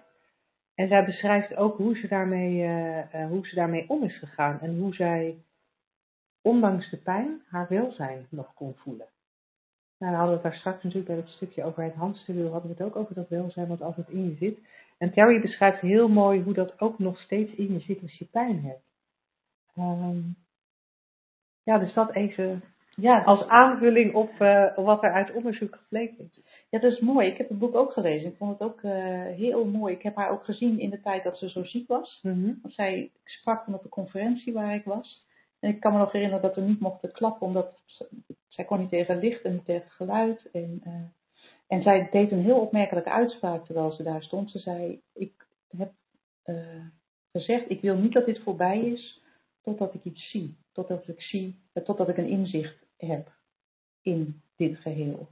En 0.75 0.87
zij 0.87 1.05
beschrijft 1.05 1.55
ook 1.55 1.77
hoe 1.77 1.97
ze 1.97 2.07
daarmee, 2.07 2.53
uh, 2.53 3.13
uh, 3.13 3.27
hoe 3.27 3.47
ze 3.47 3.55
daarmee 3.55 3.89
om 3.89 4.03
is 4.03 4.17
gegaan. 4.17 4.59
En 4.59 4.79
hoe 4.79 4.93
zij, 4.93 5.37
ondanks 6.41 6.89
de 6.89 6.97
pijn, 6.97 7.41
haar 7.49 7.67
welzijn 7.69 8.27
nog 8.29 8.53
kon 8.53 8.75
voelen. 8.75 9.07
Nou, 9.97 10.11
dan 10.11 10.21
hadden 10.21 10.37
we 10.37 10.41
het 10.41 10.51
daar 10.51 10.59
straks 10.59 10.83
natuurlijk 10.83 11.11
bij 11.11 11.15
het 11.15 11.29
stukje 11.29 11.63
over 11.63 11.83
het 11.83 11.93
hamsterwiel, 11.93 12.51
hadden 12.51 12.71
we 12.71 12.83
het 12.83 12.85
ook 12.85 12.95
over 12.95 13.15
dat 13.15 13.29
welzijn 13.29 13.67
wat 13.67 13.81
altijd 13.81 14.09
in 14.09 14.25
je 14.25 14.35
zit. 14.35 14.59
En 14.97 15.11
Terry 15.11 15.41
beschrijft 15.41 15.79
heel 15.79 16.07
mooi 16.07 16.41
hoe 16.41 16.53
dat 16.53 16.79
ook 16.79 16.99
nog 16.99 17.19
steeds 17.19 17.53
in 17.53 17.73
je 17.73 17.79
zit 17.79 18.01
als 18.01 18.17
je 18.17 18.25
pijn 18.25 18.63
hebt. 18.63 18.85
Um, 19.77 20.35
ja, 21.63 21.77
dus 21.77 21.93
dat 21.93 22.13
even 22.13 22.63
ja, 22.99 23.23
als 23.23 23.47
aanvulling 23.47 24.13
op 24.13 24.31
uh, 24.39 24.75
wat 24.75 25.03
er 25.03 25.13
uit 25.13 25.31
onderzoek 25.31 25.75
gebleken 25.75 26.17
is. 26.31 26.41
Ja, 26.69 26.79
dat 26.79 26.91
is 26.91 26.99
mooi. 26.99 27.27
Ik 27.27 27.37
heb 27.37 27.49
het 27.49 27.59
boek 27.59 27.75
ook 27.75 27.93
gelezen. 27.93 28.29
Ik 28.29 28.37
vond 28.37 28.59
het 28.59 28.69
ook 28.69 28.81
uh, 28.81 28.91
heel 29.25 29.65
mooi. 29.65 29.93
Ik 29.93 30.01
heb 30.01 30.15
haar 30.15 30.29
ook 30.31 30.43
gezien 30.43 30.79
in 30.79 30.89
de 30.89 31.01
tijd 31.01 31.23
dat 31.23 31.37
ze 31.37 31.49
zo 31.49 31.63
ziek 31.63 31.87
was. 31.87 32.19
Mm-hmm. 32.23 32.59
Want 32.61 32.73
zij 32.73 32.99
ik 32.99 33.29
sprak 33.29 33.65
toen 33.65 33.73
op 33.73 33.83
de 33.83 33.89
conferentie 33.89 34.53
waar 34.53 34.75
ik 34.75 34.83
was. 34.83 35.27
En 35.59 35.69
ik 35.69 35.79
kan 35.79 35.93
me 35.93 35.99
nog 35.99 36.11
herinneren 36.11 36.43
dat 36.43 36.55
we 36.55 36.61
niet 36.61 36.79
mochten 36.79 37.11
klappen, 37.11 37.47
omdat 37.47 37.81
zij 38.47 38.65
kon 38.65 38.79
niet 38.79 38.89
tegen 38.89 39.19
licht 39.19 39.41
en 39.43 39.53
niet 39.53 39.65
tegen 39.65 39.89
geluid. 39.91 40.49
En, 40.51 40.81
uh, 40.87 40.93
en 41.67 41.81
zij 41.81 42.07
deed 42.11 42.31
een 42.31 42.43
heel 42.43 42.59
opmerkelijke 42.59 43.09
uitspraak 43.09 43.65
terwijl 43.65 43.91
ze 43.91 44.03
daar 44.03 44.23
stond. 44.23 44.51
Ze 44.51 44.59
zei, 44.59 45.01
ik 45.13 45.47
heb 45.77 45.91
gezegd, 47.31 47.69
ik 47.69 47.81
wil 47.81 47.95
niet 47.95 48.13
dat 48.13 48.25
dit 48.25 48.39
voorbij 48.39 48.79
is 48.79 49.21
totdat 49.61 49.93
ik 49.93 50.03
iets 50.03 50.29
zie. 50.29 50.57
Totdat 50.71 51.07
ik 51.07 51.21
zie, 51.21 51.59
totdat 51.83 52.09
ik 52.09 52.17
een 52.17 52.27
inzicht 52.27 52.88
heb 53.07 53.31
in 54.01 54.41
dit 54.55 54.77
geheel. 54.77 55.29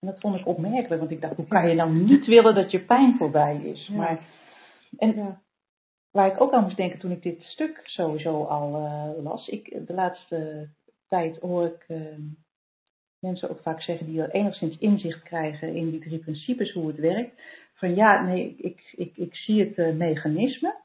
En 0.00 0.08
dat 0.08 0.20
vond 0.20 0.38
ik 0.38 0.46
opmerkelijk, 0.46 1.00
want 1.00 1.10
ik 1.10 1.20
dacht, 1.20 1.36
hoe 1.36 1.46
kan 1.46 1.68
je 1.68 1.74
nou 1.74 1.92
niet 1.92 2.26
willen 2.26 2.54
dat 2.54 2.70
je 2.70 2.84
pijn 2.84 3.16
voorbij 3.16 3.56
is? 3.56 3.86
Ja. 3.86 3.96
Maar, 3.96 4.26
en 4.98 5.14
ja. 5.14 5.42
waar 6.10 6.32
ik 6.32 6.40
ook 6.40 6.52
aan 6.52 6.62
moest 6.62 6.76
denken 6.76 6.98
toen 6.98 7.10
ik 7.10 7.22
dit 7.22 7.42
stuk 7.42 7.80
sowieso 7.84 8.44
al 8.44 8.80
uh, 8.80 9.24
las, 9.24 9.48
ik, 9.48 9.86
de 9.86 9.94
laatste 9.94 10.68
tijd 11.08 11.38
hoor 11.38 11.66
ik 11.66 11.84
uh, 11.88 12.18
mensen 13.18 13.50
ook 13.50 13.62
vaak 13.62 13.82
zeggen 13.82 14.06
die 14.06 14.22
er 14.22 14.30
enigszins 14.30 14.78
inzicht 14.78 15.22
krijgen 15.22 15.74
in 15.74 15.90
die 15.90 16.00
drie 16.00 16.18
principes, 16.18 16.72
hoe 16.72 16.86
het 16.86 16.98
werkt. 16.98 17.42
Van 17.74 17.94
ja, 17.94 18.22
nee, 18.22 18.54
ik, 18.56 18.92
ik, 18.96 19.16
ik 19.16 19.36
zie 19.36 19.64
het 19.64 19.78
uh, 19.78 19.94
mechanisme, 19.94 20.80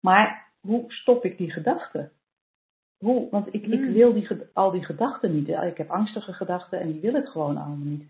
maar 0.00 0.52
hoe 0.60 0.84
stop 0.92 1.24
ik 1.24 1.38
die 1.38 1.50
gedachten? 1.50 2.12
Hoe, 2.98 3.30
want 3.30 3.54
ik, 3.54 3.66
ik 3.66 3.84
wil 3.84 4.12
die, 4.12 4.28
al 4.52 4.70
die 4.70 4.84
gedachten 4.84 5.34
niet. 5.34 5.48
Ik 5.48 5.76
heb 5.76 5.90
angstige 5.90 6.32
gedachten 6.32 6.80
en 6.80 6.92
die 6.92 7.00
wil 7.00 7.14
ik 7.14 7.26
gewoon 7.26 7.56
allemaal 7.56 7.86
niet. 7.86 8.04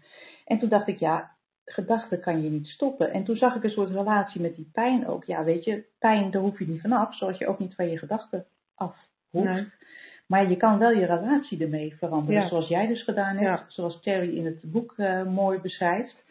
En 0.44 0.58
toen 0.58 0.68
dacht 0.68 0.88
ik, 0.88 0.98
ja, 0.98 1.30
gedachten 1.64 2.20
kan 2.20 2.42
je 2.42 2.50
niet 2.50 2.66
stoppen. 2.66 3.12
En 3.12 3.24
toen 3.24 3.36
zag 3.36 3.54
ik 3.54 3.64
een 3.64 3.70
soort 3.70 3.90
relatie 3.90 4.40
met 4.40 4.56
die 4.56 4.70
pijn 4.72 5.06
ook. 5.06 5.24
Ja, 5.24 5.44
weet 5.44 5.64
je, 5.64 5.84
pijn, 5.98 6.30
daar 6.30 6.42
hoef 6.42 6.58
je 6.58 6.66
niet 6.66 6.80
vanaf, 6.80 7.14
zoals 7.14 7.38
je 7.38 7.46
ook 7.46 7.58
niet 7.58 7.74
van 7.74 7.90
je 7.90 7.98
gedachten 7.98 8.46
af 8.74 8.96
hoeft. 9.30 9.46
Nee. 9.46 9.68
Maar 10.26 10.50
je 10.50 10.56
kan 10.56 10.78
wel 10.78 10.90
je 10.90 11.06
relatie 11.06 11.62
ermee 11.62 11.96
veranderen, 11.96 12.42
ja. 12.42 12.48
zoals 12.48 12.68
jij 12.68 12.86
dus 12.86 13.02
gedaan 13.02 13.36
hebt, 13.36 13.60
ja. 13.60 13.64
zoals 13.68 14.00
Terry 14.00 14.36
in 14.36 14.44
het 14.44 14.62
boek 14.72 14.94
uh, 14.96 15.22
mooi 15.22 15.58
beschrijft. 15.58 16.24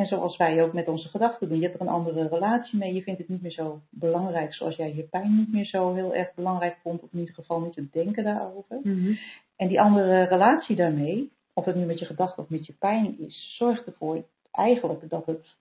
En 0.00 0.06
zoals 0.06 0.36
wij 0.36 0.62
ook 0.62 0.72
met 0.72 0.88
onze 0.88 1.08
gedachten 1.08 1.48
doen. 1.48 1.58
Je 1.58 1.66
hebt 1.66 1.74
er 1.74 1.80
een 1.80 1.92
andere 1.92 2.28
relatie 2.28 2.78
mee. 2.78 2.94
Je 2.94 3.02
vindt 3.02 3.20
het 3.20 3.28
niet 3.28 3.42
meer 3.42 3.50
zo 3.50 3.80
belangrijk 3.90 4.54
zoals 4.54 4.76
jij 4.76 4.94
je 4.94 5.02
pijn 5.02 5.36
niet 5.36 5.52
meer 5.52 5.64
zo 5.64 5.94
heel 5.94 6.14
erg 6.14 6.34
belangrijk 6.34 6.76
vond. 6.82 7.02
Of 7.02 7.12
in 7.12 7.18
ieder 7.18 7.34
geval 7.34 7.60
niet 7.60 7.76
het 7.76 7.92
denken 7.92 8.24
daarover. 8.24 8.78
Mm 8.82 9.04
-hmm. 9.04 9.18
En 9.56 9.68
die 9.68 9.80
andere 9.80 10.22
relatie 10.22 10.76
daarmee, 10.76 11.32
of 11.54 11.64
het 11.64 11.74
nu 11.74 11.84
met 11.84 11.98
je 11.98 12.04
gedachten 12.04 12.42
of 12.42 12.48
met 12.48 12.66
je 12.66 12.72
pijn 12.72 13.18
is, 13.18 13.54
zorgt 13.58 13.86
ervoor 13.86 14.24
eigenlijk 14.50 15.10
dat 15.10 15.26
het, 15.26 15.56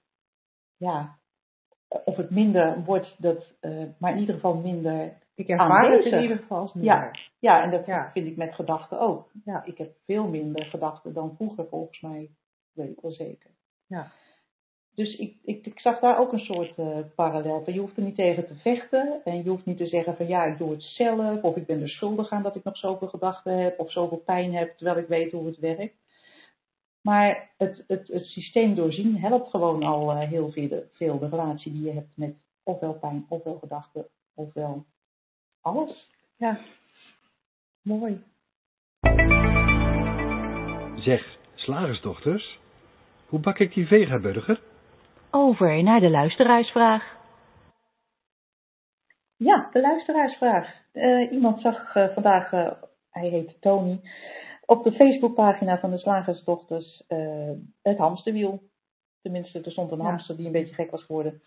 ja, 0.78 1.15
of 2.06 2.15
het 2.15 2.30
minder 2.30 2.84
wordt, 2.84 3.15
dat, 3.17 3.54
uh, 3.62 3.84
maar 3.97 4.12
in 4.12 4.19
ieder 4.19 4.36
geval 4.36 4.56
minder. 4.56 5.17
Ik 5.36 5.47
ervaar 5.47 5.91
het 5.91 6.06
in 6.06 6.21
ieder 6.21 6.38
geval 6.38 6.60
als 6.60 6.73
minder. 6.73 6.93
Ja, 6.93 7.12
ja 7.39 7.63
en 7.63 7.71
dat 7.71 7.86
ja. 7.86 8.10
vind 8.12 8.28
ik 8.28 8.38
met 8.38 8.54
gedachten 8.54 8.99
ook. 8.99 9.32
Ja, 9.45 9.63
ik 9.65 9.78
heb 9.78 9.91
veel 10.06 10.28
minder 10.28 10.65
gedachten 10.65 11.13
dan 11.13 11.36
vroeger 11.36 11.67
volgens 11.67 12.02
mij, 12.02 12.30
weet 12.73 12.89
ik 12.89 13.02
wel 13.02 13.12
zeker. 13.12 13.49
Ja. 13.89 14.12
Dus 14.99 15.15
ik, 15.15 15.35
ik, 15.43 15.65
ik, 15.65 15.79
zag 15.79 15.99
daar 15.99 16.19
ook 16.19 16.33
een 16.33 16.39
soort 16.39 16.77
uh, 16.77 16.97
parallel 17.15 17.63
van. 17.63 17.73
Je 17.73 17.79
hoeft 17.79 17.97
er 17.97 18.03
niet 18.03 18.15
tegen 18.15 18.47
te 18.47 18.55
vechten. 18.55 19.21
En 19.23 19.43
je 19.43 19.49
hoeft 19.49 19.65
niet 19.65 19.77
te 19.77 19.88
zeggen 19.88 20.15
van 20.15 20.27
ja, 20.27 20.45
ik 20.45 20.57
doe 20.57 20.71
het 20.71 20.83
zelf. 20.83 21.43
Of 21.43 21.55
ik 21.55 21.65
ben 21.65 21.81
er 21.81 21.89
schuldig 21.89 22.29
aan 22.29 22.43
dat 22.43 22.55
ik 22.55 22.63
nog 22.63 22.77
zoveel 22.77 23.07
gedachten 23.07 23.57
heb. 23.57 23.79
Of 23.79 23.91
zoveel 23.91 24.17
pijn 24.17 24.53
heb 24.53 24.77
terwijl 24.77 24.97
ik 24.97 25.07
weet 25.07 25.31
hoe 25.31 25.45
het 25.45 25.59
werkt. 25.59 25.95
Maar 27.01 27.49
het, 27.57 27.83
het, 27.88 28.07
het 28.07 28.26
systeem 28.26 28.76
doorzien 28.76 29.17
helpt 29.17 29.49
gewoon 29.49 29.84
al 29.84 30.11
uh, 30.11 30.19
heel 30.19 30.51
veel 30.51 30.67
de, 30.67 30.88
veel 30.93 31.19
de 31.19 31.30
relatie 31.30 31.71
die 31.71 31.84
je 31.84 31.93
hebt 31.93 32.17
met 32.17 32.36
ofwel 32.63 32.93
pijn, 32.93 33.26
ofwel 33.30 33.57
gedachten, 33.59 34.07
ofwel 34.34 34.86
alles. 35.61 36.09
Ja, 36.38 36.59
mooi. 37.82 38.24
Zeg, 40.95 41.38
slagersdochters, 41.55 42.59
hoe 43.28 43.39
bak 43.39 43.59
ik 43.59 43.74
die 43.74 43.88
vegaburger? 43.88 44.68
Over 45.32 45.84
naar 45.84 45.99
de 45.99 46.09
luisteraarsvraag. 46.09 47.17
Ja, 49.36 49.69
de 49.71 49.82
luisteraarsvraag. 49.82 50.82
Uh, 50.93 51.32
iemand 51.32 51.61
zag 51.61 51.95
uh, 51.95 52.13
vandaag, 52.13 52.51
uh, 52.51 52.71
hij 53.09 53.27
heet 53.30 53.61
Tony, 53.61 54.01
op 54.65 54.84
de 54.84 54.91
Facebookpagina 54.91 55.80
van 55.80 55.91
de 55.91 55.97
Slagersdochters 55.97 57.03
het 57.82 57.97
hamsterwiel. 57.97 58.63
Tenminste, 59.21 59.61
er 59.61 59.71
stond 59.71 59.91
een 59.91 59.97
ja. 59.97 60.03
hamster 60.03 60.38
die 60.38 60.45
een 60.45 60.51
beetje 60.51 60.73
gek 60.73 60.91
was 60.91 61.03
geworden. 61.03 61.41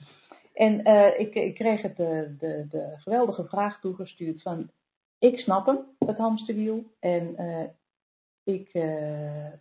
En 0.55 0.87
ik, 1.19 1.35
ik, 1.35 1.55
kreeg 1.55 1.83
het 1.83 1.97
de, 1.97 2.37
de, 2.39 2.67
de, 2.71 2.95
geweldige 2.97 3.45
vraag 3.45 3.81
toegestuurd 3.81 4.43
van, 4.43 4.71
ik 5.19 5.39
snap 5.39 5.67
hem, 5.67 5.79
het 5.99 6.17
hamsterwiel, 6.17 6.85
en 7.01 7.37
ik 8.45 8.71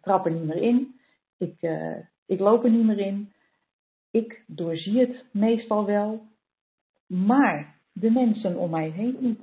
trap 0.01 0.25
er 0.25 0.31
niet 0.31 0.43
meer 0.43 0.61
in. 0.61 0.99
Ik, 1.37 1.71
ik 2.25 2.39
loop 2.39 2.63
er 2.63 2.69
niet 2.69 2.85
meer 2.85 2.99
in 2.99 3.33
ik 4.11 4.43
doorzie 4.47 4.99
het 4.99 5.25
meestal 5.31 5.85
wel, 5.85 6.21
maar 7.05 7.79
de 7.91 8.11
mensen 8.11 8.57
om 8.57 8.69
mij 8.69 8.89
heen 8.89 9.17
niet. 9.19 9.41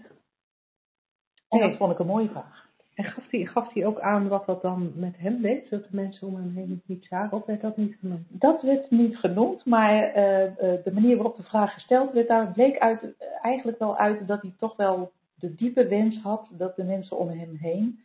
En 1.49 1.59
dat 1.59 1.77
vond 1.77 1.93
ik 1.93 1.99
een 1.99 2.07
mooie 2.07 2.29
vraag. 2.29 2.69
En 2.95 3.05
gaf 3.05 3.31
hij, 3.31 3.47
gaf 3.47 3.73
hij 3.73 3.87
ook 3.87 4.01
aan 4.01 4.29
wat 4.29 4.47
dat 4.47 4.63
dan 4.63 4.93
met 4.95 5.19
hem 5.19 5.43
deed? 5.43 5.71
Dat 5.71 5.83
de 5.83 5.97
mensen 5.97 6.27
om 6.27 6.35
hem 6.35 6.55
heen 6.55 6.71
het 6.71 6.89
niet 6.89 7.05
zagen? 7.05 7.37
Of 7.37 7.47
werd 7.47 7.61
dat 7.61 7.77
niet 7.77 7.97
genoemd? 8.01 8.27
Dat 8.29 8.63
werd 8.63 8.91
niet 8.91 9.17
genoemd, 9.17 9.65
maar 9.65 10.03
eh, 10.03 10.45
eh, 10.45 10.85
de 10.85 10.93
manier 10.93 11.17
waarop 11.17 11.37
de 11.37 11.43
vraag 11.43 11.73
gesteld 11.73 12.13
werd, 12.13 12.29
daar 12.29 12.53
bleek 12.53 12.79
uit, 12.79 13.03
eh, 13.03 13.29
eigenlijk 13.43 13.79
wel 13.79 13.97
uit 13.97 14.27
dat 14.27 14.43
hij 14.43 14.55
toch 14.59 14.77
wel 14.77 15.13
de 15.35 15.55
diepe 15.55 15.89
wens 15.89 16.21
had 16.23 16.49
dat 16.51 16.77
de 16.77 16.85
mensen 16.85 17.19
om 17.19 17.29
hem 17.29 17.57
heen 17.57 18.01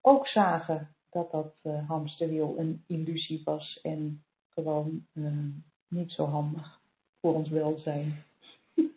ook 0.00 0.26
zagen 0.26 0.88
dat 1.10 1.30
dat 1.30 1.60
uh, 1.62 1.88
hamsterwiel 1.88 2.54
een 2.58 2.84
illusie 2.86 3.42
was 3.44 3.80
en 3.82 4.22
gewoon 4.48 5.06
niet 5.88 6.12
zo 6.12 6.24
handig 6.24 6.80
voor 7.20 7.34
ons 7.34 7.48
welzijn. 7.48 8.22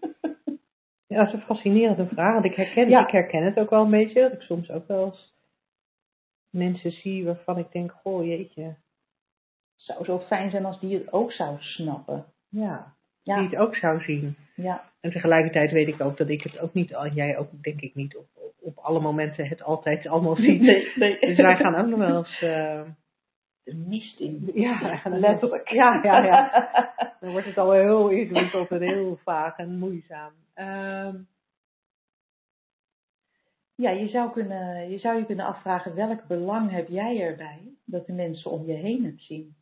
Ja, 1.11 1.17
dat 1.17 1.27
is 1.27 1.33
een 1.33 1.45
fascinerende 1.45 2.07
vraag. 2.07 2.33
Want 2.33 2.45
ik 2.45 2.55
herken, 2.55 2.89
ik 2.89 3.11
herken 3.11 3.43
het 3.43 3.59
ook 3.59 3.69
wel 3.69 3.83
een 3.83 3.89
beetje. 3.89 4.21
Dat 4.21 4.33
ik 4.33 4.41
soms 4.41 4.71
ook 4.71 4.87
wel 4.87 5.05
eens 5.05 5.33
mensen 6.49 6.91
zie 6.91 7.25
waarvan 7.25 7.57
ik 7.57 7.71
denk, 7.71 7.91
goh 7.91 8.25
jeetje. 8.25 8.63
Het 8.63 8.75
zou 9.75 10.05
zo 10.05 10.19
fijn 10.19 10.51
zijn 10.51 10.65
als 10.65 10.79
die 10.79 10.97
het 10.97 11.13
ook 11.13 11.31
zou 11.31 11.55
snappen. 11.59 12.25
Ja, 12.49 12.95
ja. 13.21 13.35
die 13.39 13.49
het 13.49 13.59
ook 13.59 13.75
zou 13.75 14.01
zien. 14.03 14.35
Ja. 14.55 14.89
En 15.01 15.11
tegelijkertijd 15.11 15.71
weet 15.71 15.87
ik 15.87 16.01
ook 16.01 16.17
dat 16.17 16.29
ik 16.29 16.41
het 16.41 16.59
ook 16.59 16.73
niet, 16.73 16.89
jij 17.13 17.37
ook 17.37 17.63
denk 17.63 17.81
ik 17.81 17.95
niet 17.95 18.17
op, 18.17 18.27
op 18.59 18.77
alle 18.77 18.99
momenten 18.99 19.47
het 19.47 19.63
altijd 19.63 20.07
allemaal 20.07 20.35
ziet. 20.45 20.61
Nee, 20.61 20.91
nee. 20.95 21.19
Dus 21.19 21.37
wij 21.37 21.55
gaan 21.55 21.75
ook 21.75 21.87
nog 21.87 21.99
wel 21.99 22.17
eens... 22.17 22.41
Uh, 22.41 22.81
de 23.63 23.75
mist 23.75 24.19
in. 24.19 24.51
Ja, 24.53 25.01
letterlijk. 25.05 25.69
Ja, 25.69 25.99
ja, 26.03 26.23
ja. 26.23 26.69
Dan 27.19 27.31
wordt 27.31 27.47
het 27.47 27.57
al 27.57 27.71
heel 27.71 28.09
ingewikkeld 28.09 28.69
en 28.69 28.81
heel 28.81 29.17
vaag 29.23 29.57
en 29.57 29.77
moeizaam. 29.77 30.33
Um, 30.55 31.27
ja, 33.75 33.89
je 33.89 34.07
zou, 34.07 34.31
kunnen, 34.31 34.89
je 34.89 34.99
zou 34.99 35.17
je 35.17 35.25
kunnen 35.25 35.45
afvragen 35.45 35.95
welk 35.95 36.27
belang 36.27 36.71
heb 36.71 36.87
jij 36.87 37.21
erbij 37.21 37.75
dat 37.85 38.05
de 38.05 38.13
mensen 38.13 38.51
om 38.51 38.65
je 38.65 38.73
heen 38.73 39.05
het 39.05 39.21
zien. 39.21 39.55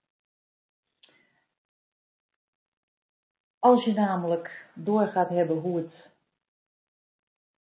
Als 3.60 3.84
je 3.84 3.94
namelijk 3.94 4.70
door 4.76 5.08
gaat 5.08 5.30
hebben 5.30 5.58
hoe 5.58 5.78
het 5.78 6.10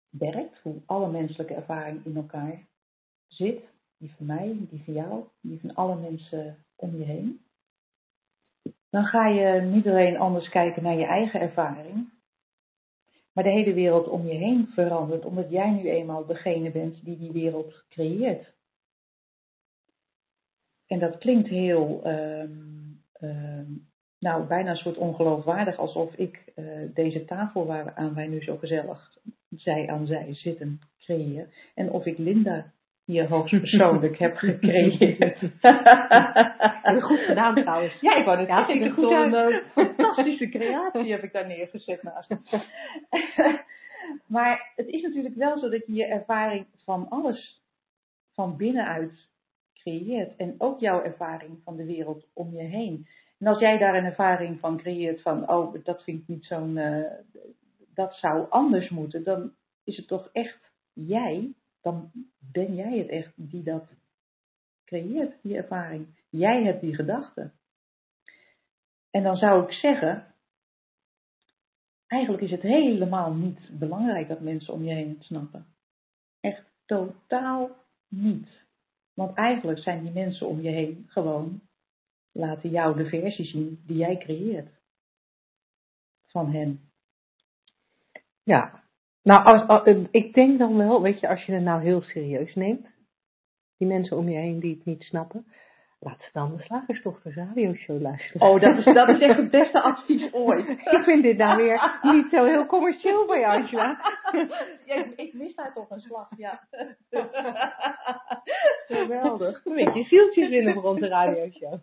werkt, 0.09 0.59
hoe 0.59 0.83
alle 0.87 1.11
menselijke 1.11 1.55
ervaring 1.55 2.05
in 2.05 2.16
elkaar 2.16 2.66
zit, 3.27 3.62
die 4.01 4.14
van 4.16 4.26
mij, 4.26 4.57
die 4.70 4.82
van 4.84 4.94
jou, 4.94 5.24
die 5.40 5.61
van 5.61 5.74
alle 5.74 5.96
mensen 5.96 6.64
om 6.76 6.96
je 6.96 7.05
heen, 7.05 7.40
dan 8.90 9.05
ga 9.05 9.28
je 9.28 9.61
niet 9.61 9.86
alleen 9.86 10.16
anders 10.16 10.48
kijken 10.48 10.82
naar 10.82 10.96
je 10.96 11.05
eigen 11.05 11.40
ervaring, 11.40 12.09
maar 13.32 13.44
de 13.44 13.51
hele 13.51 13.74
wereld 13.74 14.09
om 14.09 14.26
je 14.26 14.34
heen 14.34 14.66
verandert, 14.66 15.24
omdat 15.24 15.51
jij 15.51 15.70
nu 15.70 15.90
eenmaal 15.90 16.26
degene 16.26 16.70
bent 16.70 17.05
die 17.05 17.18
die 17.18 17.32
wereld 17.32 17.84
creëert. 17.88 18.55
En 20.86 20.98
dat 20.98 21.18
klinkt 21.18 21.48
heel, 21.48 22.07
um, 22.07 23.05
um, 23.20 23.88
nou 24.18 24.46
bijna 24.46 24.70
een 24.70 24.76
soort 24.76 24.96
ongeloofwaardig, 24.96 25.76
alsof 25.76 26.14
ik 26.14 26.53
uh, 26.57 26.94
deze 26.94 27.24
tafel 27.24 27.66
waaraan 27.66 28.14
wij 28.14 28.26
nu 28.26 28.42
zo 28.42 28.57
gezellig 28.57 29.18
zij 29.51 29.88
aan 29.88 30.07
zij 30.07 30.34
zitten 30.34 30.80
creëer. 30.98 31.70
En 31.74 31.90
of 31.90 32.05
ik 32.05 32.18
Linda 32.18 32.72
hier 33.11 33.29
hoogstpersoonlijk 33.29 34.19
heb 34.19 34.37
gecreëerd. 34.37 35.39
goed 37.09 37.19
gedaan 37.19 37.55
trouwens. 37.55 38.01
Ja, 38.01 38.17
ik 38.17 38.25
wou 38.25 38.39
net 38.39 38.47
ja, 38.47 38.69
ik 38.69 38.93
goed 38.93 39.11
een 39.11 39.63
fantastische 39.75 40.49
creatie 40.49 41.11
heb 41.11 41.23
ik 41.23 41.33
daar 41.33 41.47
neergezet 41.47 42.03
naast. 42.03 42.29
maar 44.35 44.73
het 44.77 44.87
is 44.87 45.03
natuurlijk 45.03 45.35
wel 45.35 45.59
zo 45.59 45.69
dat 45.69 45.87
je 45.87 45.93
je 45.93 46.05
ervaring 46.05 46.67
van 46.85 47.09
alles 47.09 47.63
van 48.35 48.57
binnenuit 48.57 49.29
creëert. 49.75 50.37
En 50.37 50.55
ook 50.59 50.81
jouw 50.81 51.03
ervaring 51.03 51.61
van 51.65 51.77
de 51.77 51.85
wereld 51.85 52.27
om 52.35 52.53
je 52.53 52.63
heen. 52.63 53.07
En 53.39 53.47
als 53.47 53.59
jij 53.59 53.79
daar 53.79 53.95
een 53.95 54.05
ervaring 54.05 54.61
van 54.61 54.77
creëert 54.77 55.23
van, 55.23 55.51
oh, 55.51 55.75
dat 55.85 56.03
vind 56.03 56.21
ik 56.21 56.29
niet 56.29 56.45
zo'n, 56.45 56.77
uh, 56.77 57.05
dat 57.95 58.15
zou 58.15 58.47
anders 58.51 58.89
moeten, 58.89 59.25
dan 59.25 59.53
is 59.85 59.97
het 59.97 60.09
toch 60.09 60.29
echt 60.33 60.73
jij 60.93 61.55
dan 61.81 62.11
ben 62.39 62.74
jij 62.74 62.99
het 62.99 63.09
echt 63.09 63.33
die 63.35 63.62
dat 63.62 63.93
creëert, 64.85 65.43
die 65.43 65.57
ervaring. 65.57 66.07
Jij 66.28 66.62
hebt 66.64 66.81
die 66.81 66.95
gedachte. 66.95 67.51
En 69.11 69.22
dan 69.22 69.37
zou 69.37 69.64
ik 69.64 69.72
zeggen, 69.72 70.35
eigenlijk 72.07 72.43
is 72.43 72.51
het 72.51 72.62
helemaal 72.62 73.35
niet 73.35 73.78
belangrijk 73.78 74.28
dat 74.28 74.41
mensen 74.41 74.74
om 74.74 74.85
je 74.85 74.93
heen 74.93 75.09
het 75.09 75.22
snappen. 75.22 75.66
Echt 76.41 76.64
totaal 76.87 77.70
niet. 78.09 78.49
Want 79.14 79.37
eigenlijk 79.37 79.78
zijn 79.78 80.03
die 80.03 80.12
mensen 80.12 80.47
om 80.47 80.61
je 80.61 80.70
heen 80.70 81.05
gewoon, 81.09 81.61
laten 82.33 82.70
jou 82.70 82.97
de 82.97 83.09
versie 83.09 83.45
zien 83.45 83.83
die 83.87 83.97
jij 83.97 84.16
creëert. 84.16 84.78
Van 86.26 86.53
hen. 86.53 86.91
Ja, 88.43 88.80
nou, 89.23 89.45
als, 89.45 89.85
eh, 89.85 89.97
ik 90.11 90.35
denk 90.35 90.59
dan 90.59 90.77
wel, 90.77 91.03
weet 91.03 91.21
je, 91.21 91.29
als 91.29 91.45
je 91.45 91.53
het 91.53 91.62
nou 91.62 91.83
heel 91.83 92.03
serieus 92.03 92.55
neemt, 92.55 92.87
die 93.79 93.89
mensen 93.89 94.16
om 94.16 94.29
je 94.29 94.39
heen 94.39 94.61
die 94.61 94.75
het 94.75 94.85
niet 94.85 95.03
snappen, 95.03 95.47
laat 96.01 96.21
ze 96.21 96.29
dan 96.33 96.57
de 96.57 96.62
Slagersdochters 96.62 97.35
radioshow 97.35 98.01
luisteren. 98.01 98.49
Oh, 98.49 98.61
dat 98.61 98.79
is, 98.79 98.85
dat 98.85 99.09
is 99.09 99.21
echt 99.21 99.37
het 99.37 99.51
beste 99.61 99.83
advies 99.83 100.33
ooit. 100.33 100.68
ik 100.68 101.01
vind 101.05 101.23
dit 101.23 101.37
nou 101.37 101.57
weer 101.57 101.99
niet 102.03 102.27
zo 102.31 102.45
heel 102.45 102.66
commercieel 102.66 103.27
bij 103.27 103.47
Angela. 103.47 104.01
ja, 104.87 105.05
ik, 105.16 105.33
mis 105.33 105.55
daar 105.55 105.73
toch 105.75 105.91
een 105.91 106.01
slag, 106.01 106.29
ja. 106.37 106.61
Geweldig. 108.87 109.64
Een 109.64 109.75
beetje 109.75 110.05
zieltjes 110.05 110.49
winnen 110.49 110.75
voor 110.75 110.85
onze 110.85 111.09
radioshow. 111.09 111.79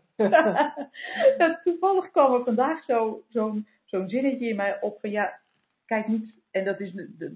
Toevallig 1.64 2.12
kwam 2.12 2.34
er 2.34 2.44
vandaag 2.44 2.84
zo'n 2.84 3.22
zo, 3.30 3.56
zo'n 3.86 4.10
zinnetje 4.10 4.50
in 4.50 4.56
mij 4.56 4.82
op 4.82 5.00
van 5.00 5.12
ja, 5.12 5.40
kijk 5.86 6.08
niet 6.08 6.37
en 6.58 6.66
dat 6.66 6.80
is 6.80 6.94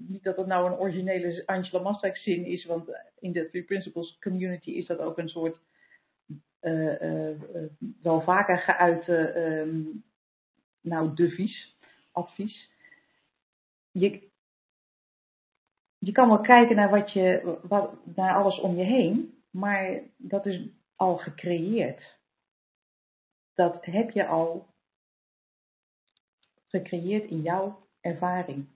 niet 0.08 0.22
dat 0.22 0.36
dat 0.36 0.46
nou 0.46 0.66
een 0.66 0.78
originele 0.78 1.46
Angela 1.46 1.82
Mastrijk 1.82 2.16
zin 2.16 2.44
is, 2.44 2.64
want 2.64 2.88
in 3.18 3.32
de 3.32 3.48
Three 3.48 3.62
Principles 3.62 4.18
community 4.20 4.70
is 4.70 4.86
dat 4.86 4.98
ook 4.98 5.18
een 5.18 5.28
soort 5.28 5.56
uh, 6.60 7.02
uh, 7.02 7.40
wel 8.02 8.20
vaker 8.20 8.58
geuite 8.58 9.34
um, 9.36 10.04
nou, 10.80 11.14
devies, 11.14 11.76
advies. 12.12 12.70
Je, 13.90 14.30
je 15.98 16.12
kan 16.12 16.28
wel 16.28 16.40
kijken 16.40 16.76
naar, 16.76 16.90
wat 16.90 17.12
je, 17.12 17.58
wat, 17.62 17.94
naar 18.16 18.34
alles 18.34 18.60
om 18.60 18.76
je 18.76 18.84
heen, 18.84 19.42
maar 19.50 20.00
dat 20.16 20.46
is 20.46 20.68
al 20.96 21.16
gecreëerd. 21.16 22.16
Dat 23.54 23.84
heb 23.84 24.10
je 24.10 24.26
al 24.26 24.66
gecreëerd 26.66 27.30
in 27.30 27.40
jouw 27.40 27.86
ervaring. 28.00 28.66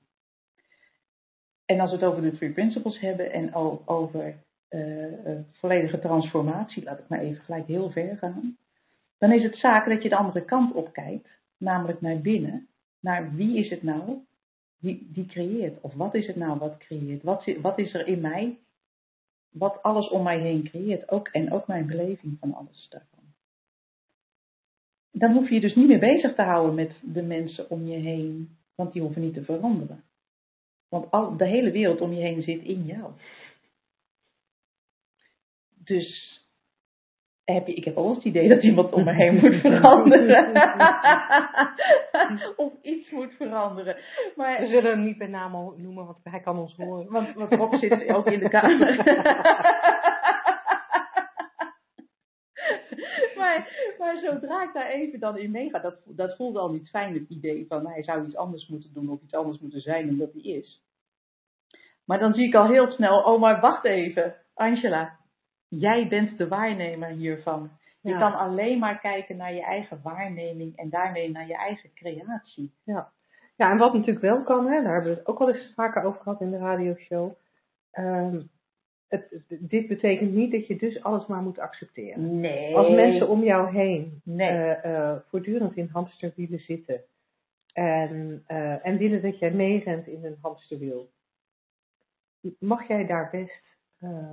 En 1.67 1.81
als 1.81 1.91
we 1.91 1.97
het 1.97 2.05
over 2.05 2.23
de 2.23 2.37
Three 2.37 2.53
Principles 2.53 3.01
hebben 3.01 3.33
en 3.33 3.55
over 3.85 4.35
uh, 4.71 5.27
uh, 5.27 5.39
volledige 5.53 5.99
transformatie, 5.99 6.85
laat 6.85 6.99
ik 6.99 7.09
maar 7.09 7.21
even 7.21 7.45
gelijk 7.45 7.67
heel 7.67 7.91
ver 7.91 8.17
gaan, 8.17 8.57
dan 9.19 9.33
is 9.33 9.43
het 9.43 9.57
zaak 9.57 9.89
dat 9.89 10.03
je 10.03 10.09
de 10.09 10.17
andere 10.17 10.45
kant 10.45 10.75
op 10.75 10.93
kijkt, 10.93 11.29
namelijk 11.59 12.01
naar 12.01 12.21
binnen, 12.21 12.69
naar 13.01 13.35
wie 13.35 13.59
is 13.59 13.71
het 13.71 13.83
nou 13.83 14.25
die, 14.81 15.09
die 15.13 15.27
creëert, 15.27 15.81
of 15.81 15.95
wat 15.95 16.15
is 16.15 16.27
het 16.27 16.37
nou 16.37 16.59
wat 16.59 16.79
creëert, 16.79 17.23
wat, 17.23 17.45
wat 17.61 17.79
is 17.79 17.95
er 17.95 18.07
in 18.07 18.21
mij, 18.21 18.59
wat 19.51 19.83
alles 19.83 20.09
om 20.09 20.23
mij 20.23 20.41
heen 20.41 20.65
creëert, 20.65 21.11
ook, 21.11 21.29
en 21.29 21.53
ook 21.53 21.67
mijn 21.67 21.87
beleving 21.87 22.37
van 22.41 22.55
alles 22.55 22.87
daarvan. 22.89 23.25
Dan 25.11 25.33
hoef 25.33 25.49
je 25.49 25.55
je 25.55 25.61
dus 25.61 25.75
niet 25.75 25.89
meer 25.89 25.99
bezig 25.99 26.35
te 26.35 26.43
houden 26.43 26.75
met 26.75 26.93
de 27.03 27.23
mensen 27.23 27.71
om 27.71 27.87
je 27.87 27.97
heen, 27.97 28.57
want 28.75 28.93
die 28.93 29.03
hoeven 29.03 29.23
niet 29.23 29.35
te 29.35 29.45
veranderen. 29.45 30.05
Want 31.01 31.11
al, 31.11 31.37
de 31.37 31.47
hele 31.47 31.71
wereld 31.71 32.01
om 32.01 32.13
je 32.13 32.21
heen 32.21 32.43
zit 32.43 32.63
in 32.63 32.85
jou. 32.85 33.13
Dus 35.85 36.35
heb 37.45 37.67
je, 37.67 37.75
ik 37.75 37.85
heb 37.85 37.97
al 37.97 38.15
het 38.15 38.25
idee 38.25 38.49
dat 38.49 38.63
iemand 38.63 38.93
om 38.93 39.05
me 39.05 39.13
heen 39.13 39.35
moet 39.35 39.61
veranderen. 39.71 40.53
of 42.65 42.73
iets 42.83 43.11
moet 43.11 43.35
veranderen. 43.35 43.97
Maar, 44.37 44.61
We 44.61 44.67
zullen 44.67 44.91
hem 44.91 45.03
niet 45.03 45.19
bij 45.19 45.27
naam 45.27 45.75
noemen, 45.77 46.07
want 46.07 46.19
hij 46.23 46.41
kan 46.41 46.59
ons 46.59 46.77
horen. 46.77 47.11
Want, 47.11 47.35
want 47.35 47.53
Rob 47.53 47.75
zit 47.75 48.09
ook 48.17 48.27
in 48.27 48.39
de 48.39 48.49
kamer. 48.49 48.97
maar, 53.37 53.95
maar 53.99 54.19
zodra 54.19 54.63
ik 54.63 54.73
daar 54.73 54.91
even 54.91 55.21
dan 55.21 55.39
in 55.39 55.51
meega, 55.51 55.79
dat, 55.79 55.97
dat 56.05 56.37
voelde 56.37 56.59
al 56.59 56.71
niet 56.71 56.89
fijn, 56.89 57.15
het 57.15 57.29
idee 57.29 57.67
van 57.69 57.87
hij 57.87 58.03
zou 58.03 58.27
iets 58.27 58.37
anders 58.37 58.69
moeten 58.69 58.93
doen 58.93 59.11
of 59.11 59.23
iets 59.23 59.35
anders 59.35 59.59
moeten 59.59 59.81
zijn 59.81 60.07
dan 60.07 60.17
dat 60.17 60.33
hij 60.33 60.43
is. 60.43 60.85
Maar 62.07 62.19
dan 62.19 62.35
zie 62.35 62.47
ik 62.47 62.55
al 62.55 62.69
heel 62.69 62.91
snel, 62.91 63.23
oh 63.23 63.41
maar 63.41 63.61
wacht 63.61 63.85
even, 63.85 64.35
Angela, 64.55 65.17
jij 65.69 66.09
bent 66.09 66.39
de 66.39 66.49
waarnemer 66.49 67.09
hiervan. 67.09 67.71
Je 68.01 68.19
kan 68.19 68.35
alleen 68.35 68.79
maar 68.79 69.01
kijken 69.01 69.37
naar 69.37 69.55
je 69.55 69.63
eigen 69.63 70.01
waarneming 70.03 70.77
en 70.77 70.91
daarmee 70.91 71.31
naar 71.31 71.47
je 71.47 71.57
eigen 71.57 71.91
creatie. 71.95 72.73
Ja, 72.85 73.09
ja 73.57 73.71
en 73.71 73.79
wat 73.79 73.93
natuurlijk 73.93 74.21
wel 74.21 74.43
kan, 74.43 74.67
hè, 74.67 74.83
daar 74.83 74.93
hebben 74.93 75.11
we 75.13 75.19
het 75.19 75.27
ook 75.27 75.39
al 75.39 75.55
eens 75.55 75.73
vaker 75.75 76.03
over 76.03 76.21
gehad 76.21 76.41
in 76.41 76.51
de 76.51 76.59
radioshow. 76.59 77.33
Um, 77.93 78.51
het, 79.09 79.43
dit 79.49 79.87
betekent 79.87 80.33
niet 80.33 80.53
dat 80.53 80.67
je 80.67 80.77
dus 80.77 81.03
alles 81.03 81.27
maar 81.27 81.43
moet 81.43 81.59
accepteren. 81.59 82.41
Nee. 82.41 82.77
Als 82.77 82.89
mensen 82.89 83.29
om 83.29 83.43
jou 83.43 83.77
heen 83.77 84.21
Nee. 84.25 84.49
eh, 84.49 85.11
eh, 85.11 85.17
voortdurend 85.29 85.77
in 85.77 85.89
hamsterwielen 85.93 86.61
zitten 86.61 87.01
en, 87.73 88.43
eh, 88.47 88.87
en 88.87 88.97
willen 88.97 89.23
dat 89.23 89.39
jij 89.39 89.51
meerent 89.51 90.07
in 90.07 90.25
een 90.25 90.39
hamsterwiel, 90.43 91.09
mag 92.59 92.89
jij 92.89 93.07
daar 93.07 93.29
best 93.31 93.63
eh, 94.01 94.33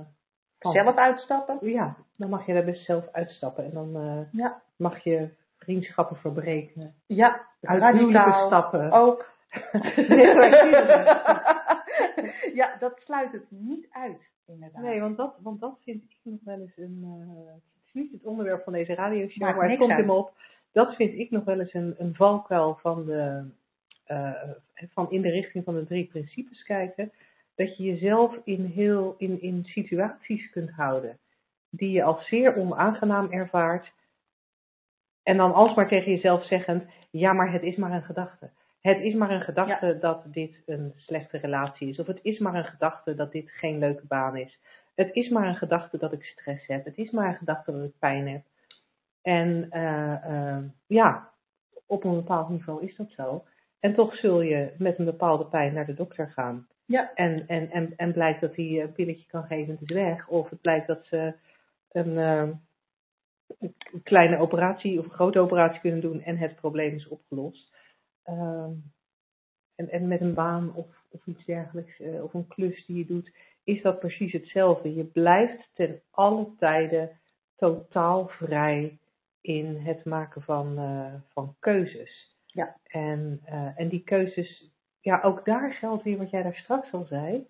Zelf 0.58 0.96
uitstappen? 0.96 1.58
Ja, 1.60 1.96
dan 2.16 2.30
mag 2.30 2.46
je 2.46 2.52
daar 2.52 2.64
best 2.64 2.84
zelf 2.84 3.08
uitstappen 3.12 3.64
en 3.64 3.70
dan 3.70 3.96
eh, 3.96 4.32
Ja. 4.40 4.62
mag 4.76 4.98
je 5.04 5.28
vriendschappen 5.58 6.16
verbreken, 6.16 6.94
Ja. 7.06 7.46
uit 7.60 7.80
stappen. 8.46 8.92
Ook. 8.92 9.32
Maar 10.08 10.50
ja, 12.54 12.76
dat 12.78 13.00
sluit 13.04 13.32
het 13.32 13.44
niet 13.50 13.86
uit, 13.90 14.20
inderdaad. 14.46 14.82
Nee, 14.82 15.00
want 15.00 15.16
dat, 15.16 15.34
want 15.42 15.60
dat 15.60 15.78
vind 15.84 16.02
ik 16.02 16.16
nog 16.22 16.38
wel 16.44 16.58
eens 16.60 16.76
een. 16.76 17.00
eh, 17.04 17.52
het 17.54 17.62
is 17.86 17.92
niet 17.92 18.12
het 18.12 18.24
onderwerp 18.24 18.62
van 18.64 18.72
deze 18.72 18.94
radioshow, 18.94 19.42
Maakt 19.42 19.56
maar 19.58 19.68
het 19.70 19.78
komt 19.78 19.90
uit. 19.90 20.06
me 20.06 20.12
op. 20.12 20.32
Dat 20.72 20.94
vind 20.94 21.18
ik 21.18 21.30
nog 21.30 21.44
wel 21.44 21.60
eens 21.60 21.74
een, 21.74 21.94
een 21.98 22.14
valkuil 22.14 22.74
van, 22.80 23.04
de, 23.04 23.44
van 24.92 25.10
in 25.10 25.22
de 25.22 25.30
richting 25.30 25.64
van 25.64 25.74
de 25.74 25.84
drie 25.86 26.06
principes 26.06 26.62
kijken. 26.62 27.12
Dat 27.54 27.76
je 27.76 27.82
jezelf 27.82 28.36
in, 28.44 28.64
heel, 28.64 29.14
in, 29.18 29.40
in 29.40 29.64
situaties 29.64 30.50
kunt 30.50 30.70
houden 30.70 31.18
die 31.76 31.90
je 31.90 32.02
als 32.02 32.28
zeer 32.28 32.56
onaangenaam 32.56 33.30
ervaart. 33.30 33.92
En 35.22 35.36
dan 35.36 35.54
alsmaar 35.54 35.88
tegen 35.88 36.12
jezelf 36.12 36.46
zeggend: 36.46 36.84
ja, 37.10 37.32
maar 37.32 37.52
het 37.52 37.62
is 37.62 37.76
maar 37.76 37.92
een 37.92 38.02
gedachte. 38.02 38.50
Het 38.80 39.00
is 39.00 39.14
maar 39.14 39.30
een 39.30 39.40
gedachte 39.40 39.98
dat 40.00 40.22
dit 40.26 40.62
een 40.66 40.92
slechte 40.96 41.38
relatie 41.38 41.88
is. 41.88 41.98
Of 41.98 42.06
het 42.06 42.18
is 42.22 42.38
maar 42.38 42.54
een 42.54 42.64
gedachte 42.64 43.14
dat 43.14 43.32
dit 43.32 43.50
geen 43.50 43.78
leuke 43.78 44.06
baan 44.06 44.36
is. 44.36 44.58
Het 44.94 45.14
is 45.14 45.28
maar 45.28 45.48
een 45.48 45.56
gedachte 45.56 45.98
dat 45.98 46.12
ik 46.12 46.24
stress 46.24 46.66
heb. 46.66 46.84
Het 46.84 46.96
is 46.96 47.10
maar 47.10 47.28
een 47.28 47.34
gedachte 47.36 47.72
dat 47.72 47.84
ik 47.84 47.98
pijn 47.98 48.28
heb. 48.28 48.42
En 49.22 49.66
eh, 49.70 50.24
eh, 50.24 50.64
ja, 50.86 51.30
op 51.86 52.04
een 52.04 52.14
bepaald 52.14 52.48
niveau 52.48 52.84
is 52.84 52.96
dat 52.96 53.10
zo. 53.10 53.44
En 53.80 53.94
toch 53.94 54.16
zul 54.16 54.40
je 54.40 54.74
met 54.78 54.98
een 54.98 55.04
bepaalde 55.04 55.46
pijn 55.46 55.74
naar 55.74 55.86
de 55.86 55.94
dokter 55.94 56.30
gaan. 56.30 56.66
Ja. 56.86 57.14
En, 57.14 57.48
en, 57.48 57.70
en, 57.70 57.96
en 57.96 58.12
blijkt 58.12 58.40
dat 58.40 58.56
hij 58.56 58.82
een 58.82 58.92
pilletje 58.92 59.26
kan 59.26 59.42
geven 59.42 59.66
en 59.66 59.78
het 59.80 59.90
is 59.90 59.96
weg. 59.96 60.28
Of 60.28 60.50
het 60.50 60.60
blijkt 60.60 60.86
dat 60.86 61.06
ze 61.06 61.34
een, 61.90 62.18
eh, 62.18 62.48
een 63.92 64.02
kleine 64.02 64.38
operatie 64.38 64.98
of 64.98 65.04
een 65.04 65.10
grote 65.10 65.38
operatie 65.38 65.80
kunnen 65.80 66.00
doen 66.00 66.22
en 66.22 66.36
het 66.36 66.54
probleem 66.54 66.94
is 66.94 67.08
opgelost. 67.08 67.72
Ehm, 68.22 68.72
en, 69.74 69.90
en 69.90 70.08
met 70.08 70.20
een 70.20 70.34
baan 70.34 70.74
of, 70.74 70.86
of 71.10 71.26
iets 71.26 71.44
dergelijks, 71.44 72.00
eh, 72.00 72.22
of 72.22 72.34
een 72.34 72.46
klus 72.46 72.86
die 72.86 72.96
je 72.96 73.06
doet, 73.06 73.32
is 73.64 73.82
dat 73.82 73.98
precies 73.98 74.32
hetzelfde. 74.32 74.94
Je 74.94 75.04
blijft 75.04 75.70
ten 75.74 76.02
alle 76.10 76.54
tijden 76.58 77.10
totaal 77.56 78.28
vrij 78.28 78.98
in 79.40 79.76
het 79.76 80.04
maken 80.04 80.42
van, 80.42 80.78
eh, 80.78 81.14
van 81.32 81.56
keuzes. 81.58 82.36
Ja. 82.46 82.76
En, 82.84 83.40
eh, 83.44 83.80
en 83.80 83.88
die 83.88 84.02
keuzes, 84.02 84.70
ja, 85.04 85.20
ook 85.22 85.44
daar 85.44 85.72
geldt 85.72 86.02
weer 86.02 86.16
wat 86.18 86.30
jij 86.30 86.42
daar 86.42 86.54
straks 86.56 86.92
al 86.92 87.04
zei. 87.04 87.46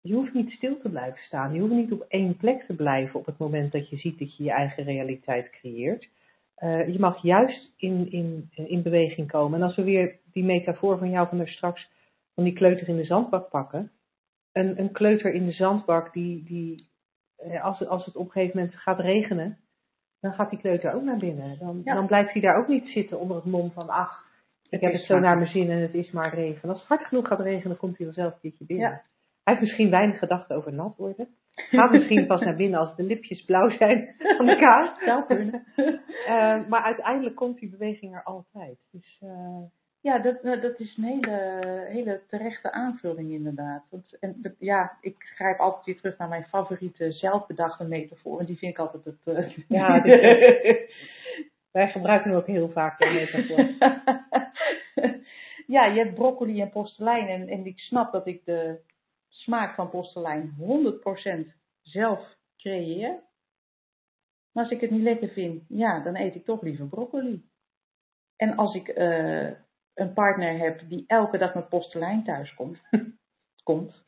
Je 0.00 0.14
hoeft 0.14 0.34
niet 0.34 0.50
stil 0.50 0.78
te 0.80 0.88
blijven 0.88 1.20
staan. 1.20 1.52
Je 1.54 1.60
hoeft 1.60 1.72
niet 1.72 1.92
op 1.92 2.04
één 2.08 2.36
plek 2.36 2.62
te 2.62 2.74
blijven 2.74 3.20
op 3.20 3.26
het 3.26 3.38
moment 3.38 3.72
dat 3.72 3.88
je 3.88 3.96
ziet 3.96 4.18
dat 4.18 4.36
je 4.36 4.44
je 4.44 4.50
eigen 4.50 4.84
realiteit 4.84 5.50
creëert. 5.50 6.08
Eh, 6.54 6.88
je 6.92 6.98
mag 6.98 7.22
juist 7.22 7.70
in, 7.76 8.10
in, 8.12 8.50
in 8.54 8.82
beweging 8.82 9.28
komen. 9.30 9.58
En 9.60 9.64
als 9.66 9.76
we 9.76 9.82
weer 9.84 10.18
die 10.32 10.44
metafoor 10.44 10.98
van 10.98 11.10
jou 11.10 11.28
van 11.28 11.38
daar 11.38 11.48
straks, 11.48 11.90
van 12.34 12.44
die 12.44 12.52
kleuter 12.52 12.88
in 12.88 12.96
de 12.96 13.04
zandbak 13.04 13.48
pakken. 13.50 13.90
Een, 14.52 14.78
een 14.80 14.92
kleuter 14.92 15.32
in 15.32 15.44
de 15.46 15.52
zandbak, 15.52 16.12
die, 16.12 16.44
die 16.44 16.88
eh, 17.36 17.64
als, 17.64 17.78
het- 17.78 17.88
als 17.88 18.04
het 18.04 18.16
op 18.16 18.24
een 18.26 18.30
gegeven 18.32 18.58
moment 18.60 18.76
gaat 18.76 18.98
regenen, 19.00 19.58
dan 20.20 20.32
gaat 20.32 20.50
die 20.50 20.58
kleuter 20.58 20.94
ook 20.94 21.02
naar 21.02 21.18
binnen. 21.18 21.58
Dan, 21.58 21.80
Ja. 21.84 21.94
dan 21.94 22.06
blijft 22.06 22.32
hij 22.32 22.42
daar 22.42 22.58
ook 22.58 22.68
niet 22.68 22.88
zitten 22.88 23.18
onder 23.20 23.36
het 23.36 23.44
mom 23.44 23.70
van, 23.70 23.88
ach, 23.88 24.26
ik 24.70 24.80
heb 24.80 24.92
het 24.92 25.02
zo 25.02 25.18
naar 25.18 25.36
mijn 25.36 25.50
zin 25.50 25.70
en 25.70 25.78
het 25.78 25.94
is 25.94 26.10
maar 26.10 26.34
regen. 26.34 26.68
Als 26.68 26.78
het 26.78 26.88
hard 26.88 27.04
genoeg 27.06 27.26
gaat 27.28 27.40
regenen, 27.40 27.76
komt 27.76 27.96
hij 27.96 28.06
vanzelf 28.06 28.32
een 28.32 28.40
keertje 28.40 28.64
binnen. 28.64 28.90
Ja. 28.90 29.02
Hij 29.44 29.56
heeft 29.56 29.60
misschien 29.60 29.90
weinig 29.90 30.18
gedachten 30.18 30.56
over 30.56 30.72
nat 30.72 30.96
worden. 30.96 31.28
Gaat 31.54 31.90
misschien 31.90 32.26
pas 32.26 32.40
naar 32.40 32.56
binnen 32.56 32.80
als 32.80 32.96
de 32.96 33.02
lipjes 33.02 33.44
blauw 33.44 33.70
zijn 33.70 34.14
van 34.36 34.46
de 34.46 34.56
kaas. 34.58 34.98
Zou 35.04 35.24
kunnen. 35.26 35.64
Eh, 36.26 36.66
maar 36.68 36.82
uiteindelijk 36.82 37.36
komt 37.36 37.58
die 37.58 37.70
beweging 37.70 38.14
er 38.14 38.22
altijd. 38.22 38.78
Dus 38.92 39.18
eh, 39.20 39.62
Ja, 40.00 40.18
dat, 40.18 40.42
nou, 40.42 40.60
dat 40.60 40.78
is 40.80 40.96
een 40.96 41.04
hele, 41.04 41.36
hele 41.88 42.20
terechte 42.28 42.72
aanvulling 42.72 43.30
inderdaad. 43.30 43.86
Want, 43.90 44.16
en, 44.20 44.34
dat- 44.42 44.54
ja, 44.58 44.96
ik 45.00 45.14
grijp 45.18 45.58
altijd 45.58 45.84
weer 45.86 45.96
terug 45.96 46.18
naar 46.18 46.28
mijn 46.28 46.44
favoriete 46.44 47.12
zelfbedachte 47.12 47.84
metafoor. 47.84 48.34
Want 48.36 48.46
die 48.48 48.58
vind 48.58 48.72
ik 48.72 48.78
altijd 48.78 49.04
het... 49.04 49.36
eh, 49.36 49.56
Ja, 49.68 50.00
dit 50.00 50.20
wij 51.70 51.90
gebruiken 51.90 52.30
hem 52.30 52.38
ook 52.38 52.46
heel 52.46 52.70
vaak 52.70 53.00
in 53.00 53.14
metafoor. 53.14 53.58
ja, 55.76 55.84
je 55.84 55.98
hebt 55.98 56.14
broccoli 56.14 56.60
en 56.60 56.70
postelijn. 56.70 57.28
En, 57.28 57.48
en 57.48 57.66
ik 57.66 57.78
snap 57.78 58.12
dat 58.12 58.26
ik 58.26 58.44
de 58.44 58.80
smaak 59.28 59.74
van 59.74 59.90
postelijn 59.90 60.54
100% 61.46 61.56
zelf 61.82 62.36
creëer. 62.56 63.26
Maar 64.52 64.64
als 64.64 64.72
ik 64.72 64.80
het 64.80 64.90
niet 64.90 65.02
lekker 65.02 65.28
vind, 65.28 65.64
ja, 65.68 66.00
dan 66.00 66.16
eet 66.16 66.34
ik 66.34 66.44
toch 66.44 66.62
liever 66.62 66.86
broccoli. 66.86 67.44
En 68.36 68.56
als 68.56 68.74
ik 68.74 68.88
eh, 68.88 69.50
een 69.94 70.12
partner 70.12 70.58
heb 70.58 70.88
die 70.88 71.04
elke 71.06 71.38
dag 71.38 71.54
met 71.54 71.68
postelijn 71.68 72.24
thuis 72.24 72.54
komt, 72.54 72.78
komt, 73.62 74.04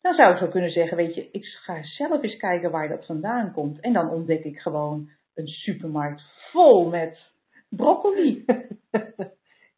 dan 0.00 0.14
zou 0.14 0.32
ik 0.32 0.38
zo 0.38 0.48
kunnen 0.48 0.70
zeggen, 0.70 0.96
weet 0.96 1.14
je, 1.14 1.30
ik 1.30 1.44
ga 1.44 1.82
zelf 1.82 2.22
eens 2.22 2.36
kijken 2.36 2.70
waar 2.70 2.88
dat 2.88 3.06
vandaan 3.06 3.52
komt. 3.52 3.80
En 3.80 3.92
dan 3.92 4.10
ontdek 4.10 4.44
ik 4.44 4.58
gewoon 4.58 5.10
een 5.34 5.46
supermarkt 5.48 6.22
vol 6.50 6.88
met 6.88 7.30
broccoli. 7.68 8.44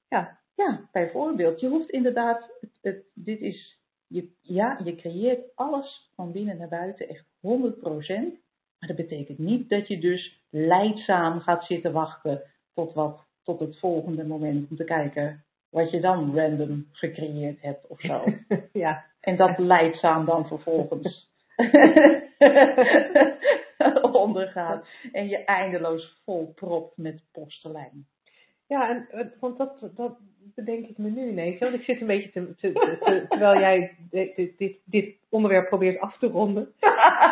Ja. 0.08 0.38
Ja, 0.54 0.88
bijvoorbeeld. 0.92 1.60
Je 1.60 1.68
hoeft 1.68 1.90
inderdaad, 1.90 2.50
het, 2.60 2.70
het- 2.82 3.04
dit 3.14 3.40
is, 3.40 3.78
je, 4.06 4.28
ja, 4.40 4.80
je 4.84 4.94
creëert 4.94 5.56
alles 5.56 6.10
van 6.14 6.32
binnen 6.32 6.56
naar 6.58 6.68
buiten, 6.68 7.08
echt 7.08 7.24
100%. 7.24 8.40
Maar 8.78 8.88
dat 8.88 8.96
betekent 8.96 9.38
niet 9.38 9.68
dat 9.68 9.88
je 9.88 9.98
dus 9.98 10.42
leidzaam 10.50 11.40
gaat 11.40 11.64
zitten 11.64 11.92
wachten 11.92 12.42
tot, 12.74 12.94
wat, 12.94 13.24
tot 13.42 13.60
het 13.60 13.78
volgende 13.78 14.24
moment 14.26 14.70
om 14.70 14.76
te 14.76 14.84
kijken 14.84 15.44
wat 15.70 15.90
je 15.90 16.00
dan 16.00 16.36
random 16.38 16.86
gecreëerd 16.92 17.62
hebt 17.62 17.86
of 17.86 18.00
zo. 18.00 18.24
ja. 18.72 19.04
En 19.20 19.36
dat 19.36 19.58
leidzaam 19.58 20.24
dan 20.24 20.46
vervolgens 20.46 21.30
ondergaat. 24.26 24.86
En 25.12 25.28
je 25.28 25.44
eindeloos 25.44 26.20
volpropt 26.24 26.96
met 26.96 27.22
postelijn. 27.32 28.06
ja, 28.66 28.88
en 28.90 29.08
eh, 29.10 29.26
want 29.40 29.58
dat, 29.58 29.90
dat 29.94 30.18
bedenk 30.54 30.86
ik 30.86 30.98
me 30.98 31.10
nu 31.10 31.28
ineens. 31.28 31.58
Want 31.60 31.74
ik 31.74 31.82
zit 31.82 32.00
een 32.00 32.06
beetje 32.06 32.30
te, 32.30 32.54
te, 32.54 32.72
te- 32.72 32.96
te- 33.00 33.26
terwijl 33.28 33.60
jij 33.60 33.96
dit, 34.10 34.58
dit, 34.58 34.78
dit, 34.84 35.16
onderwerp 35.28 35.68
probeert 35.68 36.00
af 36.00 36.18
te 36.18 36.26
ronden. 36.26 36.62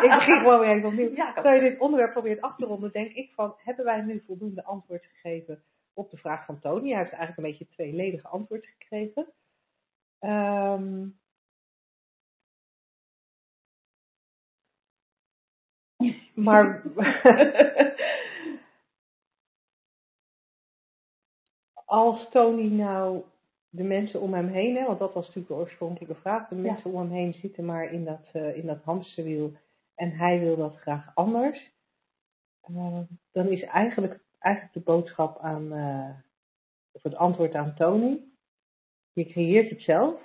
ik 0.01 0.09
begin 0.15 0.37
gewoon 0.37 0.59
weer 0.59 0.69
even 0.69 0.87
opnieuw. 0.89 1.13
Ja, 1.21 1.33
Terwijl 1.33 1.63
je 1.63 1.69
dit 1.69 1.79
onderwerp 1.79 2.11
probeert 2.11 2.41
af 2.41 2.55
te 2.55 2.65
ronden, 2.65 2.91
denk 2.91 3.11
ik 3.13 3.31
van, 3.35 3.53
hebben 3.57 3.85
wij 3.85 4.01
nu 4.01 4.23
voldoende 4.25 4.63
antwoord 4.63 5.05
gegeven 5.05 5.63
op 5.93 6.11
de 6.11 6.17
vraag 6.17 6.45
van 6.45 6.59
Tony? 6.59 6.89
Hij 6.89 6.97
heeft 6.99 7.11
eigenlijk 7.13 7.37
een 7.37 7.43
beetje 7.57 7.73
tweeledige 7.75 8.27
antwoord 8.27 8.65
gekregen. 8.65 9.27
Ehm, 10.19 11.07
maar 16.35 16.83
als 21.85 22.29
Tony 22.29 22.67
nou 22.67 23.23
de 23.69 23.83
mensen 23.83 24.21
om 24.21 24.33
hem 24.33 24.47
heen, 24.47 24.75
hè, 24.75 24.85
want 24.85 24.99
dat 24.99 25.13
was 25.13 25.25
natuurlijk 25.25 25.47
de 25.47 25.53
oorspronkelijke 25.59 26.15
vraag, 26.15 26.47
de 26.47 26.55
Ja. 26.55 26.61
mensen 26.61 26.91
om 26.91 26.99
hem 26.99 27.11
heen 27.11 27.33
zitten 27.33 27.65
maar 27.65 27.91
in 27.93 28.05
dat, 28.05 28.29
eh, 28.33 28.57
in 28.57 28.65
dat 28.65 28.83
hamsterwiel 28.83 29.53
en 29.95 30.11
hij 30.11 30.39
wil 30.39 30.55
dat 30.55 30.75
graag 30.77 31.11
anders, 31.15 31.71
eh, 32.61 32.99
dan 33.31 33.47
is 33.47 33.61
eigenlijk, 33.61 34.19
eigenlijk 34.39 34.73
de 34.75 34.81
boodschap 34.91 35.39
aan, 35.39 35.73
eh, 35.73 36.09
of 36.91 37.03
het 37.03 37.15
antwoord 37.15 37.55
aan 37.55 37.75
Tony, 37.75 38.19
je 39.13 39.25
creëert 39.25 39.69
het 39.69 39.81
zelf. 39.81 40.21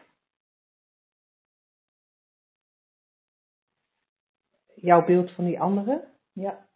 Jouw 4.80 5.04
beeld 5.04 5.30
van 5.30 5.44
die 5.44 5.60
anderen. 5.60 6.02
Ja. 6.32 6.68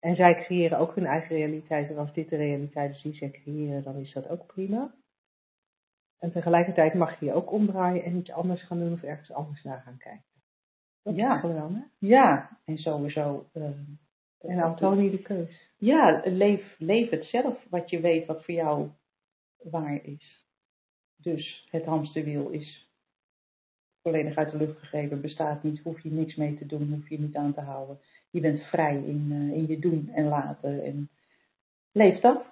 En 0.00 0.16
zij 0.16 0.34
creëren 0.44 0.78
ook 0.78 0.94
hun 0.94 1.06
eigen 1.06 1.36
realiteit. 1.36 1.90
En 1.90 1.98
als 1.98 2.12
dit 2.12 2.28
de 2.28 2.36
realiteit 2.36 2.94
is 2.94 3.02
die 3.02 3.14
zij 3.14 3.30
creëren, 3.30 3.82
dan 3.82 3.96
is 3.96 4.12
dat 4.12 4.28
ook 4.28 4.46
prima. 4.46 4.94
En 6.18 6.32
tegelijkertijd 6.32 6.94
mag 6.94 7.20
je 7.20 7.26
je 7.26 7.32
ook 7.32 7.52
omdraaien 7.52 8.04
en 8.04 8.16
iets 8.16 8.30
anders 8.30 8.62
gaan 8.66 8.78
doen 8.78 8.92
of 8.92 9.02
ergens 9.02 9.32
anders 9.32 9.62
naar 9.62 9.80
gaan 9.80 9.98
kijken. 9.98 10.24
Dat 11.02 11.16
Ja. 11.16 11.34
is 11.34 11.40
gewoon, 11.40 11.74
hè? 11.74 11.82
Ja, 11.98 12.58
en 12.64 12.78
sowieso. 12.78 13.48
eh, 13.52 13.70
En 14.40 14.62
aan 14.62 14.76
Tony 14.76 15.10
de 15.10 15.22
keus. 15.22 15.70
Ja, 15.78 16.20
leef, 16.24 16.74
leef 16.78 17.10
het 17.10 17.24
zelf 17.24 17.66
wat 17.70 17.90
je 17.90 18.00
weet 18.00 18.26
wat 18.26 18.44
voor 18.44 18.54
jou 18.54 18.90
waar 19.62 20.04
is. 20.04 20.46
Dus 21.16 21.68
het 21.70 21.84
hamsterwiel 21.84 22.48
is 22.48 22.89
volledig 24.02 24.36
uit 24.36 24.50
de 24.50 24.56
lucht 24.56 24.78
gegrepen, 24.78 25.20
bestaat 25.20 25.62
niet, 25.62 25.80
hoef 25.80 26.00
je 26.00 26.10
niks 26.12 26.34
mee 26.34 26.58
te 26.58 26.66
doen, 26.66 26.92
hoef 26.92 27.08
je 27.08 27.20
niet 27.20 27.36
aan 27.36 27.54
te 27.54 27.60
houden. 27.60 27.98
Je 28.30 28.40
bent 28.40 28.62
vrij 28.62 28.96
in, 28.96 29.28
eh, 29.30 29.56
in 29.56 29.66
je 29.66 29.78
doen 29.78 30.10
en 30.14 30.28
laten 30.28 30.84
en 30.84 31.10
leef 31.92 32.20
dat. 32.20 32.42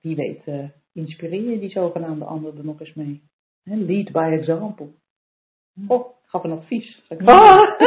Wie 0.00 0.16
weet 0.16 0.46
uh, 0.46 0.68
inspireer 0.92 1.50
je 1.50 1.58
die 1.58 1.70
zogenaamde 1.70 2.24
anderen 2.24 2.58
er 2.58 2.64
nog 2.64 2.80
eens 2.80 2.94
mee. 2.94 3.22
lead 3.62 4.12
by 4.12 4.36
example. 4.38 4.88
Oh, 5.88 6.06
ik 6.22 6.28
gaf 6.28 6.44
een 6.44 6.52
advies. 6.52 7.02
Ah! 7.24 7.80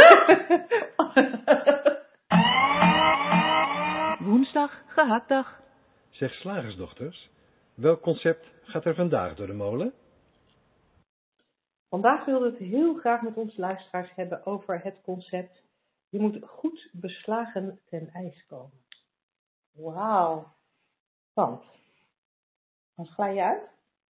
Woensdag, 4.25 4.83
gehaktdag. 4.87 5.61
Zeg 6.09 6.33
slagersdochters, 6.33 7.29
welk 7.73 8.01
concept 8.01 8.45
gaat 8.63 8.85
er 8.85 8.95
vandaag 8.95 9.35
door 9.35 9.47
de 9.47 9.53
molen? 9.53 9.93
Vandaag 11.95 12.25
wilden 12.25 12.51
we 12.51 12.57
het 12.57 12.67
heel 12.67 12.93
graag 12.95 13.21
met 13.21 13.35
onze 13.35 13.59
luisteraars 13.59 14.15
hebben 14.15 14.45
over 14.45 14.83
het 14.83 15.01
concept 15.01 15.63
je 16.09 16.19
moet 16.19 16.39
goed 16.45 16.89
beslagen 16.91 17.79
ten 17.85 18.09
ijs 18.13 18.45
komen. 18.47 18.85
Wauw. 19.71 20.53
Want? 21.33 21.63
Anders 22.95 23.15
glij 23.15 23.33
je 23.33 23.43
uit? 23.43 23.69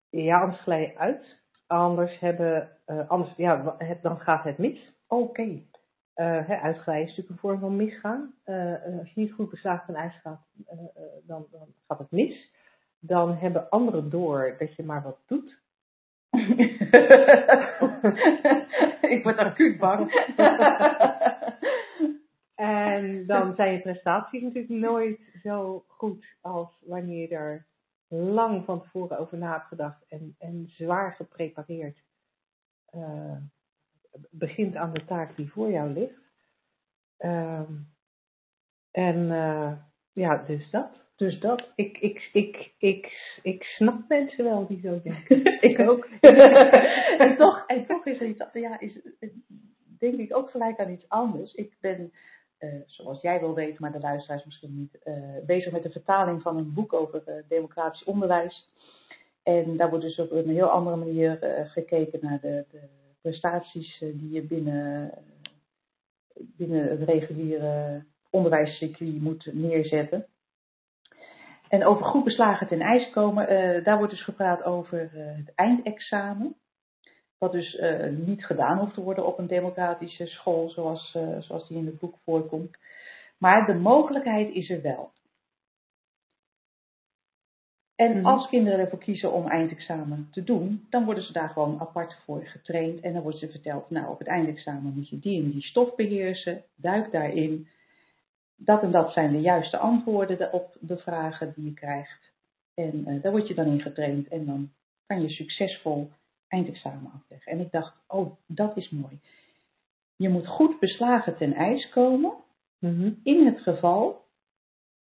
Ja, 0.09 0.41
anders 0.41 0.61
glij 0.61 0.81
je 0.81 0.97
uit. 0.97 1.39
Anders, 1.67 2.19
hebben, 2.19 2.77
uh, 2.87 3.09
anders 3.09 3.33
ja, 3.35 3.75
het, 3.77 4.01
dan 4.01 4.19
gaat 4.19 4.43
het 4.43 4.57
mis. 4.57 4.93
Oké. 5.07 5.21
Okay. 5.21 5.67
Uh, 6.15 6.63
uitglijden 6.63 7.03
is 7.03 7.09
natuurlijk 7.09 7.29
een 7.29 7.49
vorm 7.49 7.59
van 7.59 7.75
misgaan. 7.75 8.35
Uh, 8.45 8.99
als 8.99 9.13
je 9.13 9.21
niet 9.21 9.33
goed 9.33 9.49
beslagen 9.49 9.85
ten 9.85 9.95
ijs 9.95 10.19
gaat, 10.21 10.45
dan, 11.23 11.47
dan 11.51 11.67
gaat 11.87 11.99
het 11.99 12.11
mis. 12.11 12.53
Dan 12.99 13.35
hebben 13.37 13.69
anderen 13.69 14.09
door 14.09 14.55
dat 14.59 14.75
je 14.75 14.83
maar 14.83 15.03
wat 15.03 15.19
doet. 15.25 15.61
ik 19.13 19.19
word 19.23 19.37
acuut 19.37 19.77
bang. 19.77 20.11
en 22.55 23.25
dan 23.25 23.55
zijn 23.55 23.71
je 23.71 23.81
prestaties 23.81 24.41
natuurlijk 24.41 24.73
nooit 24.73 25.19
zo 25.43 25.83
goed 25.87 26.25
als 26.41 26.83
wanneer 26.85 27.29
je 27.29 27.35
er 27.35 27.65
lang 28.07 28.65
van 28.65 28.81
tevoren 28.81 29.19
over 29.19 29.37
na 29.37 29.51
hebt 29.51 29.67
gedacht 29.67 30.05
en, 30.07 30.35
en 30.39 30.65
zwaar 30.67 31.13
geprepareerd 31.13 32.03
uh, 32.95 33.37
begint 34.29 34.75
aan 34.75 34.93
de 34.93 35.05
taak 35.05 35.35
die 35.35 35.51
voor 35.51 35.71
jou 35.71 35.93
ligt. 35.93 36.21
Um, 37.17 37.91
en 38.91 39.17
uh, 39.17 39.71
ja, 40.11 40.37
dus 40.37 40.69
dat. 40.69 41.02
Dus 41.15 41.39
dat. 41.39 41.71
Ik, 41.75 41.97
ik, 41.97 42.29
ik, 42.33 42.73
ik, 42.77 43.13
ik 43.41 43.63
snap 43.63 44.07
mensen 44.07 44.43
wel 44.43 44.67
die 44.67 44.79
zo 44.79 45.01
denken. 45.01 45.61
ik 45.69 45.79
ook. 45.79 46.05
en, 47.23 47.35
toch, 47.37 47.63
en 47.67 47.85
toch 47.85 48.05
is 48.05 48.19
er 48.19 48.27
iets, 48.27 48.45
ja, 48.53 48.79
is, 48.79 48.99
denk 49.99 50.15
ik 50.15 50.35
ook 50.35 50.49
gelijk 50.49 50.79
aan 50.79 50.91
iets 50.91 51.09
anders. 51.09 51.53
Ik 51.53 51.73
ben, 51.79 52.11
uh, 52.59 52.73
zoals 52.85 53.21
jij 53.21 53.39
wel 53.39 53.53
weet, 53.53 53.79
maar 53.79 53.91
de 53.91 53.99
luisteraars 53.99 54.45
misschien 54.45 54.77
niet, 54.77 54.99
uh, 55.03 55.45
bezig 55.45 55.71
met 55.71 55.83
de 55.83 55.91
vertaling 55.91 56.41
van 56.41 56.57
een 56.57 56.73
boek 56.73 56.93
over 56.93 57.23
uh, 57.27 57.35
democratisch 57.47 58.03
onderwijs. 58.03 58.69
En 59.43 59.77
daar 59.77 59.89
wordt 59.89 60.05
dus 60.05 60.19
op 60.19 60.31
een 60.31 60.49
heel 60.49 60.69
andere 60.69 60.95
manier 60.95 61.37
gekeken 61.67 62.19
naar 62.21 62.39
de, 62.41 62.65
de 62.71 62.81
prestaties 63.21 63.97
die 63.99 64.31
je 64.31 64.41
binnen, 64.41 65.11
binnen 66.33 66.89
het 66.89 67.01
reguliere 67.01 68.03
onderwijscircuit 68.29 69.21
moet 69.21 69.49
neerzetten. 69.53 70.27
En 71.73 71.85
over 71.85 72.05
goed 72.05 72.23
beslagen 72.23 72.67
ten 72.67 72.81
ijs 72.81 73.09
komen, 73.09 73.51
uh, 73.51 73.83
daar 73.83 73.97
wordt 73.97 74.11
dus 74.11 74.23
gepraat 74.23 74.63
over 74.63 75.11
uh, 75.13 75.25
het 75.25 75.51
eindexamen. 75.55 76.55
Wat 77.37 77.51
dus 77.51 77.73
uh, 77.73 78.09
niet 78.09 78.45
gedaan 78.45 78.77
hoeft 78.77 78.93
te 78.93 79.01
worden 79.01 79.25
op 79.25 79.39
een 79.39 79.47
democratische 79.47 80.25
school, 80.25 80.69
zoals, 80.69 81.17
zoals 81.39 81.67
die 81.67 81.77
in 81.77 81.85
het 81.85 81.99
boek 81.99 82.15
voorkomt. 82.25 82.77
Maar 83.37 83.65
de 83.65 83.73
mogelijkheid 83.73 84.53
is 84.53 84.69
er 84.69 84.81
wel. 84.81 85.11
En 87.95 88.17
mm. 88.17 88.25
als 88.25 88.47
kinderen 88.47 88.79
ervoor 88.79 88.99
kiezen 88.99 89.31
om 89.31 89.47
eindexamen 89.47 90.27
te 90.31 90.43
doen, 90.43 90.87
dan 90.89 91.05
worden 91.05 91.23
ze 91.23 91.33
daar 91.33 91.49
gewoon 91.49 91.79
apart 91.79 92.17
voor 92.25 92.45
getraind. 92.45 92.99
En 93.01 93.13
dan 93.13 93.21
wordt 93.21 93.37
ze 93.37 93.49
verteld, 93.49 93.89
nou 93.89 94.09
op 94.09 94.19
het 94.19 94.27
eindexamen 94.27 94.93
moet 94.95 95.09
je 95.09 95.19
die 95.19 95.43
en 95.43 95.51
die 95.51 95.63
stof 95.63 95.95
beheersen, 95.95 96.63
duik 96.75 97.11
daarin 97.11 97.67
dat 98.55 98.81
en 98.81 98.91
dat 98.91 99.13
zijn 99.13 99.31
de 99.31 99.41
juiste 99.41 99.77
antwoorden 99.77 100.53
op 100.53 100.77
de 100.79 100.97
vragen 100.97 101.53
die 101.55 101.65
je 101.65 101.73
krijgt. 101.73 102.31
En 102.73 103.05
uh, 103.07 103.21
daar 103.21 103.31
word 103.31 103.47
je 103.47 103.53
dan 103.53 103.67
in 103.67 103.81
getraind 103.81 104.27
en 104.27 104.45
dan 104.45 104.71
kan 105.05 105.21
je 105.21 105.29
succesvol 105.29 106.09
eindexamen 106.47 107.11
afleggen. 107.11 107.51
En 107.51 107.59
ik 107.59 107.71
dacht, 107.71 107.95
oh, 108.07 108.35
dat 108.47 108.77
is 108.77 108.89
mooi. 108.89 109.19
Je 110.15 110.29
moet 110.29 110.47
goed 110.47 110.79
beslagen 110.79 111.37
ten 111.37 111.53
ijs 111.53 111.89
komen 111.89 112.33
mhm. 112.79 113.11
in 113.23 113.45
het 113.45 113.59
geval 113.59 114.25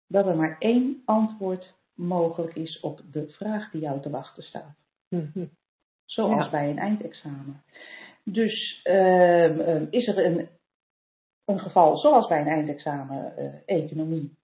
dat 0.07 0.27
er 0.27 0.37
maar 0.37 0.57
één 0.59 1.03
antwoord 1.05 1.75
mogelijk 1.95 2.55
is 2.55 2.81
op 2.81 3.01
de 3.13 3.29
vraag 3.29 3.71
die 3.71 3.81
jou 3.81 4.01
te 4.01 4.11
wachten 4.11 4.43
staat. 4.43 4.77
Mhm. 5.09 5.45
Zoals 6.05 6.51
bij 6.51 6.71
een 6.71 6.79
eindexamen. 6.79 7.63
Dus 8.25 8.81
uh, 8.85 9.93
is 9.93 10.07
er 10.07 10.25
een 10.25 10.49
een 11.45 11.61
geval 11.61 11.99
zoals 11.99 12.27
bij 12.27 12.41
een 12.41 12.47
eindexamen 12.47 13.33
uh, 13.39 13.77
economie, 13.79 14.37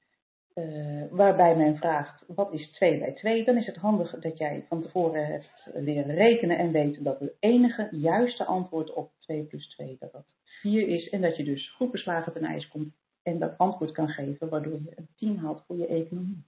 uh, 0.54 1.02
waarbij 1.10 1.56
men 1.56 1.76
vraagt 1.76 2.24
wat 2.26 2.52
is 2.52 2.70
2 2.70 2.98
bij 2.98 3.12
2, 3.12 3.44
dan 3.44 3.56
is 3.56 3.66
het 3.66 3.76
handig 3.76 4.18
dat 4.20 4.38
jij 4.38 4.64
van 4.68 4.82
tevoren 4.82 5.26
hebt 5.26 5.70
leren 5.74 6.14
rekenen 6.14 6.58
en 6.58 6.72
weet 6.72 7.04
dat 7.04 7.20
het 7.20 7.32
enige 7.40 7.88
juiste 7.90 8.44
antwoord 8.44 8.92
op 8.92 9.10
2 9.18 9.44
plus 9.44 9.68
2 9.68 9.96
dat 10.00 10.12
dat 10.12 10.26
4 10.44 10.88
is 10.88 11.08
en 11.08 11.20
dat 11.20 11.36
je 11.36 11.44
dus 11.44 11.70
goed 11.70 11.90
beslagen 11.90 12.32
ten 12.32 12.44
ijs 12.44 12.68
komt 12.68 12.94
en 13.22 13.38
dat 13.38 13.58
antwoord 13.58 13.92
kan 13.92 14.08
geven 14.08 14.48
waardoor 14.48 14.72
je 14.72 14.92
een 14.94 15.08
10 15.16 15.38
haalt 15.38 15.64
voor 15.66 15.76
je 15.76 15.86
economie. 15.86 16.46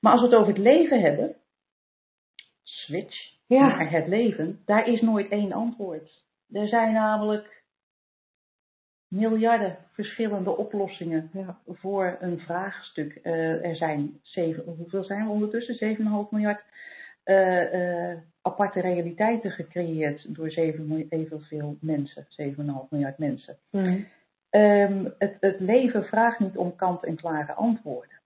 Maar 0.00 0.12
als 0.12 0.20
we 0.20 0.26
het 0.26 0.36
over 0.36 0.52
het 0.52 0.62
leven 0.62 1.00
hebben, 1.00 1.36
switch 2.62 3.32
ja. 3.46 3.76
naar 3.76 3.90
het 3.90 4.06
leven, 4.06 4.62
daar 4.64 4.88
is 4.88 5.00
nooit 5.00 5.30
één 5.30 5.52
antwoord. 5.52 6.22
Er 6.52 6.68
zijn 6.68 6.92
namelijk 6.92 7.63
miljarden 9.14 9.76
verschillende 9.92 10.56
oplossingen 10.56 11.30
ja. 11.32 11.58
voor 11.68 12.16
een 12.20 12.38
vraagstuk. 12.38 13.20
Uh, 13.22 13.64
er 13.64 13.76
zijn 13.76 14.18
zeven, 14.22 14.62
hoeveel 14.76 15.04
zijn 15.04 15.24
we 15.24 15.30
ondertussen? 15.30 15.96
7,5 15.96 16.02
miljard 16.30 16.62
uh, 17.24 17.72
uh, 17.74 18.16
aparte 18.42 18.80
realiteiten 18.80 19.50
gecreëerd 19.50 20.34
door 20.34 20.50
7, 20.50 21.06
evenveel 21.08 21.76
mensen, 21.80 22.26
7,5 22.42 22.54
miljard 22.90 23.18
mensen. 23.18 23.56
Mm. 23.70 24.06
Um, 24.50 25.14
het, 25.18 25.36
het, 25.40 25.60
leven 25.60 26.04
vraagt 26.04 26.38
niet 26.38 26.56
om 26.56 26.76
kant-en-klare 26.76 27.52
antwoorden. 27.52 28.20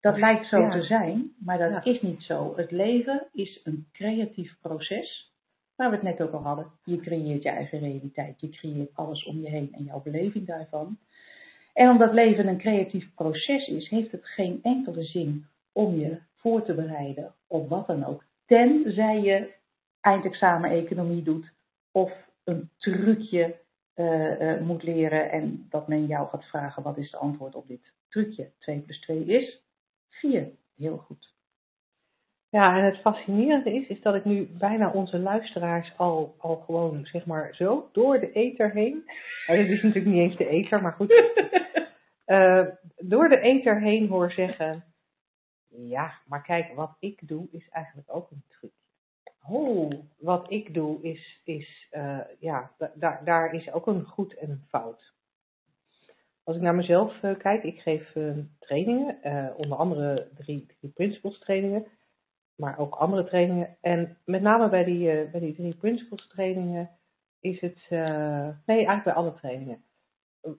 Dat 0.00 0.18
lijkt 0.18 0.46
zo 0.46 0.60
ja. 0.60 0.70
te 0.70 0.82
zijn, 0.82 1.32
maar 1.38 1.58
dat 1.58 1.70
Ja. 1.70 1.84
is 1.92 2.00
niet 2.00 2.22
zo. 2.22 2.56
Het 2.56 2.70
leven 2.70 3.26
is 3.32 3.60
een 3.64 3.86
creatief 3.92 4.56
proces 4.60 5.29
Waar 5.80 5.90
we 5.90 5.96
het 5.96 6.04
net 6.04 6.20
ook 6.20 6.32
al 6.32 6.42
hadden. 6.42 6.66
Je 6.84 7.00
creëert 7.00 7.42
je 7.42 7.48
eigen 7.48 7.78
realiteit. 7.78 8.40
Je 8.40 8.48
creëert 8.48 8.90
alles 8.94 9.24
om 9.24 9.40
je 9.40 9.48
heen 9.48 9.72
en 9.72 9.84
jouw 9.84 10.02
beleving 10.02 10.46
daarvan. 10.46 10.98
En 11.72 11.90
omdat 11.90 12.12
leven 12.12 12.46
een 12.46 12.58
creatief 12.58 13.14
proces 13.14 13.68
is, 13.68 13.88
heeft 13.88 14.12
het 14.12 14.26
geen 14.26 14.60
enkele 14.62 15.02
zin 15.02 15.46
om 15.72 15.98
je 15.98 16.18
voor 16.34 16.64
te 16.64 16.74
bereiden 16.74 17.34
op 17.46 17.68
wat 17.68 17.86
dan 17.86 18.04
ook. 18.04 18.24
Tenzij 18.46 19.20
je 19.20 19.54
eindexamen 20.00 20.70
economie 20.70 21.22
doet 21.22 21.52
of 21.90 22.12
een 22.44 22.70
trucje 22.76 23.56
uh, 23.96 24.40
uh, 24.40 24.60
moet 24.60 24.82
leren 24.82 25.30
en 25.30 25.66
dat 25.70 25.88
men 25.88 26.06
jou 26.06 26.28
gaat 26.28 26.44
vragen 26.44 26.82
wat 26.82 26.98
is 26.98 27.10
het 27.10 27.20
antwoord 27.20 27.54
op 27.54 27.68
dit 27.68 27.94
trucje. 28.08 28.50
2 28.58 28.78
plus 28.80 29.00
2 29.00 29.24
is 29.24 29.62
4. 30.08 30.50
Heel 30.76 30.96
goed. 30.96 31.39
Ja, 32.50 32.76
en 32.76 32.84
het 32.84 33.00
fascinerende 33.00 33.74
is, 33.74 33.86
is 33.86 34.00
dat 34.02 34.14
ik 34.14 34.24
nu 34.24 34.48
bijna 34.58 34.90
onze 34.90 35.18
luisteraars 35.18 35.92
al, 35.96 36.34
al 36.38 36.56
gewoon, 36.56 37.06
zeg 37.06 37.26
maar, 37.26 37.54
zo 37.54 37.88
door 37.92 38.20
de 38.20 38.32
ether 38.32 38.70
heen. 38.70 39.10
Nou, 39.46 39.58
dit 39.58 39.70
is 39.70 39.82
natuurlijk 39.82 40.14
niet 40.14 40.22
eens 40.22 40.36
de 40.36 40.46
ether, 40.46 40.82
maar 40.82 40.92
goed. 40.92 41.12
uh, 42.26 42.66
door 43.12 43.28
de 43.28 43.40
ether 43.40 43.80
heen 43.80 44.08
hoor 44.08 44.32
zeggen. 44.32 44.84
Ja, 45.68 46.12
maar 46.26 46.42
kijk, 46.42 46.74
wat 46.74 46.96
ik 46.98 47.28
doe 47.28 47.48
is 47.50 47.68
eigenlijk 47.68 48.14
ook 48.14 48.30
een 48.30 48.42
trucje. 48.48 48.76
Oh, 49.48 49.92
wat 50.18 50.50
ik 50.50 50.74
doe 50.74 51.02
is, 51.02 51.40
is 51.44 51.88
uh, 51.92 52.20
ja, 52.38 52.70
da 52.94 53.20
daar 53.24 53.54
is 53.54 53.72
ook 53.72 53.86
een 53.86 54.04
goed 54.04 54.34
en 54.34 54.50
een 54.50 54.64
fout. 54.68 55.12
Als 56.44 56.56
ik 56.56 56.62
naar 56.62 56.74
mezelf 56.74 57.22
uh, 57.22 57.38
kijk, 57.38 57.62
ik 57.62 57.80
geef 57.80 58.12
trainingen, 58.58 59.18
onder 59.56 59.78
andere 59.78 60.28
drie, 60.36 60.66
drie 60.80 60.92
principles 60.92 61.38
trainingen 61.38 61.86
maar 62.60 62.78
ook 62.78 62.94
andere 62.94 63.24
trainingen. 63.24 63.76
En 63.80 64.18
met 64.24 64.42
name 64.42 64.68
bij 64.68 64.84
die, 64.84 65.24
uh, 65.24 65.30
bij 65.30 65.40
die 65.40 65.54
drie 65.54 65.76
principles 65.76 66.28
trainingen 66.28 66.90
is 67.40 67.60
het, 67.60 67.86
uh, 67.90 68.48
nee 68.66 68.76
eigenlijk 68.76 69.04
bij 69.04 69.14
alle 69.14 69.34
trainingen, 69.34 69.82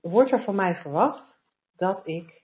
wordt 0.02 0.32
er 0.32 0.43
van 0.43 0.56
mij 0.56 0.76
verwacht 0.76 1.24
dat 1.76 2.08
ik 2.08 2.43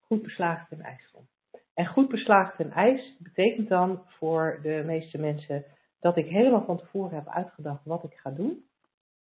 goed 0.00 0.22
beslagen 0.22 0.66
ten 0.68 0.80
ijs 0.80 1.10
kom. 1.12 1.26
En 1.74 1.86
goed 1.86 2.08
beslagen 2.08 2.56
ten 2.56 2.70
ijs 2.70 3.16
betekent 3.18 3.68
dan 3.68 4.02
voor 4.06 4.58
de 4.62 4.82
meeste 4.86 5.18
mensen 5.18 5.64
dat 6.00 6.16
ik 6.16 6.26
helemaal 6.26 6.64
van 6.64 6.78
tevoren 6.78 7.14
heb 7.14 7.28
uitgedacht 7.28 7.84
wat 7.84 8.04
ik 8.04 8.14
ga 8.14 8.30
doen. 8.30 8.64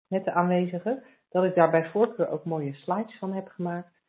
met 0.07 0.25
de 0.25 0.31
aanwezigen. 0.31 1.03
Dat 1.29 1.43
ik 1.43 1.55
daar 1.55 1.69
bij 1.69 1.89
voorkeur 1.89 2.29
ook 2.29 2.45
mooie 2.45 2.73
slides 2.73 3.17
van 3.17 3.33
heb 3.33 3.47
gemaakt. 3.47 4.01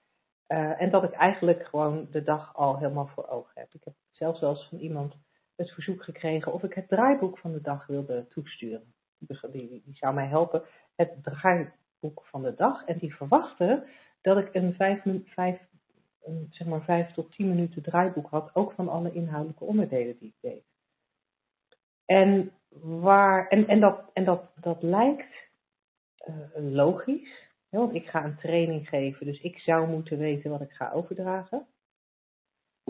Eh, 0.47 0.81
en 0.81 0.91
dat 0.91 1.03
ik 1.03 1.13
eigenlijk 1.13 1.67
gewoon 1.67 2.07
de 2.11 2.23
dag 2.23 2.57
al 2.57 2.79
helemaal 2.79 3.07
voor 3.07 3.29
ogen 3.29 3.53
heb. 3.55 3.69
Ik 3.73 3.85
heb 3.85 3.95
zelfs 4.11 4.41
wel 4.41 4.51
eens 4.51 4.69
van 4.69 4.79
iemand 4.79 5.15
het 5.57 5.71
verzoek 5.71 6.03
gekregen 6.05 6.53
of 6.53 6.63
ik 6.63 6.75
het 6.75 6.89
draaiboek 6.89 7.39
van 7.39 7.53
de 7.53 7.61
dag 7.61 7.87
wilde 7.87 8.27
toesturen. 8.29 8.95
Die, 9.19 9.51
die, 9.51 9.83
die 9.85 9.97
zou 9.97 10.15
mij 10.15 10.27
helpen. 10.27 10.63
Het 10.97 11.23
draaiboek 11.23 12.27
van 12.27 12.43
de 12.43 12.55
dag. 12.55 12.85
En 12.85 12.99
die 12.99 13.15
verwachten 13.15 13.85
dat 14.21 14.39
ik 14.39 14.55
een 14.55 14.75
vijf, 14.75 15.03
vijf, 15.25 15.61
zeg 16.51 16.67
maar 16.67 16.83
vijf 16.83 17.13
tot 17.13 17.33
tien 17.33 17.49
minuten 17.49 17.83
draaiboek 17.83 18.31
had. 18.31 18.51
Ook 18.55 18.73
van 18.73 18.89
alle 18.89 19.13
inhoudelijke 19.13 19.65
onderdelen 19.65 20.19
die 20.19 20.29
ik 20.29 20.51
deed. 20.51 20.65
En, 22.05 22.53
waar, 22.81 23.49
en, 23.49 23.67
en, 23.67 23.81
dat, 23.81 24.11
en 24.13 24.25
dat, 24.25 24.51
dat 24.61 24.83
lijkt 24.83 25.51
uh, 26.29 26.75
logisch. 26.75 27.53
want 27.69 27.95
ik 27.95 28.07
ga 28.07 28.25
een 28.25 28.37
training 28.37 28.89
geven, 28.89 29.27
dus 29.27 29.41
ik 29.41 29.59
zou 29.59 29.89
moeten 29.89 30.19
weten 30.19 30.51
wat 30.51 30.61
ik 30.61 30.73
ga 30.73 30.91
overdragen. 30.93 31.67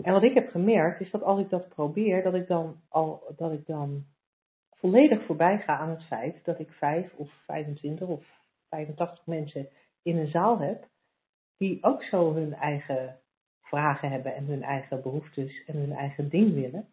En 0.03 0.13
wat 0.13 0.23
ik 0.23 0.33
heb 0.33 0.49
gemerkt 0.49 1.01
is 1.01 1.11
dat 1.11 1.23
als 1.23 1.39
ik 1.39 1.49
dat 1.49 1.69
probeer, 1.69 2.23
dat 2.23 2.33
ik 2.33 2.47
dan 2.47 2.75
al 2.89 3.33
dat 3.35 3.51
ik 3.51 3.65
dan 3.65 4.05
volledig 4.75 5.25
voorbij 5.25 5.59
ga 5.59 5.77
aan 5.77 5.89
het 5.89 6.03
feit 6.03 6.45
dat 6.45 6.59
ik 6.59 6.71
5 6.71 7.13
of 7.15 7.29
25 7.45 8.07
of 8.07 8.23
85 8.69 9.25
mensen 9.25 9.67
in 10.03 10.17
een 10.17 10.27
zaal 10.27 10.59
heb 10.59 10.87
die 11.57 11.83
ook 11.83 12.03
zo 12.03 12.33
hun 12.33 12.53
eigen 12.53 13.19
vragen 13.61 14.09
hebben 14.09 14.35
en 14.35 14.45
hun 14.45 14.63
eigen 14.63 15.01
behoeftes 15.01 15.63
en 15.65 15.77
hun 15.77 15.91
eigen 15.91 16.29
ding 16.29 16.53
willen. 16.53 16.87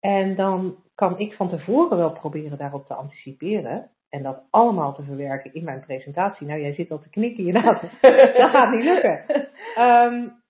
En 0.00 0.36
dan 0.36 0.76
kan 0.94 1.18
ik 1.18 1.32
van 1.32 1.48
tevoren 1.48 1.98
wel 1.98 2.12
proberen 2.12 2.58
daarop 2.58 2.86
te 2.86 2.94
anticiperen 2.94 3.90
en 4.08 4.22
dat 4.22 4.42
allemaal 4.50 4.94
te 4.94 5.02
verwerken 5.02 5.54
in 5.54 5.64
mijn 5.64 5.80
presentatie. 5.80 6.46
Nou, 6.46 6.60
jij 6.60 6.74
zit 6.74 6.90
al 6.90 7.00
te 7.00 7.08
knikken 7.08 7.46
inderdaad. 7.46 7.80
dat 8.36 8.50
gaat 8.50 8.70
niet 8.70 8.84
lukken. 8.84 9.48
Um, 9.78 10.32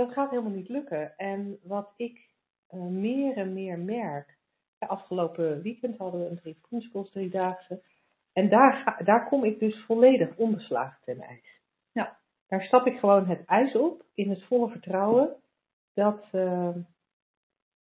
dat 0.00 0.12
gaat 0.12 0.30
helemaal 0.30 0.52
niet 0.52 0.68
lukken. 0.68 1.16
En 1.16 1.58
wat 1.62 1.92
ik 1.96 2.28
uh, 2.70 2.80
meer 2.80 3.36
en 3.36 3.52
meer 3.52 3.78
merk. 3.78 4.38
Ja, 4.78 4.86
afgelopen 4.86 5.62
weekend 5.62 5.98
hadden 5.98 6.20
we 6.20 6.26
een 6.26 6.40
drie 6.40 6.58
principles 6.68 7.10
driedaagse. 7.10 7.82
En 8.32 8.48
daar, 8.48 8.72
ga, 8.72 9.04
daar 9.04 9.28
kom 9.28 9.44
ik 9.44 9.58
dus 9.58 9.84
volledig 9.84 10.36
onbeslagen 10.36 10.98
ten 11.04 11.20
ijs. 11.20 11.60
Ja. 11.92 12.18
Daar 12.46 12.62
stap 12.62 12.86
ik 12.86 12.98
gewoon 12.98 13.26
het 13.26 13.44
ijs 13.44 13.74
op 13.74 14.04
in 14.14 14.30
het 14.30 14.44
volle 14.44 14.68
vertrouwen 14.68 15.36
dat, 15.94 16.28
uh, 16.32 16.76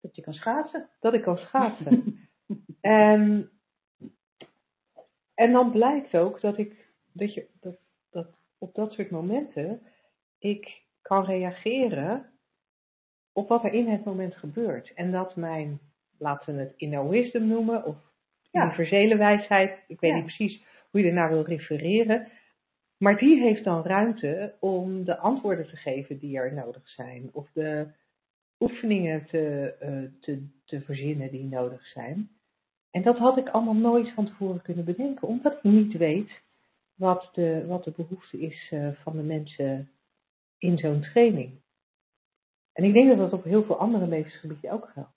dat 0.00 0.16
je 0.16 0.22
kan 0.22 0.34
schaatsen. 0.34 0.88
Dat 1.00 1.14
ik 1.14 1.22
kan 1.22 1.36
schaatsen. 1.36 2.18
en, 2.80 3.50
en 5.34 5.52
dan 5.52 5.70
blijkt 5.70 6.16
ook 6.16 6.40
dat 6.40 6.58
ik 6.58 6.86
dat 7.12 7.34
je 7.34 7.48
dat, 7.60 7.78
dat 8.10 8.28
op 8.58 8.74
dat 8.74 8.92
soort 8.92 9.10
momenten 9.10 9.82
ik 10.38 10.85
kan 11.06 11.24
reageren 11.24 12.26
op 13.32 13.48
wat 13.48 13.64
er 13.64 13.72
in 13.72 13.88
het 13.88 14.04
moment 14.04 14.34
gebeurt. 14.34 14.92
En 14.94 15.12
dat 15.12 15.36
mijn, 15.36 15.80
laten 16.18 16.54
we 16.54 16.60
het 16.60 16.72
inner 16.76 17.08
wisdom 17.08 17.46
noemen, 17.46 17.84
of 17.84 17.96
ja. 18.50 18.64
universele 18.64 19.16
wijsheid, 19.16 19.78
ik 19.86 20.00
weet 20.00 20.14
niet 20.14 20.24
precies 20.24 20.62
hoe 20.90 21.00
je 21.00 21.06
ernaar 21.06 21.28
wil 21.28 21.42
refereren, 21.42 22.28
maar 22.98 23.18
die 23.18 23.40
heeft 23.40 23.64
dan 23.64 23.82
ruimte 23.82 24.54
om 24.60 25.04
de 25.04 25.18
antwoorden 25.18 25.68
te 25.68 25.76
geven 25.76 26.18
die 26.18 26.38
er 26.38 26.54
nodig 26.54 26.88
zijn, 26.88 27.30
of 27.32 27.50
de 27.52 27.86
oefeningen 28.60 29.26
te, 29.26 29.74
uh, 29.82 30.20
te, 30.20 30.46
te 30.64 30.80
verzinnen 30.80 31.30
die 31.30 31.44
nodig 31.44 31.86
zijn. 31.86 32.30
En 32.90 33.02
dat 33.02 33.18
had 33.18 33.36
ik 33.36 33.48
allemaal 33.48 33.74
nooit 33.74 34.12
van 34.12 34.26
tevoren 34.26 34.62
kunnen 34.62 34.84
bedenken, 34.84 35.28
omdat 35.28 35.52
ik 35.52 35.62
niet 35.62 35.96
weet 35.96 36.42
wat 36.94 37.30
de, 37.32 37.66
wat 37.66 37.84
de 37.84 37.92
behoefte 37.96 38.38
is 38.38 38.70
uh, 38.74 38.88
van 39.02 39.16
de 39.16 39.22
mensen 39.22 39.90
in 40.58 40.78
zo'n 40.78 41.00
training. 41.00 41.60
En 42.72 42.84
ik 42.84 42.92
denk 42.92 43.08
dat 43.08 43.18
dat 43.18 43.32
op 43.32 43.44
heel 43.44 43.64
veel 43.64 43.78
andere 43.78 44.06
levensgebieden 44.06 44.70
ook 44.70 44.88
geldt. 44.88 45.14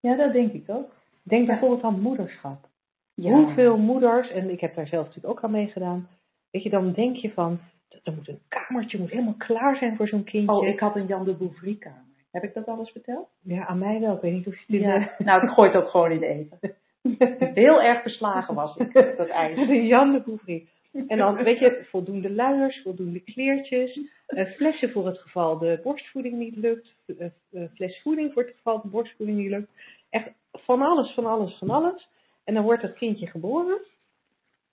Ja, 0.00 0.16
dat 0.16 0.32
denk 0.32 0.52
ik 0.52 0.68
ook. 0.70 0.94
Denk 1.22 1.46
bijvoorbeeld 1.46 1.82
aan 1.82 2.00
moederschap. 2.00 2.68
Hoeveel 3.14 3.78
moeders, 3.78 4.30
en 4.30 4.50
ik 4.50 4.60
heb 4.60 4.74
daar 4.74 4.86
zelf 4.86 5.06
natuurlijk 5.06 5.34
ook 5.34 5.44
aan 5.44 5.50
meegedaan, 5.50 6.08
weet 6.50 6.62
je, 6.62 6.70
dan 6.70 6.92
denk 6.92 7.16
je 7.16 7.32
van, 7.32 7.60
er 8.02 8.14
moet 8.14 8.28
een 8.28 8.42
kamertje 8.48 8.98
moet 8.98 9.10
helemaal 9.10 9.34
klaar 9.38 9.76
zijn 9.76 9.96
voor 9.96 10.08
zo'n 10.08 10.24
kindje. 10.24 10.56
Oh, 10.56 10.66
ik 10.66 10.80
had 10.80 10.96
een 10.96 11.06
Jan 11.06 11.24
de 11.24 11.34
Bouvry 11.34 11.76
kamer. 11.76 12.12
Heb 12.30 12.42
ik 12.42 12.54
dat 12.54 12.66
alles 12.66 12.90
verteld? 12.90 13.28
Ja, 13.42 13.66
aan 13.66 13.78
mij 13.78 14.00
wel. 14.00 14.14
Ik 14.14 14.20
weet 14.20 14.32
niet 14.32 14.46
of 14.46 14.58
je 14.58 14.64
dit... 14.66 14.80
Ja. 14.80 15.14
nou, 15.18 15.42
ik 15.42 15.50
gooi 15.50 15.70
het 15.70 15.82
ook 15.82 15.88
gewoon 15.88 16.10
in 16.10 16.20
de 16.20 16.26
eten. 16.26 16.58
Heel 17.64 17.82
erg 17.82 18.02
beslagen 18.02 18.54
was 18.54 18.76
ik, 18.76 18.92
dat 18.92 19.28
ijs. 19.28 19.66
De 19.66 19.86
Jan 19.86 20.12
de 20.12 20.20
Bouvry. 20.20 20.68
En 20.92 21.18
dan, 21.18 21.36
weet 21.36 21.58
je, 21.58 21.86
voldoende 21.90 22.30
luiers, 22.30 22.82
voldoende 22.82 23.20
kleertjes, 23.20 24.00
uh, 24.28 24.46
flessen 24.46 24.90
voor 24.90 25.06
het 25.06 25.18
geval 25.18 25.58
de 25.58 25.80
borstvoeding 25.82 26.38
niet 26.38 26.56
lukt, 26.56 26.94
uh, 27.06 27.26
uh, 27.50 27.64
fles 27.74 28.00
voeding 28.02 28.32
voor 28.32 28.42
het 28.42 28.54
geval 28.56 28.80
de 28.80 28.88
borstvoeding 28.88 29.38
niet 29.38 29.50
lukt. 29.50 29.70
Echt 30.10 30.30
van 30.52 30.82
alles, 30.82 31.14
van 31.14 31.26
alles, 31.26 31.58
van 31.58 31.70
alles. 31.70 32.08
En 32.44 32.54
dan 32.54 32.62
wordt 32.62 32.82
dat 32.82 32.94
kindje 32.94 33.26
geboren. 33.26 33.78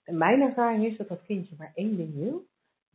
En 0.04 0.18
mijn 0.18 0.40
ervaring 0.40 0.86
is 0.86 0.96
dat 0.96 1.08
dat 1.08 1.22
kindje 1.26 1.54
maar 1.58 1.72
één 1.74 1.96
ding 1.96 2.14
wil. 2.14 2.44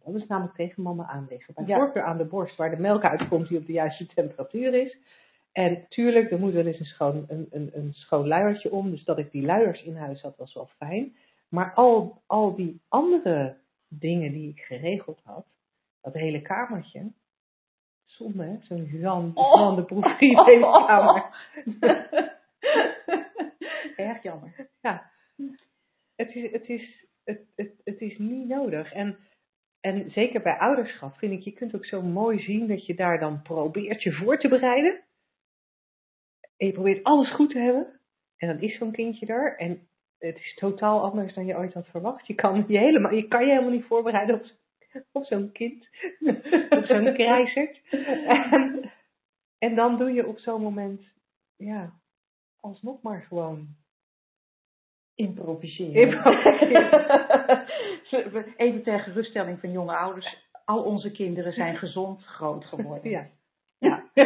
Dat 0.03 0.15
is 0.15 0.27
namelijk 0.27 0.55
tegen 0.55 0.83
mama 0.83 1.05
aanleggen. 1.05 1.53
Bij 1.53 1.65
ja. 1.65 1.77
voorkeur 1.77 2.03
aan 2.03 2.17
de 2.17 2.25
borst, 2.25 2.55
waar 2.55 2.69
de 2.69 2.81
melk 2.81 3.03
uitkomt 3.03 3.47
die 3.47 3.57
op 3.57 3.65
de 3.65 3.73
juiste 3.73 4.05
temperatuur 4.05 4.73
is. 4.73 4.97
En 5.51 5.85
tuurlijk, 5.89 6.31
er 6.31 6.39
moet 6.39 6.53
wel 6.53 6.65
eens 6.65 6.79
een 6.79 6.85
schoon, 6.85 7.25
een, 7.27 7.47
een, 7.51 7.69
een 7.73 7.93
schoon 7.93 8.27
luiertje 8.27 8.71
om. 8.71 8.91
Dus 8.91 9.03
dat 9.03 9.17
ik 9.17 9.31
die 9.31 9.45
luiers 9.45 9.83
in 9.83 9.95
huis 9.95 10.21
had, 10.21 10.37
was 10.37 10.53
wel 10.53 10.69
fijn. 10.77 11.15
Maar 11.55 11.73
al, 11.73 12.21
al 12.25 12.55
die 12.55 12.81
andere 12.87 13.57
dingen 13.87 14.31
die 14.31 14.49
ik 14.49 14.59
geregeld 14.59 15.19
had, 15.23 15.47
dat 16.01 16.13
hele 16.13 16.41
kamertje, 16.41 17.11
zonde 18.05 18.43
hè, 18.43 18.57
zo'n 18.61 18.85
Jean, 18.85 19.31
oh. 19.33 19.59
Jean 19.59 19.75
de 19.75 19.83
Broekrie 19.83 20.37
oh. 20.37 20.87
kamer. 20.87 21.51
Erg 23.95 24.23
jammer. 24.23 24.69
Ja, 24.81 25.11
het 26.15 26.35
is, 26.35 26.51
het 26.51 26.69
is, 26.69 27.05
het, 27.23 27.41
het, 27.55 27.71
het 27.83 28.01
is 28.01 28.17
niet 28.17 28.47
nodig. 28.47 28.93
En, 28.93 29.17
en 29.79 30.11
zeker 30.11 30.41
bij 30.41 30.57
ouderschap 30.57 31.17
vind 31.17 31.33
ik, 31.33 31.41
je 31.41 31.51
kunt 31.51 31.75
ook 31.75 31.85
zo 31.85 32.01
mooi 32.01 32.39
zien 32.39 32.67
dat 32.67 32.85
je 32.85 32.95
daar 32.95 33.19
dan 33.19 33.41
probeert 33.41 34.03
je 34.03 34.13
voor 34.13 34.39
te 34.39 34.47
bereiden. 34.47 35.03
En 36.57 36.67
je 36.67 36.73
probeert 36.73 37.03
alles 37.03 37.33
goed 37.33 37.49
te 37.49 37.59
hebben. 37.59 37.99
En 38.37 38.47
dan 38.47 38.59
is 38.59 38.77
zo'n 38.77 38.91
kindje 38.91 39.25
er. 39.25 39.57
En 39.57 39.87
het 40.25 40.37
is 40.37 40.53
totaal 40.53 41.03
anders 41.03 41.33
dan 41.33 41.45
je 41.45 41.57
ooit 41.57 41.73
had 41.73 41.87
verwacht. 41.87 42.27
Je 42.27 42.35
kan 42.35 42.65
je, 42.67 42.77
helemaal, 42.77 43.13
je, 43.13 43.27
kan 43.27 43.41
je 43.41 43.49
helemaal 43.49 43.71
niet 43.71 43.85
voorbereiden 43.85 44.35
op, 44.35 44.45
op 45.11 45.25
zo'n 45.25 45.51
kind, 45.51 45.87
op 46.77 46.85
zo'n 46.85 47.13
krijzert. 47.13 47.81
En, 48.25 48.91
en 49.57 49.75
dan 49.75 49.97
doe 49.97 50.11
je 50.11 50.27
op 50.27 50.39
zo'n 50.39 50.61
moment, 50.61 51.01
ja, 51.55 51.93
alsnog 52.59 53.01
maar 53.01 53.21
gewoon 53.21 53.67
improviseren. 55.15 56.23
Even 58.57 58.83
ter 58.83 58.99
geruststelling 58.99 59.59
van 59.59 59.71
jonge 59.71 59.95
ouders. 59.95 60.43
Al 60.65 60.83
onze 60.83 61.11
kinderen 61.11 61.53
zijn 61.53 61.77
gezond 61.77 62.23
groot 62.23 62.65
geworden. 62.65 63.11
Ja. 63.11 63.29
Ja. 63.77 64.09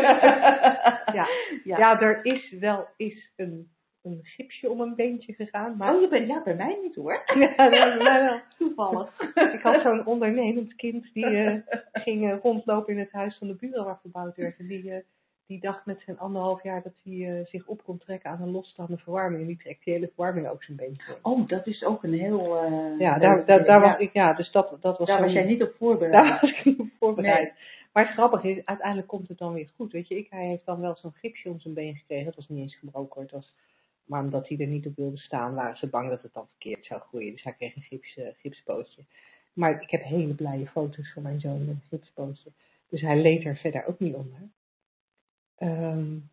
ja. 1.13 1.27
ja. 1.63 1.77
ja, 1.77 2.01
er 2.01 2.25
is 2.25 2.51
wel 2.51 2.87
is 2.97 3.33
een 3.35 3.71
een 4.11 4.19
gipsje 4.23 4.69
om 4.69 4.81
een 4.81 4.95
beentje 4.95 5.33
gegaan. 5.33 5.77
Maar... 5.77 5.95
Oh, 5.95 6.01
je 6.01 6.07
bent, 6.07 6.27
ja, 6.27 6.43
bij 6.43 6.55
mij 6.55 6.79
niet 6.81 6.95
hoor. 6.95 7.13
ja, 7.39 7.69
bij 7.69 7.97
mij 7.97 8.23
wel. 8.23 8.39
Toevallig. 8.57 9.19
Ik 9.55 9.61
had 9.61 9.81
zo'n 9.81 10.05
ondernemend 10.05 10.75
kind 10.75 11.13
die 11.13 11.25
uh, 11.25 11.55
ging 11.93 12.23
uh, 12.23 12.35
rondlopen 12.41 12.93
in 12.93 12.99
het 12.99 13.11
huis 13.11 13.37
van 13.37 13.47
de 13.47 13.53
buren 13.53 13.85
waar 13.85 13.99
verbouwd 14.01 14.35
werd. 14.35 14.59
En 14.59 14.67
die, 14.67 14.83
uh, 14.83 14.95
die 15.47 15.59
dacht 15.59 15.85
met 15.85 16.01
zijn 16.05 16.19
anderhalf 16.19 16.63
jaar 16.63 16.81
dat 16.81 16.93
hij 17.03 17.45
zich 17.49 17.67
op 17.67 17.83
kon 17.83 17.97
trekken 17.97 18.29
aan 18.29 18.41
een 18.41 18.51
losstaande 18.51 18.97
verwarming. 18.97 19.41
En 19.41 19.47
die 19.47 19.57
trekt 19.57 19.83
die 19.83 19.93
hele 19.93 20.07
verwarming 20.07 20.47
ook 20.47 20.63
zijn 20.63 20.77
beentje. 20.77 21.17
Oh, 21.21 21.47
dat 21.47 21.67
is 21.67 21.83
ook 21.83 22.03
een 22.03 22.13
heel... 22.13 22.57
ja, 22.97 23.17
daar, 23.17 23.45
daar, 23.45 23.65
daar 23.65 23.81
was 23.81 23.97
ik, 23.97 24.13
ja, 24.13 24.33
dus 24.33 24.51
dat, 24.51 24.77
dat 24.79 24.97
was... 24.97 25.07
Daar 25.07 25.21
was 25.21 25.31
jij 25.31 25.45
niet 25.45 25.63
op 25.63 25.73
voorbereid. 25.77 26.13
Daar 26.13 26.39
was 26.41 26.51
ik 26.51 26.65
niet 26.65 26.79
op 26.79 26.89
voorbereid. 26.99 27.43
Nee. 27.43 27.77
Maar 27.93 28.03
het 28.03 28.13
grappige 28.13 28.49
is, 28.49 28.65
uiteindelijk 28.65 29.07
komt 29.07 29.27
het 29.27 29.37
dan 29.37 29.53
weer 29.53 29.69
goed. 29.75 29.91
Weet 29.91 30.07
je, 30.07 30.17
ik, 30.17 30.27
hij 30.29 30.45
heeft 30.45 30.65
dan 30.65 30.81
wel 30.81 30.95
zo'n 30.95 31.13
gipsje 31.13 31.49
om 31.49 31.59
zijn 31.59 31.73
been 31.73 31.95
gekregen. 31.95 32.25
Het 32.25 32.35
was 32.35 32.47
niet 32.47 32.59
eens 32.59 32.75
gebroken 32.75 33.13
hoor. 33.13 33.23
Het 33.23 33.31
was 33.31 33.53
maar 34.09 34.23
omdat 34.23 34.47
hij 34.47 34.57
er 34.57 34.67
niet 34.67 34.85
op 34.85 34.95
wilde 34.95 35.17
staan, 35.17 35.53
waren 35.53 35.77
ze 35.77 35.87
bang 35.87 36.09
dat 36.09 36.21
het 36.21 36.33
dan 36.33 36.47
verkeerd 36.47 36.85
zou 36.85 37.01
groeien. 37.01 37.31
Dus 37.31 37.43
hij 37.43 37.53
kreeg 37.53 37.75
een 37.75 37.81
gips, 37.81 38.17
uh, 38.17 38.27
gipspootje. 38.37 39.03
Maar 39.53 39.81
ik 39.81 39.89
heb 39.89 40.03
hele 40.03 40.33
blije 40.33 40.67
foto's 40.67 41.13
van 41.13 41.23
mijn 41.23 41.39
zoon 41.39 41.59
met 41.59 41.75
een 41.75 41.81
gipspootje. 41.89 42.51
Dus 42.89 43.01
hij 43.01 43.21
leed 43.21 43.45
er 43.45 43.57
verder 43.57 43.85
ook 43.85 43.99
niet 43.99 44.15
onder. 44.15 44.49
Um, 45.59 46.29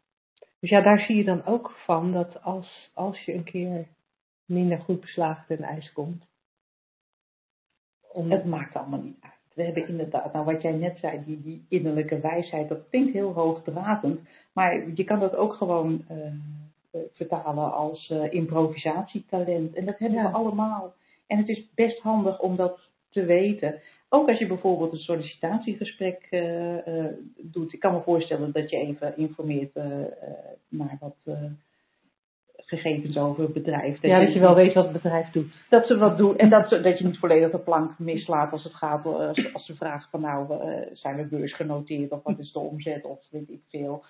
dus 0.60 0.70
ja, 0.70 0.80
daar 0.80 0.98
zie 0.98 1.16
je 1.16 1.24
dan 1.24 1.44
ook 1.44 1.70
van 1.70 2.12
dat 2.12 2.42
als, 2.42 2.90
als 2.94 3.24
je 3.24 3.34
een 3.34 3.44
keer 3.44 3.86
minder 4.44 4.78
goed 4.78 5.00
beslagen 5.00 5.56
ten 5.56 5.64
ijs 5.64 5.92
komt. 5.92 6.26
Om... 8.12 8.30
Het 8.30 8.44
maakt 8.44 8.76
allemaal 8.76 9.02
niet 9.02 9.20
uit. 9.20 9.32
We 9.54 9.62
hebben 9.62 9.88
inderdaad, 9.88 10.32
nou 10.32 10.44
wat 10.44 10.62
jij 10.62 10.72
net 10.72 10.98
zei, 10.98 11.24
die, 11.24 11.42
die 11.42 11.66
innerlijke 11.68 12.20
wijsheid, 12.20 12.68
dat 12.68 12.88
klinkt 12.88 13.12
heel 13.12 13.32
hoogdravend. 13.32 14.20
Maar 14.52 14.90
je 14.94 15.04
kan 15.04 15.20
dat 15.20 15.34
ook 15.34 15.54
gewoon 15.54 16.04
uh, 16.10 16.32
vertalen 17.12 17.72
als 17.72 18.10
uh, 18.10 18.32
improvisatietalent. 18.32 19.74
En 19.74 19.84
dat 19.84 19.98
hebben 19.98 20.22
we 20.22 20.28
allemaal 20.28 20.94
En 21.26 21.38
het 21.38 21.48
is 21.48 21.70
best 21.74 21.98
handig 21.98 22.40
om 22.40 22.56
dat 22.56 22.80
te 23.10 23.24
weten. 23.24 23.80
Ook 24.08 24.28
als 24.28 24.38
je 24.38 24.46
bijvoorbeeld 24.46 24.92
een 24.92 24.98
sollicitatiegesprek 24.98 26.26
uh, 26.30 26.86
uh, 26.86 27.04
doet. 27.36 27.72
Ik 27.72 27.80
kan 27.80 27.92
me 27.92 28.00
voorstellen 28.00 28.52
dat 28.52 28.70
je 28.70 28.76
even 28.76 29.16
informeert 29.16 29.76
uh, 29.76 29.84
naar 30.68 30.96
wat 31.00 31.36
gegevens 32.56 33.16
over 33.16 33.42
het 33.42 33.52
bedrijf. 33.52 34.00
Dat 34.00 34.10
ja, 34.10 34.18
je, 34.18 34.24
dat 34.24 34.34
je 34.34 34.40
wel 34.40 34.54
weet 34.54 34.74
wat 34.74 34.84
het 34.84 35.02
bedrijf 35.02 35.30
doet. 35.30 35.64
Dat 35.68 35.86
ze 35.86 35.98
wat 35.98 36.18
doen 36.18 36.36
en 36.36 36.50
dat, 36.50 36.70
dat 36.70 36.98
je 36.98 37.04
niet 37.04 37.18
volledig 37.18 37.50
de 37.50 37.58
plank 37.58 37.98
mislaat 37.98 38.52
als 38.52 38.64
het 38.64 38.74
gaat, 38.74 39.06
als, 39.06 39.52
als 39.52 39.66
ze 39.66 39.74
vragen 39.74 40.10
van 40.10 40.20
nou, 40.20 40.58
zijn 40.92 41.16
we 41.16 41.26
beursgenoteerd 41.26 42.10
of 42.10 42.22
wat 42.22 42.38
is 42.38 42.52
de 42.52 42.58
omzet 42.58 43.04
of 43.04 43.18
weet 43.30 43.50
ik 43.50 43.60
veel. 43.68 44.04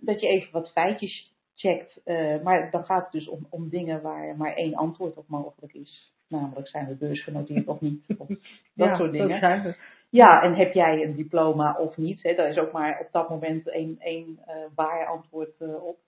dat 0.00 0.20
je 0.20 0.28
even 0.28 0.52
wat 0.52 0.70
feitjes 0.70 1.32
checkt. 1.58 2.00
maar 2.42 2.70
dan 2.70 2.84
gaat 2.84 3.02
het 3.02 3.12
dus 3.12 3.28
om, 3.28 3.46
om 3.50 3.68
dingen 3.68 4.02
waar 4.02 4.36
maar 4.36 4.54
één 4.54 4.74
antwoord 4.74 5.16
op 5.16 5.28
mogelijk 5.28 5.74
is. 5.74 6.12
Namelijk 6.28 6.68
zijn 6.68 6.86
we 6.86 6.94
beursgenoteerd 6.94 7.68
of 7.68 7.80
niet. 7.80 8.06
Of 8.18 8.28
dat 8.74 8.96
soort 8.96 9.12
dingen. 9.12 9.76
Ja, 10.10 10.42
en 10.42 10.54
heb 10.54 10.72
jij 10.72 11.02
een 11.02 11.16
diploma 11.16 11.76
of 11.78 11.96
niet? 11.96 12.22
Hè? 12.22 12.34
Daar 12.34 12.48
is 12.48 12.58
ook 12.58 12.72
maar 12.72 13.00
op 13.00 13.08
dat 13.12 13.28
moment 13.28 13.68
één, 13.68 13.96
één 13.98 14.26
uh, 14.26 14.54
waar 14.74 15.06
antwoord 15.06 15.60
uh, 15.60 15.84
op. 15.84 15.98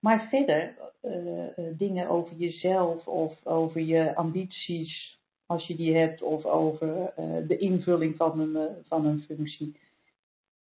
Maar 0.00 0.28
verder, 0.28 0.74
dingen 1.76 2.08
over 2.08 2.36
jezelf 2.36 3.06
of 3.06 3.46
over 3.46 3.80
je 3.80 4.14
ambities, 4.14 5.18
als 5.46 5.66
je 5.66 5.76
die 5.76 5.96
hebt, 5.96 6.22
of 6.22 6.44
over 6.44 7.12
de 7.46 7.56
invulling 7.56 8.16
van 8.16 8.40
een, 8.40 8.68
van 8.84 9.06
een 9.06 9.20
functie. 9.20 9.76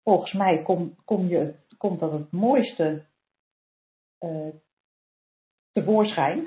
Volgens 0.03 0.33
mij 0.33 0.63
kom, 0.63 0.95
kom 1.05 1.29
je, 1.29 1.55
komt 1.79 2.01
dat 2.01 2.13
het 2.13 2.33
mooiste 2.33 3.05
tevoorschijn 5.73 6.43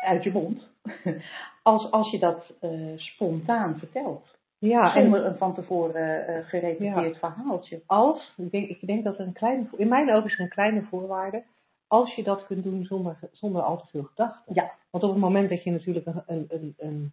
uit 0.00 0.22
je 0.22 0.32
mond. 0.32 0.72
Als, 1.62 1.90
als 1.90 2.10
je 2.10 2.18
dat 2.18 2.54
uh, 2.60 2.98
spontaan 2.98 3.78
vertelt. 3.78 4.38
Ja, 4.58 4.92
Zonder 4.92 5.24
en, 5.24 5.30
een 5.30 5.38
van 5.38 5.54
tevoren 5.54 6.44
uh, 6.52 6.80
ja. 6.80 7.12
verhaaltje. 7.14 7.82
Als, 7.86 8.34
ik 8.36 8.50
denk, 8.50 8.68
ik 8.68 8.86
denk 8.86 9.04
dat 9.04 9.18
er 9.18 9.26
een 9.26 9.32
kleine, 9.32 9.66
in 9.76 9.88
mijn 9.88 10.10
ogen 10.14 10.30
is 10.30 10.32
er 10.32 10.40
een 10.40 10.48
kleine 10.48 10.82
voorwaarde. 10.82 11.44
Als 11.86 12.14
je 12.14 12.22
dat 12.22 12.46
kunt 12.46 12.64
doen 12.64 12.84
zonder, 12.84 13.18
zonder 13.32 13.62
al 13.62 13.78
te 13.78 13.86
veel 13.86 14.02
gedachten. 14.02 14.54
Ja. 14.54 14.72
Want 14.90 15.04
op 15.04 15.10
het 15.10 15.20
moment 15.20 15.48
dat 15.48 15.62
je 15.62 15.70
natuurlijk 15.70 16.06
een, 16.06 16.22
een, 16.26 16.46
een, 16.48 16.74
een 16.78 17.12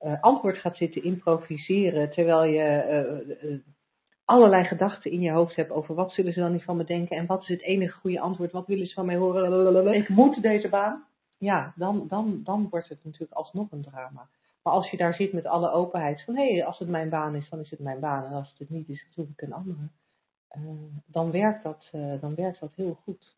uh, 0.00 0.22
antwoord 0.22 0.58
gaat 0.58 0.76
zitten 0.76 1.04
improviseren. 1.04 2.10
Terwijl 2.10 2.44
je 2.44 3.64
allerlei 4.28 4.64
gedachten 4.64 5.10
in 5.10 5.20
je 5.20 5.30
hoofd 5.30 5.56
hebt 5.56 5.70
over 5.70 5.94
wat 5.94 6.12
zullen 6.12 6.32
ze 6.32 6.40
dan 6.40 6.52
niet 6.52 6.64
van 6.64 6.76
me 6.76 6.84
denken. 6.84 7.16
En 7.16 7.26
wat 7.26 7.42
is 7.42 7.48
het 7.48 7.62
enige 7.62 7.98
goede 7.98 8.20
antwoord. 8.20 8.52
Wat 8.52 8.66
willen 8.66 8.86
ze 8.86 8.94
van 8.94 9.06
mij 9.06 9.16
horen. 9.16 9.94
Ik 9.94 10.08
moet 10.08 10.42
deze 10.42 10.68
baan 10.68 11.06
ja, 11.38 11.72
dan, 11.76 12.08
dan, 12.08 12.40
dan 12.44 12.68
wordt 12.70 12.88
het 12.88 13.04
natuurlijk 13.04 13.32
alsnog 13.32 13.70
een 13.70 13.82
drama. 13.82 14.28
Maar 14.62 14.72
als 14.72 14.90
je 14.90 14.96
daar 14.96 15.14
zit 15.14 15.32
met 15.32 15.46
alle 15.46 15.70
openheid 15.70 16.24
van 16.24 16.36
hé, 16.36 16.52
hey, 16.52 16.64
als 16.64 16.78
het 16.78 16.88
mijn 16.88 17.08
baan 17.08 17.34
is, 17.34 17.48
dan 17.48 17.60
is 17.60 17.70
het 17.70 17.80
mijn 17.80 18.00
baan. 18.00 18.24
En 18.24 18.32
als 18.32 18.50
het 18.50 18.58
het 18.58 18.70
niet 18.70 18.88
is, 18.88 19.02
dan 19.02 19.12
zoek 19.12 19.28
ik 19.28 19.42
een 19.42 19.52
andere. 19.52 19.88
Uh, 20.56 20.62
dan, 21.06 21.30
werkt 21.30 21.62
dat, 21.62 21.88
uh, 21.92 22.20
dan 22.20 22.34
werkt 22.34 22.60
dat 22.60 22.74
heel 22.74 22.98
goed. 23.04 23.36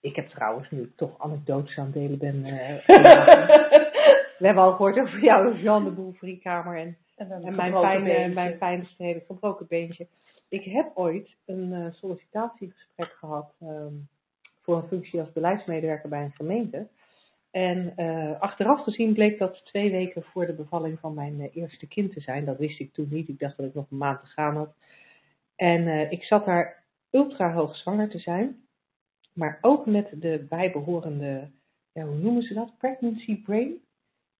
Ik 0.00 0.16
heb 0.16 0.28
trouwens, 0.28 0.70
nu 0.70 0.82
ik 0.82 0.96
toch 0.96 1.18
anekdotes 1.18 1.78
aan 1.78 1.84
het 1.84 1.94
delen 1.94 2.18
ben. 2.18 2.44
Uh, 2.46 4.23
we 4.38 4.46
hebben 4.46 4.64
al 4.64 4.72
gehoord 4.72 4.98
over 4.98 5.20
jou, 5.22 5.58
Jean 5.58 5.84
de 5.84 5.90
Boulevardkamer 5.90 6.78
en, 6.78 6.96
en, 7.16 7.30
en 7.30 7.54
mijn, 7.54 7.72
fijne, 7.72 8.28
mijn 8.28 8.56
fijne 8.56 8.84
steden, 8.84 9.22
gebroken 9.26 9.66
beentje. 9.68 10.06
Ik 10.48 10.64
heb 10.64 10.90
ooit 10.94 11.36
een 11.44 11.92
sollicitatiegesprek 11.92 13.12
gehad 13.18 13.54
um, 13.62 14.08
voor 14.60 14.76
een 14.76 14.88
functie 14.88 15.20
als 15.20 15.32
beleidsmedewerker 15.32 16.08
bij 16.08 16.24
een 16.24 16.34
gemeente. 16.34 16.88
En 17.50 17.92
uh, 17.96 18.40
achteraf 18.40 18.82
gezien 18.82 19.12
bleek 19.12 19.38
dat 19.38 19.64
twee 19.64 19.90
weken 19.90 20.22
voor 20.22 20.46
de 20.46 20.54
bevalling 20.54 20.98
van 21.00 21.14
mijn 21.14 21.40
uh, 21.40 21.46
eerste 21.52 21.86
kind 21.86 22.12
te 22.12 22.20
zijn. 22.20 22.44
Dat 22.44 22.58
wist 22.58 22.80
ik 22.80 22.92
toen 22.92 23.08
niet. 23.10 23.28
Ik 23.28 23.38
dacht 23.38 23.56
dat 23.56 23.66
ik 23.66 23.74
nog 23.74 23.90
een 23.90 23.96
maand 23.96 24.20
te 24.20 24.26
gaan 24.26 24.56
had. 24.56 24.74
En 25.56 26.10
ik 26.10 26.22
zat 26.22 26.44
daar 26.44 26.84
ultra 27.10 27.52
hoog 27.52 27.76
zwanger 27.76 28.08
te 28.08 28.18
zijn. 28.18 28.56
Maar 29.34 29.58
ook 29.60 29.86
met 29.86 30.08
de 30.20 30.46
bijbehorende, 30.48 31.50
ja, 31.92 32.04
hoe 32.04 32.16
noemen 32.16 32.42
ze 32.42 32.54
dat? 32.54 32.78
Pregnancy 32.78 33.42
brain. 33.42 33.83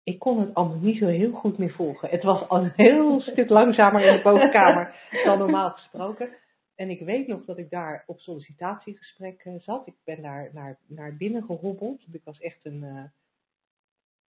Ik 0.04 0.18
kon 0.18 0.40
het 0.40 0.54
allemaal 0.54 0.78
niet 0.78 0.98
zo 0.98 1.06
heel 1.06 1.32
goed 1.32 1.58
meer 1.58 1.72
volgen. 1.72 2.08
Het 2.08 2.22
was 2.22 2.48
al 2.48 2.64
een 2.64 2.72
heel 2.76 3.20
stuk 3.30 3.48
langzamer 3.48 4.06
in 4.06 4.16
de 4.16 4.22
bovenkamer 4.22 4.94
dan 5.24 5.38
normaal 5.38 5.70
gesproken. 5.70 6.28
En 6.74 6.90
ik 6.90 7.00
weet 7.00 7.26
nog 7.26 7.44
dat 7.44 7.58
ik 7.58 7.70
daar 7.70 8.04
op 8.06 8.18
sollicitatiegesprek 8.18 9.44
uh, 9.44 9.54
zat. 9.58 9.86
Ik 9.86 9.94
ben 10.04 10.22
daar 10.22 10.50
naar, 10.52 10.78
naar 10.86 11.16
binnen 11.16 11.42
gehobbeld. 11.42 12.02
Ik 12.12 12.24
was 12.24 12.40
echt 12.40 12.58
een, 12.62 12.82
uh, 12.82 13.04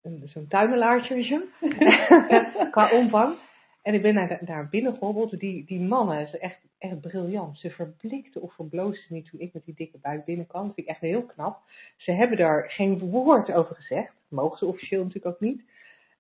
een 0.02 0.28
zo'n 0.28 0.48
tuinelaartje, 0.48 1.48
qua 2.72 2.92
omvang. 2.92 3.38
En 3.86 3.94
ik 3.94 4.02
ben 4.02 4.14
naar, 4.14 4.40
daar 4.46 4.70
binnen 4.70 4.98
gehobbeld. 4.98 5.40
Die, 5.40 5.66
die 5.66 5.80
mannen, 5.80 6.28
ze 6.28 6.40
echt, 6.40 6.60
echt 6.78 7.02
briljant. 7.02 7.60
Ze 7.60 7.70
verblikten 7.70 8.42
of 8.42 8.54
verbloosden 8.54 9.14
niet 9.16 9.30
toen 9.30 9.40
ik 9.40 9.54
met 9.54 9.66
die 9.66 9.74
dikke 9.76 9.98
buik 9.98 10.26
binnenkwam. 10.26 10.66
Dat 10.66 10.76
vind 10.76 10.88
ik 10.88 10.94
echt 10.94 11.02
heel 11.02 11.26
knap. 11.26 11.62
Ze 11.98 12.12
hebben 12.12 12.38
daar 12.38 12.70
geen 12.72 13.00
woord 13.00 13.52
over 13.52 13.76
gezegd. 13.76 14.14
Mogen 14.28 14.58
ze 14.58 14.66
officieel 14.66 15.04
natuurlijk 15.04 15.36
ook 15.36 15.40
niet. 15.40 15.60
Uh, 15.60 15.68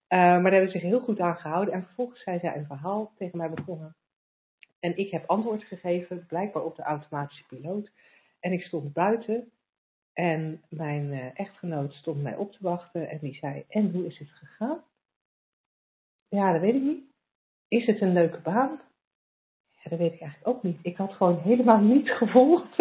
maar 0.07 0.41
daar 0.41 0.51
hebben 0.51 0.72
ze 0.72 0.78
zich 0.80 0.89
heel 0.89 0.99
goed 0.99 1.20
aan 1.20 1.38
gehouden. 1.38 1.74
En 1.74 1.84
vervolgens 1.84 2.24
zei 2.24 2.39
zij 2.39 2.55
een 2.55 2.66
verhaal 2.66 3.13
tegen 3.18 3.38
mij 3.38 3.49
begonnen. 3.49 3.95
En 4.80 4.97
ik 4.97 5.11
heb 5.11 5.30
antwoord 5.30 5.63
gegeven, 5.63 6.26
blijkbaar 6.26 6.63
op 6.63 6.76
de 6.76 6.84
automatische 6.84 7.45
piloot. 7.45 7.91
En 8.39 8.51
ik 8.51 8.61
stond 8.61 8.93
buiten 8.93 9.51
en 10.13 10.63
mijn 10.70 11.13
uh, 11.13 11.39
echtgenoot 11.39 11.93
stond 11.93 12.22
mij 12.22 12.36
op 12.36 12.51
te 12.51 12.59
wachten 12.61 13.09
en 13.09 13.20
die 13.22 13.36
zei: 13.36 13.66
En 13.70 13.91
hoe 13.91 14.05
is 14.05 14.20
het 14.20 14.30
gegaan? 14.30 14.84
Ja, 16.28 16.51
dat 16.51 16.61
weet 16.61 16.76
ik 16.76 16.82
niet. 16.82 17.14
Is 17.68 17.86
het 17.86 18.01
een 18.01 18.13
leuke 18.13 18.39
baan? 18.39 18.82
Ja, 19.70 19.89
dat 19.89 19.99
weet 19.99 20.13
ik 20.13 20.22
eigenlijk 20.22 20.57
ook 20.57 20.63
niet. 20.63 20.80
Ik 20.82 20.97
had 20.97 21.13
gewoon 21.13 21.39
helemaal 21.39 21.80
niet 21.80 22.09
gevolgd. 22.09 22.76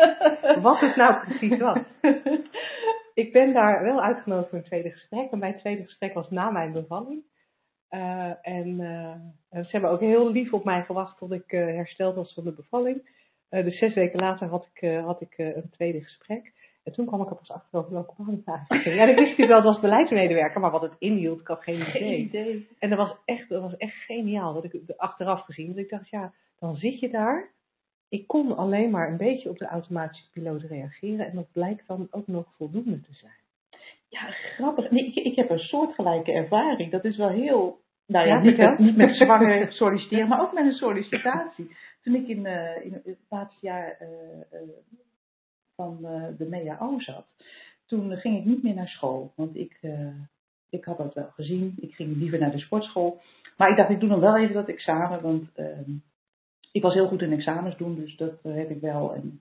wat 0.62 0.82
is 0.82 0.96
nou 0.96 1.26
precies 1.26 1.58
wat? 1.58 1.78
ik 3.22 3.32
ben 3.32 3.52
daar 3.52 3.82
wel 3.82 4.02
uitgenodigd 4.02 4.48
voor 4.48 4.58
een 4.58 4.64
tweede 4.64 4.90
gesprek. 4.90 5.30
En 5.30 5.38
mijn 5.38 5.58
tweede 5.58 5.84
gesprek 5.84 6.14
was 6.14 6.30
na 6.30 6.50
mijn 6.50 6.72
bevalling. 6.72 7.22
Uh, 7.90 8.32
en 8.42 8.80
uh, 8.80 9.64
ze 9.64 9.68
hebben 9.70 9.90
ook 9.90 10.00
heel 10.00 10.30
lief 10.30 10.52
op 10.52 10.64
mij 10.64 10.84
gewacht 10.84 11.18
tot 11.18 11.32
ik 11.32 11.52
uh, 11.52 11.64
hersteld 11.64 12.14
was 12.14 12.34
van 12.34 12.44
de 12.44 12.52
bevalling. 12.52 13.08
dus 13.48 13.78
zes 13.78 13.94
weken 13.94 14.20
later 14.20 14.48
had 14.48 14.68
ik, 14.72 14.88
had 14.90 15.20
ik 15.20 15.38
een 15.38 15.70
tweede 15.70 16.02
gesprek. 16.02 16.52
En 16.84 16.92
toen 16.92 17.06
kwam 17.06 17.22
ik 17.22 17.30
er 17.30 17.36
pas 17.36 17.50
achter 17.50 17.78
over 17.78 17.92
welke 17.92 18.14
baan 18.16 18.32
ik 18.32 18.46
eigenlijk 18.46 18.82
ging. 18.82 18.96
Ja, 18.96 19.04
ik 19.04 19.16
wist 19.16 19.36
wel, 19.36 19.62
dat 19.62 19.72
was 19.72 19.80
beleidsmedewerker, 19.80 20.60
maar 20.60 20.70
wat 20.70 20.82
het 20.82 20.94
inhield, 20.98 21.40
ik 21.40 21.46
had 21.46 21.62
geen 21.62 21.80
idee. 21.80 21.90
Geen 21.90 22.20
idee. 22.20 22.68
En 22.78 22.88
dat 22.88 22.98
was 22.98 23.16
echt, 23.24 23.48
dat 23.48 23.62
was 23.62 23.76
echt 23.76 23.94
geniaal, 23.94 24.54
dat 24.54 24.64
ik 24.64 24.80
achteraf 24.96 25.44
gezien. 25.44 25.68
Dat 25.68 25.76
ik 25.76 25.90
dacht, 25.90 26.08
ja, 26.08 26.32
dan 26.58 26.76
zit 26.76 27.00
je 27.00 27.10
daar. 27.10 27.50
Ik 28.08 28.26
kon 28.26 28.56
alleen 28.56 28.90
maar 28.90 29.08
een 29.08 29.16
beetje 29.16 29.48
op 29.48 29.58
de 29.58 29.66
automatische 29.66 30.30
piloot 30.30 30.62
reageren. 30.62 31.26
En 31.26 31.34
dat 31.34 31.52
blijkt 31.52 31.86
dan 31.86 32.08
ook 32.10 32.26
nog 32.26 32.54
voldoende 32.56 33.00
te 33.00 33.12
zijn. 33.12 33.38
Ja, 34.08 34.30
grappig. 34.30 34.90
Nee, 34.90 35.06
ik, 35.06 35.14
ik 35.14 35.36
heb 35.36 35.50
een 35.50 35.58
soortgelijke 35.58 36.32
ervaring. 36.32 36.90
Dat 36.90 37.04
is 37.04 37.16
wel 37.16 37.28
heel. 37.28 37.78
Nou 38.06 38.26
ja, 38.26 38.40
niet, 38.40 38.56
met, 38.56 38.78
niet 38.78 38.96
met 38.96 39.14
zwanger 39.14 39.72
solliciteren, 39.72 40.28
maar 40.28 40.40
ook 40.40 40.52
met 40.52 40.64
een 40.64 40.72
sollicitatie. 40.72 41.76
Toen 42.02 42.14
ik 42.14 42.28
in, 42.28 42.44
uh, 42.44 42.84
in 42.84 42.92
het 42.92 43.18
laatste 43.28 43.66
jaar 43.66 43.98
uh, 44.00 44.08
uh, 44.60 44.68
van 45.80 45.98
de 46.38 46.46
MEAO 46.48 47.00
zat, 47.00 47.26
toen 47.86 48.16
ging 48.16 48.38
ik 48.38 48.44
niet 48.44 48.62
meer 48.62 48.74
naar 48.74 48.88
school. 48.88 49.32
Want 49.36 49.56
ik, 49.56 49.80
ik 50.70 50.84
had 50.84 50.96
dat 50.96 51.14
wel 51.14 51.30
gezien. 51.34 51.74
Ik 51.80 51.94
ging 51.94 52.16
liever 52.16 52.38
naar 52.38 52.50
de 52.50 52.58
sportschool. 52.58 53.20
Maar 53.56 53.70
ik 53.70 53.76
dacht, 53.76 53.90
ik 53.90 54.00
doe 54.00 54.08
nog 54.08 54.20
wel 54.20 54.38
even 54.38 54.54
dat 54.54 54.68
examen. 54.68 55.22
Want 55.22 55.50
ehm, 55.54 55.90
ik 56.72 56.82
was 56.82 56.94
heel 56.94 57.08
goed 57.08 57.22
in 57.22 57.32
examens 57.32 57.76
doen, 57.76 57.94
dus 57.94 58.16
dat 58.16 58.42
heb 58.42 58.70
ik 58.70 58.80
wel. 58.80 59.14
En 59.14 59.40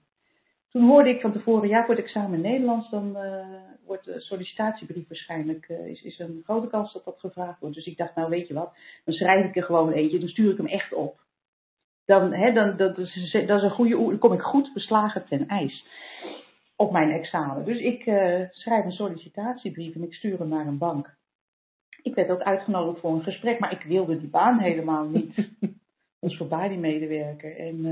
toen 0.70 0.88
hoorde 0.88 1.10
ik 1.10 1.22
van 1.22 1.32
tevoren, 1.32 1.70
ja, 1.70 1.86
voor 1.86 1.96
het 1.96 2.04
examen 2.04 2.42
Nederlands, 2.42 2.90
dan 2.90 3.18
wordt 3.86 4.06
de 4.06 4.20
sollicitatiebrief 4.20 5.08
waarschijnlijk, 5.08 5.70
is, 5.70 6.02
is 6.02 6.20
een 6.20 6.42
grote 6.44 6.68
kans 6.68 6.94
dat 6.94 7.06
dat 7.06 7.20
gevraagd 7.20 7.60
wordt. 7.60 7.76
Dus 7.76 7.86
ik 7.86 7.98
dacht, 7.98 8.16
nou 8.16 8.30
weet 8.30 8.48
je 8.48 8.54
wat, 8.54 8.74
dan 9.06 9.14
schrijf 9.14 9.46
ik 9.46 9.56
er 9.56 9.64
gewoon 9.64 9.92
eentje, 9.92 10.20
dan 10.20 10.30
stuur 10.30 10.52
ik 10.52 10.58
hem 10.58 10.68
echt 10.68 10.94
op. 10.94 11.20
Dan, 12.10 12.34
hè, 12.34 12.54
dan 12.54 12.78
dat, 12.78 12.98
is, 12.98 13.32
dat 13.32 13.58
is 13.58 13.64
een 13.64 13.70
goede, 13.72 13.96
dan 13.96 14.18
kom 14.18 14.34
ik 14.34 14.42
goed 14.42 14.74
beslagen 14.74 15.26
ten 15.26 15.48
ijs 15.48 15.86
op 16.76 16.92
mijn 16.92 17.12
examen. 17.12 17.66
Dus 17.66 17.80
ik 17.80 18.06
uh, 18.06 18.42
schrijf 18.50 18.86
een 18.86 18.92
sollicitatiebrief 18.92 19.96
en 19.96 20.04
ik 20.04 20.14
stuur 20.14 20.40
hem 20.40 20.50
naar 20.50 20.68
een 20.68 20.78
bank. 20.78 21.18
Ik 22.02 22.16
werd 22.16 22.30
ook 22.30 22.42
uitgenodigd 22.42 23.00
voor 23.00 23.12
een 23.12 23.24
gesprek, 23.24 23.60
maar 23.60 23.72
ik 23.72 23.82
wilde 23.82 24.20
die 24.20 24.30
baan 24.30 24.60
helemaal 24.60 25.06
niet. 25.06 25.36
dat 25.36 25.70
was 26.20 26.38
voor 26.38 26.78
medewerker 26.78 27.58
En 27.58 27.86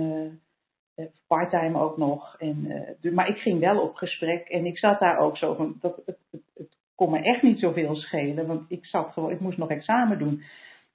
uh, 0.95 1.05
parttime 1.28 1.80
ook 1.80 1.97
nog. 1.97 2.36
En, 2.39 2.88
uh, 3.01 3.13
maar 3.13 3.30
ik 3.30 3.38
ging 3.38 3.59
wel 3.59 3.80
op 3.80 3.95
gesprek 3.95 4.47
en 4.47 4.65
ik 4.65 4.78
zat 4.78 4.99
daar 4.99 5.18
ook 5.18 5.38
zo 5.38 5.53
van, 5.53 5.78
dat, 5.82 6.01
het, 6.05 6.18
het, 6.32 6.41
het 6.53 6.78
kon 6.95 7.11
me 7.11 7.20
echt 7.20 7.41
niet 7.41 7.59
zoveel 7.59 7.95
schelen, 7.95 8.47
want 8.47 8.65
ik 8.68 8.86
zat 8.86 9.13
gewoon, 9.13 9.32
ik 9.32 9.39
moest 9.39 9.57
nog 9.57 9.70
examen 9.70 10.20
doen. 10.20 10.43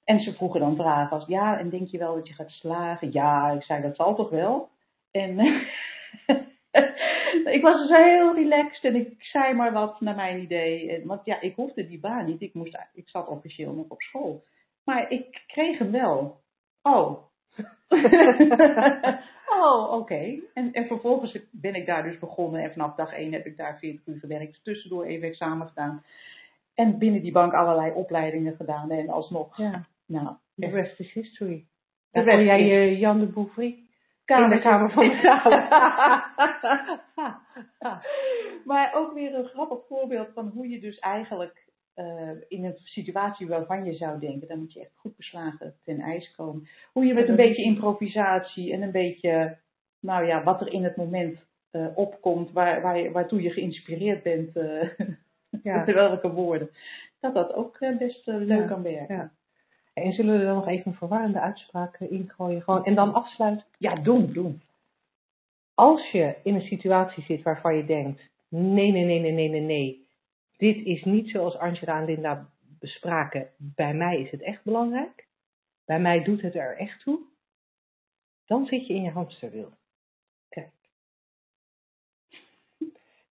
En 0.03 0.19
ze 0.19 0.33
vroegen 0.33 0.59
dan 0.59 0.75
vragen 0.75 1.17
als, 1.17 1.27
ja, 1.27 1.59
en 1.59 1.69
denk 1.69 1.87
je 1.87 1.97
wel 1.97 2.15
dat 2.15 2.27
je 2.27 2.33
gaat 2.33 2.49
slagen? 2.49 3.11
Ja, 3.11 3.51
ik 3.51 3.63
zei, 3.63 3.81
dat 3.81 3.95
zal 3.95 4.15
toch 4.15 4.29
wel? 4.29 4.69
En 5.11 5.39
ik 7.55 7.61
was 7.61 7.87
dus 7.87 7.97
heel 7.97 8.35
relaxed 8.35 8.83
en 8.83 8.95
ik 8.95 9.23
zei 9.23 9.53
maar 9.53 9.73
wat 9.73 10.01
naar 10.01 10.15
mijn 10.15 10.41
idee. 10.41 11.05
Want 11.05 11.25
ja, 11.25 11.41
ik 11.41 11.55
hoefde 11.55 11.87
die 11.87 11.99
baan 11.99 12.25
niet. 12.25 12.41
Ik, 12.41 12.53
moest, 12.53 12.77
ik 12.93 13.09
zat 13.09 13.27
officieel 13.27 13.73
nog 13.73 13.85
op 13.87 14.01
school. 14.01 14.43
Maar 14.83 15.11
ik 15.11 15.43
kreeg 15.47 15.77
hem 15.77 15.91
wel. 15.91 16.41
Oh. 16.81 17.23
oh, 19.59 19.91
oké. 19.91 20.39
En, 20.53 20.73
en 20.73 20.87
vervolgens 20.87 21.37
ben 21.51 21.75
ik 21.75 21.85
daar 21.85 22.03
dus 22.03 22.19
begonnen. 22.19 22.63
En 22.63 22.71
vanaf 22.71 22.95
dag 22.95 23.13
1 23.13 23.31
heb 23.31 23.45
ik 23.45 23.57
daar 23.57 23.79
40 23.79 24.07
uur 24.07 24.19
gewerkt. 24.19 24.63
Tussendoor 24.63 25.05
even 25.05 25.27
examen 25.27 25.67
gedaan. 25.67 26.03
En 26.73 26.97
binnen 26.97 27.21
die 27.21 27.31
bank 27.31 27.53
allerlei 27.53 27.91
opleidingen 27.91 28.55
gedaan. 28.55 28.91
En 28.91 29.09
alsnog, 29.09 29.57
Ja, 29.57 29.85
nou, 30.05 30.35
the 30.55 30.67
rest 30.67 30.99
is 30.99 31.13
history. 31.13 31.67
Daar 32.11 32.25
kon 32.25 32.43
jij 32.43 32.65
je 32.65 32.97
Jan 32.97 33.19
de 33.19 33.25
Bouffry 33.25 33.83
kamer, 34.25 34.49
de 34.49 34.61
Kamer 34.61 34.91
van 34.91 35.07
de 35.07 35.21
maar 38.65 38.93
ook 38.93 39.13
weer 39.13 39.35
een 39.35 39.45
grappig 39.45 39.79
voorbeeld 39.87 40.27
van 40.33 40.47
hoe 40.47 40.69
je 40.69 40.79
dus 40.79 40.99
eigenlijk 40.99 41.71
eh, 41.93 42.29
in 42.47 42.65
een 42.65 42.77
situatie 42.77 43.47
waarvan 43.47 43.85
je 43.85 43.93
zou 43.93 44.19
denken, 44.19 44.47
dan 44.47 44.59
moet 44.59 44.73
je 44.73 44.79
echt 44.79 44.95
goed 44.95 45.15
beslagen 45.15 45.75
ten 45.83 45.99
ijs 45.99 46.35
komen. 46.35 46.67
Hoe 46.91 47.05
je 47.05 47.13
met 47.13 47.29
een 47.29 47.35
beetje 47.35 47.63
improvisatie 47.63 48.73
en 48.73 48.81
een 48.81 48.91
beetje, 48.91 49.57
nou 49.99 50.25
ja, 50.25 50.43
wat 50.43 50.61
er 50.61 50.73
in 50.73 50.83
het 50.83 50.95
moment 50.95 51.45
eh, 51.71 51.87
opkomt, 51.95 52.51
waar, 52.51 52.81
waar, 52.81 53.11
waartoe 53.11 53.41
je 53.41 53.49
geïnspireerd 53.49 54.23
bent, 54.23 54.55
eh 54.55 54.89
Ja. 55.63 55.77
met 55.85 55.95
welke 55.95 56.31
woorden, 56.31 56.69
dat 57.19 57.33
dat 57.33 57.53
ook 57.53 57.77
eh, 57.77 57.97
best 57.97 58.27
eh, 58.27 58.35
leuk 58.35 58.59
Ja, 58.59 58.67
kan 58.67 58.83
werken. 58.83 59.15
ja. 59.15 59.31
En 59.93 60.13
zullen 60.13 60.33
we 60.33 60.39
er 60.39 60.45
dan 60.45 60.55
nog 60.55 60.67
even 60.67 60.91
een 60.91 60.97
verwarrende 60.97 61.39
uitspraak 61.39 61.95
eh, 61.95 62.11
ingooien? 62.11 62.61
Gewoon, 62.61 62.85
en 62.85 62.95
dan 62.95 63.13
afsluiten. 63.13 63.65
Ja, 63.77 63.95
doen, 63.95 64.33
doen. 64.33 64.61
Als 65.73 66.11
je 66.11 66.35
in 66.43 66.55
een 66.55 66.67
situatie 66.67 67.23
zit 67.23 67.41
waarvan 67.41 67.75
je 67.75 67.85
denkt, 67.85 68.21
nee, 68.47 68.91
nee, 68.91 69.05
nee, 69.05 69.19
nee, 69.19 69.31
nee, 69.31 69.49
nee, 69.49 69.61
nee. 69.61 70.07
Dit 70.57 70.85
is 70.85 71.03
niet 71.03 71.29
zoals 71.29 71.57
Angela 71.57 71.99
en 71.99 72.05
Linda 72.05 72.49
bespraken. 72.79 73.49
Bij 73.57 73.93
mij 73.93 74.21
is 74.21 74.31
het 74.31 74.41
echt 74.41 74.63
belangrijk. 74.63 75.27
Bij 75.85 75.99
mij 75.99 76.23
doet 76.23 76.41
het 76.41 76.55
er 76.55 76.77
echt 76.77 76.99
toe. 76.99 77.19
Dan 78.45 78.65
zit 78.65 78.87
je 78.87 78.93
in 78.93 79.01
je 79.01 79.09
hamsterwiel. 79.09 79.71
Kijk. 80.49 80.71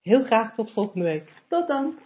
Heel 0.02 0.24
graag 0.24 0.54
tot 0.54 0.72
volgende 0.72 1.04
week. 1.04 1.32
Tot 1.48 1.68
dan. 1.68 1.98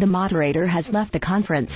The 0.00 0.06
moderator 0.06 0.66
has 0.66 0.86
left 0.94 1.12
the 1.12 1.20
conference. 1.20 1.70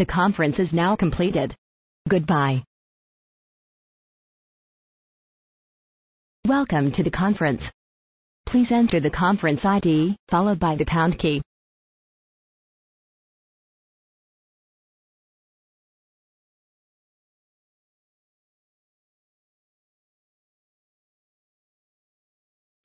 The 0.00 0.06
conference 0.06 0.56
is 0.58 0.68
now 0.72 0.96
completed. 0.96 1.54
Goodbye. 2.08 2.64
Welcome 6.48 6.92
to 6.92 7.02
the 7.02 7.10
conference. 7.10 7.60
Please 8.48 8.68
enter 8.70 8.98
the 8.98 9.10
conference 9.10 9.60
ID, 9.62 10.16
followed 10.30 10.58
by 10.58 10.76
the 10.76 10.86
pound 10.86 11.18
key. 11.18 11.42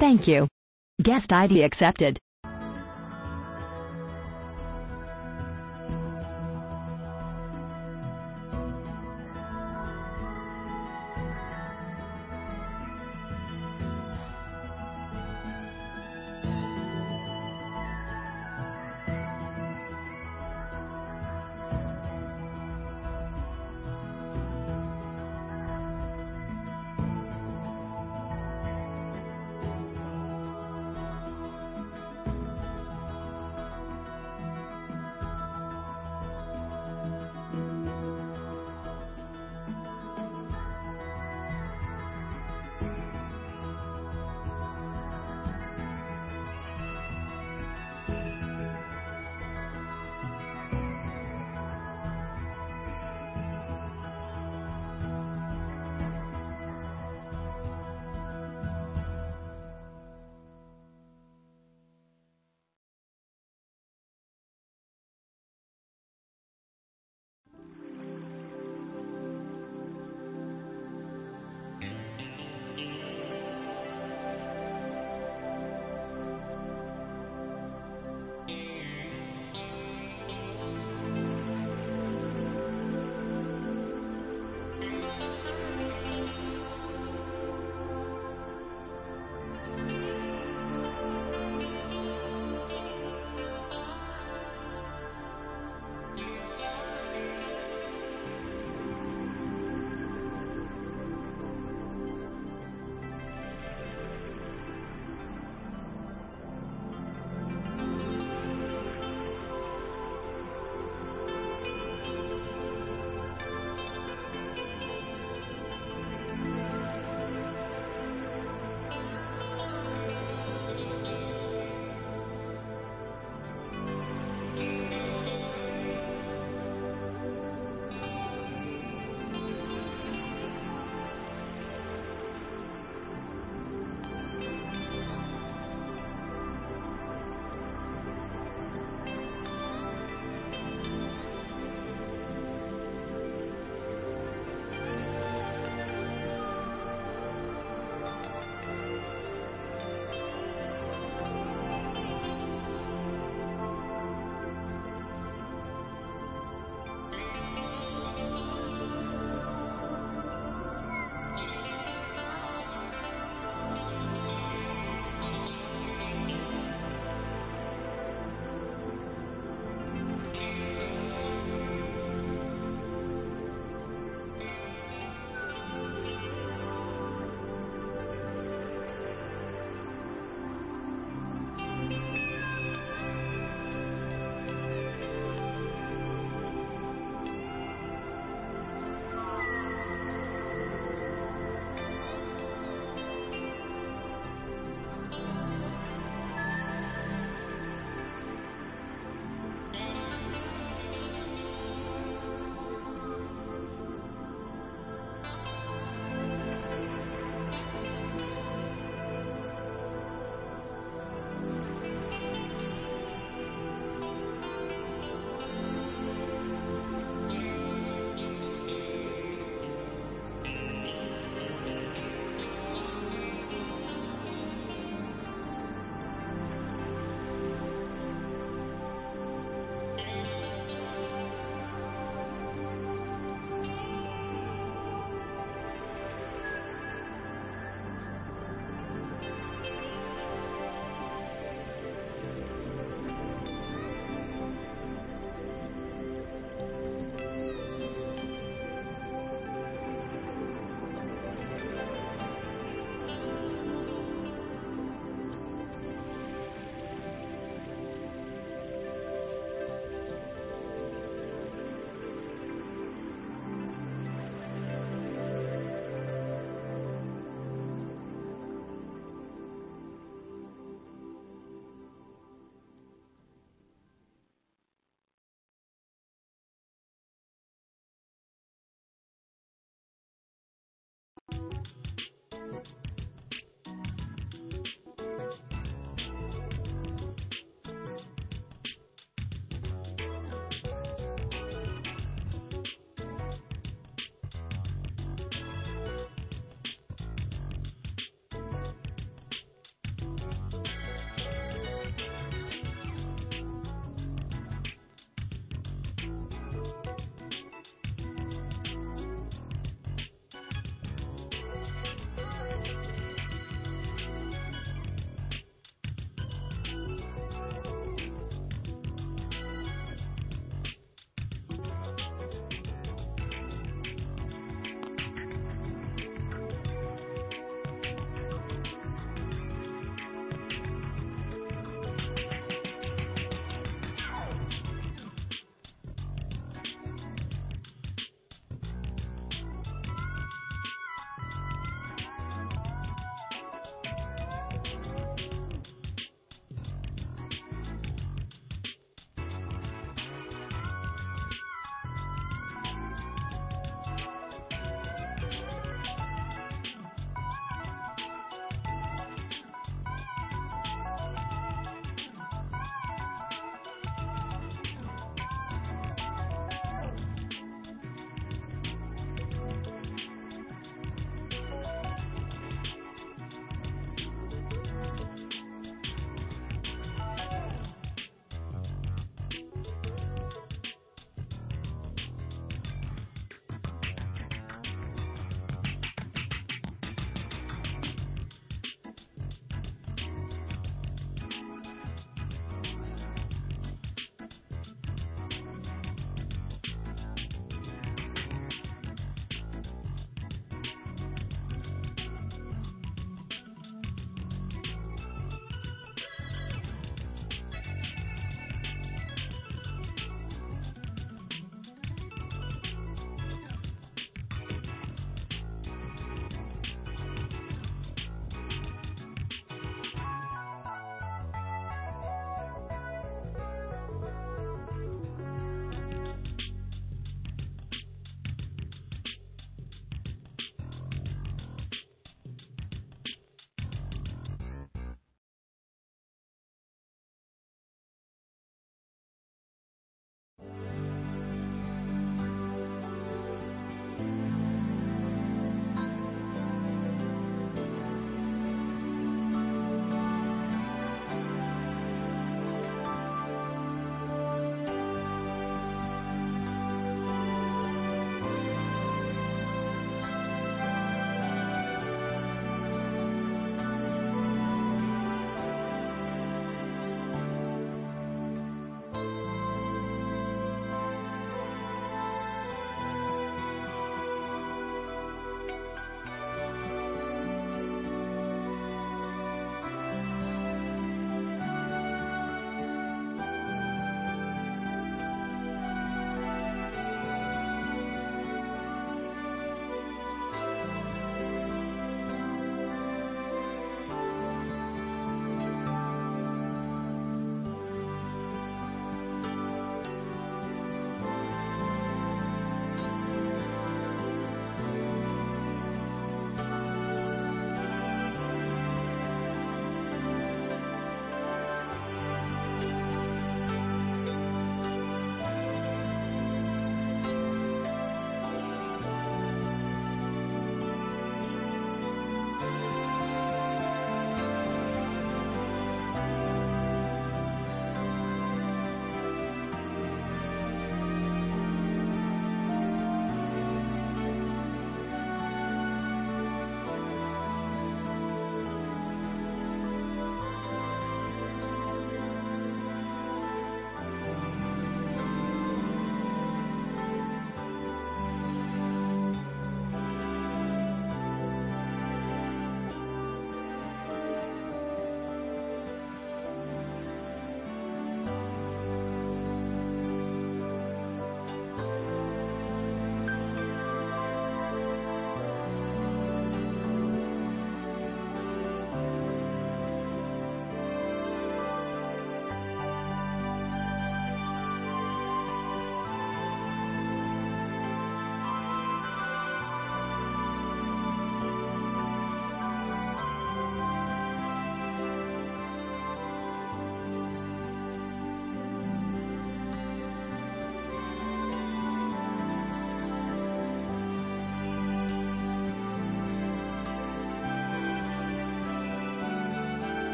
Thank 0.00 0.26
you. 0.26 0.48
Guest 1.02 1.30
ID 1.30 1.62
accepted. 1.62 2.18